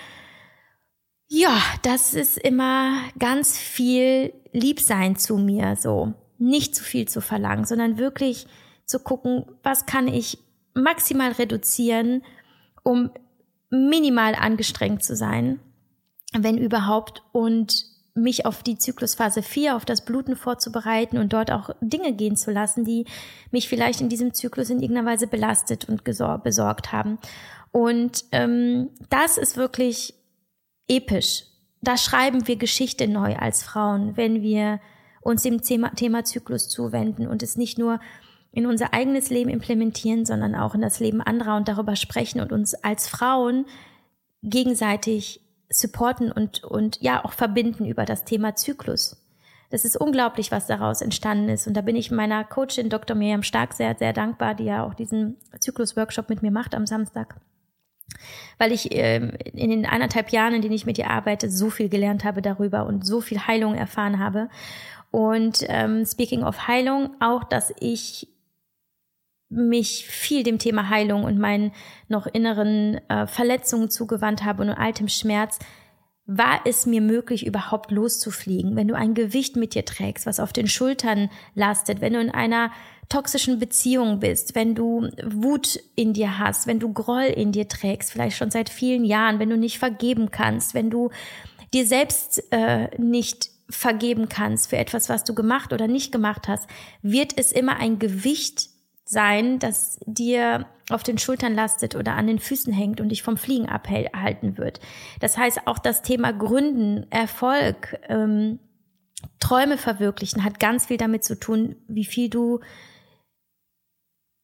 Ja, 1.35 1.59
das 1.81 2.13
ist 2.13 2.37
immer 2.37 2.93
ganz 3.17 3.57
viel 3.57 4.33
Liebsein 4.51 5.15
zu 5.15 5.37
mir, 5.39 5.75
so. 5.75 6.13
Nicht 6.37 6.75
zu 6.75 6.83
viel 6.83 7.07
zu 7.07 7.21
verlangen, 7.21 7.65
sondern 7.65 7.97
wirklich 7.97 8.45
zu 8.85 8.99
gucken, 8.99 9.43
was 9.63 9.87
kann 9.87 10.07
ich 10.07 10.37
maximal 10.75 11.31
reduzieren, 11.31 12.21
um 12.83 13.09
minimal 13.71 14.35
angestrengt 14.35 15.03
zu 15.03 15.15
sein, 15.15 15.59
wenn 16.37 16.59
überhaupt, 16.59 17.23
und 17.31 17.83
mich 18.13 18.45
auf 18.45 18.61
die 18.61 18.77
Zyklusphase 18.77 19.41
4, 19.41 19.75
auf 19.75 19.85
das 19.85 20.05
Bluten 20.05 20.35
vorzubereiten 20.35 21.17
und 21.17 21.33
dort 21.33 21.49
auch 21.49 21.71
Dinge 21.81 22.13
gehen 22.13 22.35
zu 22.35 22.51
lassen, 22.51 22.85
die 22.85 23.05
mich 23.49 23.67
vielleicht 23.67 24.01
in 24.01 24.09
diesem 24.09 24.35
Zyklus 24.35 24.69
in 24.69 24.83
irgendeiner 24.83 25.09
Weise 25.09 25.25
belastet 25.25 25.89
und 25.89 26.03
besorgt 26.03 26.91
haben. 26.91 27.17
Und 27.71 28.23
ähm, 28.31 28.91
das 29.09 29.39
ist 29.39 29.57
wirklich 29.57 30.13
episch. 30.87 31.45
Da 31.81 31.97
schreiben 31.97 32.47
wir 32.47 32.55
Geschichte 32.55 33.07
neu 33.07 33.35
als 33.35 33.63
Frauen, 33.63 34.15
wenn 34.15 34.41
wir 34.41 34.79
uns 35.21 35.43
dem 35.43 35.61
Thema, 35.61 35.93
Thema 35.95 36.23
Zyklus 36.23 36.69
zuwenden 36.69 37.27
und 37.27 37.43
es 37.43 37.57
nicht 37.57 37.77
nur 37.77 37.99
in 38.51 38.67
unser 38.67 38.93
eigenes 38.93 39.29
Leben 39.29 39.49
implementieren, 39.49 40.25
sondern 40.25 40.55
auch 40.55 40.75
in 40.75 40.81
das 40.81 40.99
Leben 40.99 41.21
anderer 41.21 41.57
und 41.57 41.67
darüber 41.67 41.95
sprechen 41.95 42.39
und 42.39 42.51
uns 42.51 42.75
als 42.75 43.07
Frauen 43.07 43.65
gegenseitig 44.43 45.41
supporten 45.69 46.31
und, 46.31 46.63
und 46.63 47.01
ja 47.01 47.25
auch 47.25 47.33
verbinden 47.33 47.85
über 47.85 48.05
das 48.05 48.25
Thema 48.25 48.55
Zyklus. 48.55 49.17
Das 49.71 49.85
ist 49.85 49.97
unglaublich, 49.97 50.51
was 50.51 50.67
daraus 50.67 51.01
entstanden 51.01 51.49
ist. 51.49 51.65
Und 51.65 51.73
da 51.75 51.81
bin 51.81 51.95
ich 51.95 52.11
meiner 52.11 52.43
Coachin 52.43 52.89
Dr. 52.89 53.17
Miriam 53.17 53.41
Stark 53.41 53.73
sehr, 53.73 53.95
sehr 53.97 54.13
dankbar, 54.13 54.53
die 54.53 54.65
ja 54.65 54.85
auch 54.85 54.93
diesen 54.93 55.37
Zyklus-Workshop 55.59 56.29
mit 56.29 56.43
mir 56.43 56.51
macht 56.51 56.75
am 56.75 56.85
Samstag. 56.85 57.37
Weil 58.57 58.71
ich 58.71 58.91
äh, 58.91 59.17
in 59.53 59.69
den 59.69 59.85
eineinhalb 59.85 60.29
Jahren, 60.29 60.53
in 60.53 60.61
denen 60.61 60.73
ich 60.73 60.85
mit 60.85 60.97
ihr 60.97 61.09
arbeite, 61.09 61.49
so 61.49 61.69
viel 61.69 61.89
gelernt 61.89 62.23
habe 62.23 62.41
darüber 62.41 62.85
und 62.85 63.05
so 63.05 63.21
viel 63.21 63.45
Heilung 63.47 63.75
erfahren 63.75 64.19
habe. 64.19 64.49
Und 65.11 65.63
ähm, 65.67 66.05
speaking 66.05 66.43
of 66.43 66.67
Heilung, 66.67 67.11
auch, 67.19 67.43
dass 67.43 67.73
ich 67.79 68.27
mich 69.49 70.07
viel 70.07 70.43
dem 70.43 70.57
Thema 70.57 70.89
Heilung 70.89 71.23
und 71.23 71.37
meinen 71.37 71.71
noch 72.07 72.25
inneren 72.25 72.99
äh, 73.09 73.27
Verletzungen 73.27 73.89
zugewandt 73.89 74.43
habe 74.43 74.63
und 74.63 74.69
altem 74.71 75.07
Schmerz, 75.07 75.59
war 76.25 76.61
es 76.65 76.85
mir 76.85 77.01
möglich, 77.01 77.45
überhaupt 77.45 77.91
loszufliegen. 77.91 78.75
Wenn 78.75 78.87
du 78.87 78.95
ein 78.95 79.13
Gewicht 79.13 79.55
mit 79.55 79.75
dir 79.75 79.83
trägst, 79.83 80.25
was 80.25 80.39
auf 80.39 80.53
den 80.53 80.67
Schultern 80.67 81.29
lastet, 81.53 81.99
wenn 81.99 82.13
du 82.13 82.21
in 82.21 82.29
einer 82.29 82.71
toxischen 83.09 83.59
Beziehung 83.59 84.19
bist, 84.19 84.55
wenn 84.55 84.73
du 84.73 85.09
Wut 85.25 85.79
in 85.95 86.13
dir 86.13 86.39
hast, 86.39 86.65
wenn 86.65 86.79
du 86.79 86.93
Groll 86.93 87.25
in 87.25 87.51
dir 87.51 87.67
trägst, 87.67 88.11
vielleicht 88.11 88.37
schon 88.37 88.51
seit 88.51 88.69
vielen 88.69 89.03
Jahren, 89.03 89.39
wenn 89.39 89.49
du 89.49 89.57
nicht 89.57 89.79
vergeben 89.79 90.31
kannst, 90.31 90.73
wenn 90.73 90.89
du 90.89 91.09
dir 91.73 91.85
selbst 91.85 92.41
äh, 92.51 92.89
nicht 92.97 93.49
vergeben 93.69 94.29
kannst 94.29 94.69
für 94.69 94.77
etwas, 94.77 95.09
was 95.09 95.23
du 95.23 95.33
gemacht 95.33 95.73
oder 95.73 95.87
nicht 95.87 96.11
gemacht 96.11 96.47
hast, 96.47 96.69
wird 97.01 97.37
es 97.37 97.51
immer 97.51 97.77
ein 97.77 97.99
Gewicht 97.99 98.69
sein, 99.05 99.59
das 99.59 99.99
dir 100.05 100.65
auf 100.89 101.03
den 101.03 101.17
Schultern 101.17 101.53
lastet 101.53 101.95
oder 101.95 102.13
an 102.13 102.27
den 102.27 102.39
Füßen 102.39 102.73
hängt 102.73 103.01
und 103.01 103.09
dich 103.09 103.23
vom 103.23 103.37
Fliegen 103.37 103.67
abhalten 103.67 104.57
wird. 104.57 104.79
Das 105.19 105.37
heißt, 105.37 105.67
auch 105.67 105.79
das 105.79 106.01
Thema 106.01 106.31
Gründen, 106.33 107.05
Erfolg, 107.11 107.99
ähm, 108.07 108.59
Träume 109.39 109.77
verwirklichen 109.77 110.43
hat 110.43 110.59
ganz 110.59 110.87
viel 110.87 110.97
damit 110.97 111.23
zu 111.23 111.39
tun, 111.39 111.75
wie 111.87 112.05
viel 112.05 112.29
du 112.29 112.59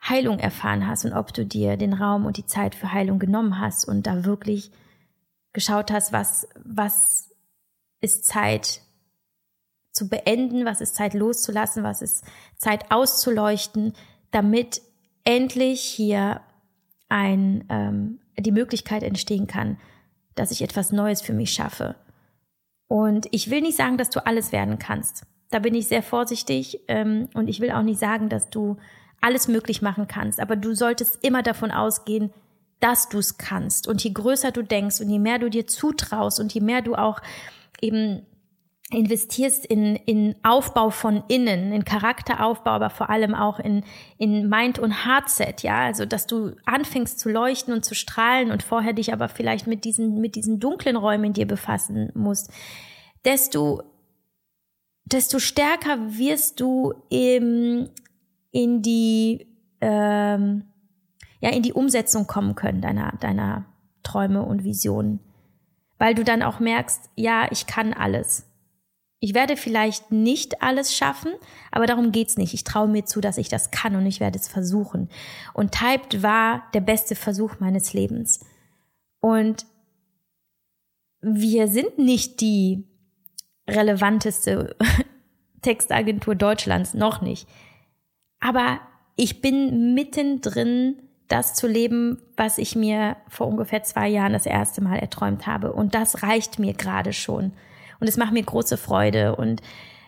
Heilung 0.02 0.40
erfahren 0.40 0.88
hast 0.88 1.06
und 1.06 1.14
ob 1.14 1.34
du 1.34 1.46
dir 1.46 1.76
den 1.76 1.94
Raum 1.94 2.26
und 2.26 2.38
die 2.38 2.46
Zeit 2.46 2.76
für 2.76 2.94
Heilung 2.94 3.20
genommen 3.20 3.60
hast 3.60 3.86
und 3.86 4.08
da 4.08 4.24
wirklich 4.24 4.72
geschaut 5.52 5.92
hast, 5.92 6.14
was, 6.14 6.48
was 6.64 7.36
ist 8.00 8.26
Zeit 8.26 8.82
zu 9.92 10.08
beenden, 10.08 10.66
was 10.66 10.80
ist 10.80 10.96
Zeit 10.96 11.14
loszulassen, 11.14 11.84
was 11.84 12.02
ist 12.02 12.24
Zeit 12.58 12.92
auszuleuchten, 12.92 13.94
damit 14.32 14.82
endlich 15.24 15.82
hier 15.82 16.42
ein, 17.10 17.66
ähm, 17.70 18.20
die 18.38 18.52
Möglichkeit 18.52 19.04
entstehen 19.04 19.48
kann, 19.48 19.78
dass 20.36 20.52
ich 20.52 20.62
etwas 20.62 20.92
Neues 20.92 21.22
für 21.22 21.34
mich 21.34 21.52
schaffe. 21.52 21.96
Und 22.88 23.28
ich 23.32 23.50
will 23.50 23.62
nicht 23.62 23.78
sagen, 23.78 23.98
dass 23.98 24.10
du 24.10 24.26
alles 24.26 24.52
werden 24.52 24.80
kannst. 24.80 25.26
Da 25.52 25.60
bin 25.60 25.76
ich 25.76 25.88
sehr 25.88 26.04
vorsichtig 26.04 26.80
ähm, 26.88 27.28
und 27.34 27.48
ich 27.48 27.60
will 27.60 27.72
auch 27.72 27.82
nicht 27.82 28.00
sagen, 28.00 28.30
dass 28.30 28.50
du 28.50 28.78
alles 29.22 29.48
möglich 29.48 29.82
machen 29.82 30.08
kannst. 30.08 30.40
Aber 30.40 30.56
du 30.56 30.74
solltest 30.74 31.24
immer 31.24 31.44
davon 31.44 31.72
ausgehen, 31.72 32.32
dass 32.80 33.10
du 33.10 33.20
es 33.20 33.38
kannst. 33.38 33.88
Und 33.88 34.04
je 34.04 34.12
größer 34.12 34.52
du 34.52 34.64
denkst 34.64 35.02
und 35.02 35.10
je 35.10 35.20
mehr 35.20 35.40
du 35.40 35.50
dir 35.50 35.68
zutraust 35.68 36.40
und 36.40 36.54
je 36.54 36.62
mehr 36.62 36.82
du 36.82 36.96
auch 36.96 37.20
eben 37.82 38.26
investierst 38.92 39.66
in, 39.66 39.96
in 39.96 40.36
Aufbau 40.42 40.90
von 40.90 41.24
innen, 41.28 41.72
in 41.72 41.86
Charakteraufbau, 41.86 42.72
aber 42.72 42.90
vor 42.90 43.10
allem 43.10 43.36
auch 43.36 43.60
in, 43.60 43.84
in 44.18 44.50
Mind- 44.50 44.80
und 44.80 45.06
Heartset, 45.06 45.62
ja, 45.62 45.82
also 45.82 46.06
dass 46.06 46.26
du 46.26 46.56
anfängst 46.66 47.20
zu 47.20 47.30
leuchten 47.30 47.74
und 47.74 47.86
zu 47.86 47.94
strahlen 47.94 48.52
und 48.52 48.64
vorher 48.64 48.94
dich 48.94 49.14
aber 49.14 49.30
vielleicht 49.30 49.68
mit 49.68 49.86
diesen, 49.86 50.20
mit 50.20 50.36
diesen 50.36 50.60
dunklen 50.60 50.96
Räumen 50.96 51.26
in 51.26 51.34
dir 51.34 51.46
befassen 51.46 52.12
musst, 52.16 52.52
desto, 53.26 53.84
desto 55.06 55.38
stärker 55.38 56.18
wirst 56.18 56.60
du 56.60 56.94
im, 57.10 57.90
in 58.50 58.82
die, 58.82 59.48
ähm, 59.82 60.64
ja, 61.42 61.52
in 61.52 61.62
die 61.62 61.74
Umsetzung 61.74 62.26
kommen 62.26 62.56
können 62.56 62.82
deiner, 62.82 63.14
deiner 63.20 63.66
Träume 64.02 64.42
und 64.42 64.64
Visionen. 64.64 65.20
Weil 66.00 66.16
du 66.16 66.24
dann 66.24 66.42
auch 66.42 66.60
merkst, 66.60 67.10
ja, 67.16 67.48
ich 67.52 67.68
kann 67.68 67.94
alles 67.94 68.49
ich 69.20 69.34
werde 69.34 69.58
vielleicht 69.58 70.12
nicht 70.12 70.62
alles 70.62 70.96
schaffen, 70.96 71.34
aber 71.72 71.86
darum 71.86 72.12
geht's 72.12 72.38
nicht. 72.38 72.54
Ich 72.54 72.64
traue 72.64 72.88
mir 72.88 73.06
zu, 73.06 73.20
dass 73.20 73.38
ich 73.38 73.50
das 73.50 73.72
kann 73.72 73.96
und 73.96 74.06
ich 74.06 74.20
werde 74.20 74.40
es 74.40 74.48
versuchen. 74.48 75.10
Und 75.54 75.74
Typed 75.74 76.24
war 76.24 76.64
der 76.74 76.82
beste 76.82 77.16
Versuch 77.16 77.60
meines 77.60 77.94
Lebens. 77.94 78.40
Und 79.20 79.66
wir 81.22 81.68
sind 81.68 81.98
nicht 81.98 82.40
die 82.40 82.88
relevanteste 83.70 84.78
Textagentur 85.62 86.36
Deutschlands, 86.36 86.94
noch 86.94 87.22
nicht. 87.22 87.46
Aber 88.40 88.80
ich 89.18 89.42
bin 89.42 89.94
mittendrin, 89.94 90.96
das 91.28 91.54
zu 91.56 91.68
leben, 91.68 92.22
was 92.38 92.58
ich 92.58 92.76
mir 92.76 93.18
vor 93.28 93.48
ungefähr 93.48 93.84
zwei 93.84 94.08
Jahren 94.08 94.32
das 94.32 94.46
erste 94.46 94.82
Mal 94.82 94.98
erträumt 94.98 95.46
habe. 95.46 95.74
Und 95.74 95.94
das 95.94 96.24
reicht 96.24 96.58
mir 96.58 96.74
gerade 96.74 97.12
schon. 97.12 97.52
Und 98.00 98.08
es 98.08 98.18
macht 98.18 98.34
mir 98.34 98.44
große 98.44 98.78
Freude 98.78 99.36
und 99.36 99.62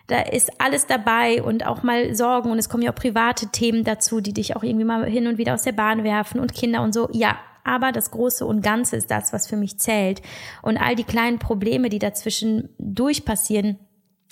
da 0.08 0.20
ist 0.20 0.60
alles 0.60 0.86
dabei 0.86 1.42
und 1.42 1.66
auch 1.66 1.82
mal 1.82 2.14
Sorgen 2.14 2.50
und 2.50 2.58
es 2.58 2.68
kommen 2.68 2.82
ja 2.82 2.90
auch 2.90 2.96
private 2.96 3.46
Themen 3.48 3.84
dazu, 3.84 4.20
die 4.20 4.32
dich 4.32 4.56
auch 4.56 4.62
irgendwie 4.62 4.84
mal 4.84 5.04
hin 5.06 5.26
und 5.26 5.38
wieder 5.38 5.54
aus 5.54 5.62
der 5.62 5.72
Bahn 5.72 6.04
werfen 6.04 6.40
und 6.40 6.54
Kinder 6.54 6.82
und 6.82 6.92
so. 6.92 7.08
Ja, 7.12 7.38
aber 7.64 7.92
das 7.92 8.10
Große 8.10 8.44
und 8.44 8.62
Ganze 8.62 8.96
ist 8.96 9.10
das, 9.10 9.32
was 9.32 9.46
für 9.46 9.56
mich 9.56 9.78
zählt. 9.78 10.20
Und 10.62 10.76
all 10.76 10.96
die 10.96 11.04
kleinen 11.04 11.38
Probleme, 11.38 11.88
die 11.88 12.00
dazwischen 12.00 12.70
durchpassieren, 12.78 13.78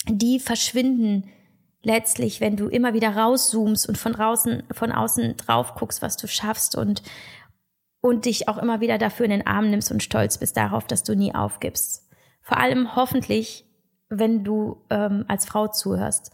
die 0.07 0.39
verschwinden 0.39 1.29
letztlich, 1.83 2.41
wenn 2.41 2.57
du 2.57 2.67
immer 2.67 2.93
wieder 2.93 3.15
rauszoomst 3.15 3.87
und 3.87 3.97
von 3.97 4.13
draußen, 4.13 4.63
von 4.71 4.91
außen 4.91 5.37
drauf 5.37 5.75
guckst, 5.75 6.01
was 6.01 6.17
du 6.17 6.27
schaffst 6.27 6.75
und, 6.75 7.01
und 8.01 8.25
dich 8.25 8.47
auch 8.47 8.57
immer 8.57 8.81
wieder 8.81 8.97
dafür 8.97 9.25
in 9.25 9.31
den 9.31 9.47
Arm 9.47 9.69
nimmst 9.69 9.91
und 9.91 10.03
stolz 10.03 10.37
bist 10.37 10.57
darauf, 10.57 10.85
dass 10.85 11.03
du 11.03 11.15
nie 11.15 11.33
aufgibst. 11.33 12.10
Vor 12.51 12.59
allem 12.59 12.97
hoffentlich, 12.97 13.63
wenn 14.09 14.43
du 14.43 14.81
ähm, 14.89 15.23
als 15.29 15.45
Frau 15.45 15.69
zuhörst, 15.69 16.31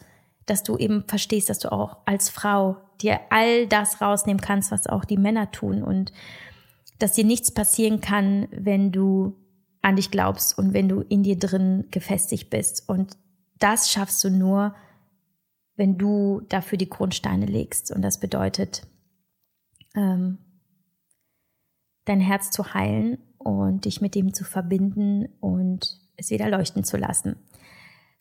dass 0.48 0.64
du 0.64 0.76
eben 0.76 1.04
verstehst, 1.08 1.48
dass 1.48 1.60
du 1.60 1.72
auch 1.72 1.98
als 2.06 2.30
Frau 2.30 2.78
dir 3.02 3.20
all 3.30 3.68
das 3.68 4.02
rausnehmen 4.02 4.42
kannst, 4.42 4.72
was 4.72 4.88
auch 4.88 5.06
die 5.06 5.20
Männer 5.20 5.52
tun 5.52 5.84
und 5.84 6.12
dass 6.98 7.12
dir 7.12 7.24
nichts 7.24 7.52
passieren 7.52 8.02
kann, 8.02 8.48
wenn 8.50 8.92
du 8.92 9.36
an 9.84 9.96
dich 9.96 10.10
glaubst 10.10 10.58
und 10.58 10.74
wenn 10.74 10.90
du 10.90 11.02
in 11.02 11.22
dir 11.22 11.38
drin 11.38 11.86
gefestigt 11.92 12.50
bist. 12.50 12.90
Und 12.90 13.16
das 13.60 13.92
schaffst 13.92 14.24
du 14.24 14.32
nur, 14.32 14.74
wenn 15.76 16.00
du 16.00 16.42
dafür 16.50 16.80
die 16.80 16.90
Grundsteine 16.90 17.46
legst. 17.46 17.92
Und 17.92 18.02
das 18.02 18.20
bedeutet, 18.20 18.88
ähm, 19.96 20.40
dein 22.06 22.22
Herz 22.22 22.50
zu 22.50 22.74
heilen 22.74 23.20
und 23.38 23.86
dich 23.86 24.02
mit 24.02 24.16
ihm 24.16 24.34
zu 24.34 24.46
verbinden 24.46 25.30
und 25.42 26.07
es 26.18 26.30
wieder 26.30 26.50
leuchten 26.50 26.84
zu 26.84 26.98
lassen. 26.98 27.38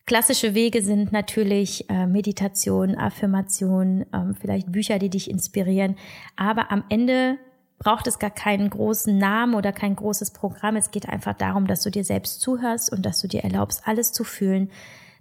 Klassische 0.05 0.53
Wege 0.53 0.81
sind 0.81 1.11
natürlich 1.11 1.89
äh, 1.89 2.07
Meditation, 2.07 2.95
Affirmation, 2.95 4.05
ähm, 4.13 4.35
vielleicht 4.39 4.71
Bücher, 4.71 4.99
die 4.99 5.09
dich 5.09 5.29
inspirieren. 5.29 5.97
Aber 6.37 6.71
am 6.71 6.85
Ende 6.87 7.37
braucht 7.77 8.07
es 8.07 8.17
gar 8.17 8.31
keinen 8.31 8.69
großen 8.69 9.17
Namen 9.17 9.53
oder 9.53 9.73
kein 9.73 9.95
großes 9.95 10.31
Programm. 10.31 10.77
Es 10.77 10.91
geht 10.91 11.09
einfach 11.09 11.33
darum, 11.33 11.67
dass 11.67 11.81
du 11.81 11.91
dir 11.91 12.05
selbst 12.05 12.39
zuhörst 12.39 12.91
und 12.91 13.05
dass 13.05 13.19
du 13.19 13.27
dir 13.27 13.43
erlaubst, 13.43 13.85
alles 13.85 14.13
zu 14.13 14.23
fühlen. 14.23 14.71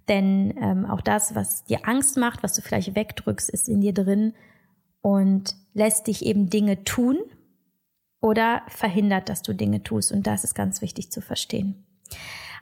Denn 0.09 0.55
ähm, 0.61 0.87
auch 0.87 1.01
das, 1.01 1.35
was 1.35 1.65
dir 1.65 1.81
Angst 1.89 2.17
macht, 2.17 2.45
was 2.45 2.55
du 2.55 2.63
vielleicht 2.63 2.95
wegdrückst, 2.95 3.51
ist 3.51 3.69
in 3.69 3.81
dir 3.81 3.93
drin 3.93 4.35
und 5.01 5.57
lässt 5.75 6.07
dich 6.07 6.25
eben 6.25 6.49
Dinge 6.49 6.85
tun 6.85 7.19
oder 8.21 8.63
verhindert, 8.69 9.29
dass 9.29 9.43
du 9.43 9.53
Dinge 9.53 9.83
tust. 9.83 10.13
Und 10.13 10.27
das 10.27 10.45
ist 10.45 10.55
ganz 10.55 10.81
wichtig 10.81 11.11
zu 11.11 11.21
verstehen. 11.21 11.85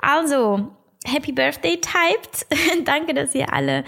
Also, 0.04 0.70
Happy 1.04 1.32
Birthday 1.32 1.80
typed. 1.80 2.46
Danke, 2.84 3.14
dass 3.14 3.34
ihr 3.34 3.52
alle 3.52 3.84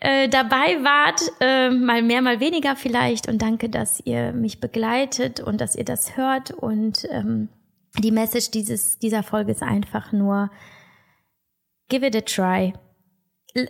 äh, 0.00 0.28
dabei 0.28 0.82
wart, 0.84 1.20
äh, 1.40 1.70
mal 1.70 2.02
mehr, 2.02 2.22
mal 2.22 2.40
weniger 2.40 2.76
vielleicht. 2.76 3.28
Und 3.28 3.42
danke, 3.42 3.68
dass 3.68 4.00
ihr 4.04 4.32
mich 4.32 4.60
begleitet 4.60 5.40
und 5.40 5.60
dass 5.60 5.74
ihr 5.74 5.84
das 5.84 6.16
hört. 6.16 6.52
Und 6.52 7.06
ähm, 7.10 7.48
die 7.98 8.12
Message 8.12 8.50
dieses, 8.50 8.98
dieser 8.98 9.22
Folge 9.22 9.52
ist 9.52 9.62
einfach 9.62 10.12
nur, 10.12 10.50
give 11.88 12.06
it 12.06 12.14
a 12.14 12.20
try. 12.20 12.74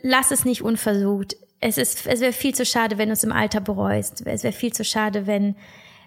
Lass 0.02 0.30
es 0.30 0.44
nicht 0.44 0.62
unversucht. 0.62 1.36
Es 1.60 1.78
ist, 1.78 2.06
es 2.06 2.20
wäre 2.20 2.32
viel 2.32 2.54
zu 2.54 2.66
schade, 2.66 2.98
wenn 2.98 3.08
du 3.08 3.14
es 3.14 3.24
im 3.24 3.32
Alter 3.32 3.60
bereust. 3.60 4.22
Es 4.26 4.44
wäre 4.44 4.52
viel 4.52 4.72
zu 4.72 4.84
schade, 4.84 5.26
wenn, 5.26 5.56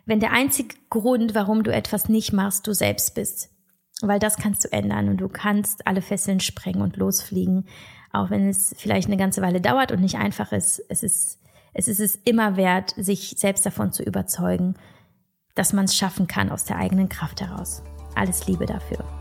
wenn 0.05 0.19
der 0.19 0.33
einzige 0.33 0.75
Grund, 0.89 1.33
warum 1.33 1.63
du 1.63 1.73
etwas 1.73 2.09
nicht 2.09 2.31
machst, 2.31 2.67
du 2.67 2.73
selbst 2.73 3.15
bist. 3.15 3.49
Weil 4.01 4.19
das 4.19 4.37
kannst 4.37 4.65
du 4.65 4.71
ändern 4.71 5.09
und 5.09 5.17
du 5.17 5.29
kannst 5.29 5.85
alle 5.87 6.01
Fesseln 6.01 6.39
sprengen 6.39 6.81
und 6.81 6.97
losfliegen 6.97 7.65
auch 8.13 8.29
wenn 8.29 8.49
es 8.49 8.75
vielleicht 8.77 9.07
eine 9.07 9.17
ganze 9.17 9.41
Weile 9.41 9.61
dauert 9.61 9.91
und 9.91 10.01
nicht 10.01 10.17
einfach 10.17 10.51
ist, 10.51 10.83
es 10.89 11.03
ist, 11.03 11.39
es 11.73 11.87
ist 11.87 11.99
es 11.99 12.15
immer 12.25 12.57
wert, 12.57 12.93
sich 12.97 13.35
selbst 13.37 13.65
davon 13.65 13.91
zu 13.91 14.03
überzeugen, 14.03 14.75
dass 15.55 15.73
man 15.73 15.85
es 15.85 15.95
schaffen 15.95 16.27
kann 16.27 16.49
aus 16.49 16.65
der 16.65 16.77
eigenen 16.77 17.09
Kraft 17.09 17.41
heraus. 17.41 17.83
Alles 18.15 18.47
Liebe 18.47 18.65
dafür. 18.65 19.20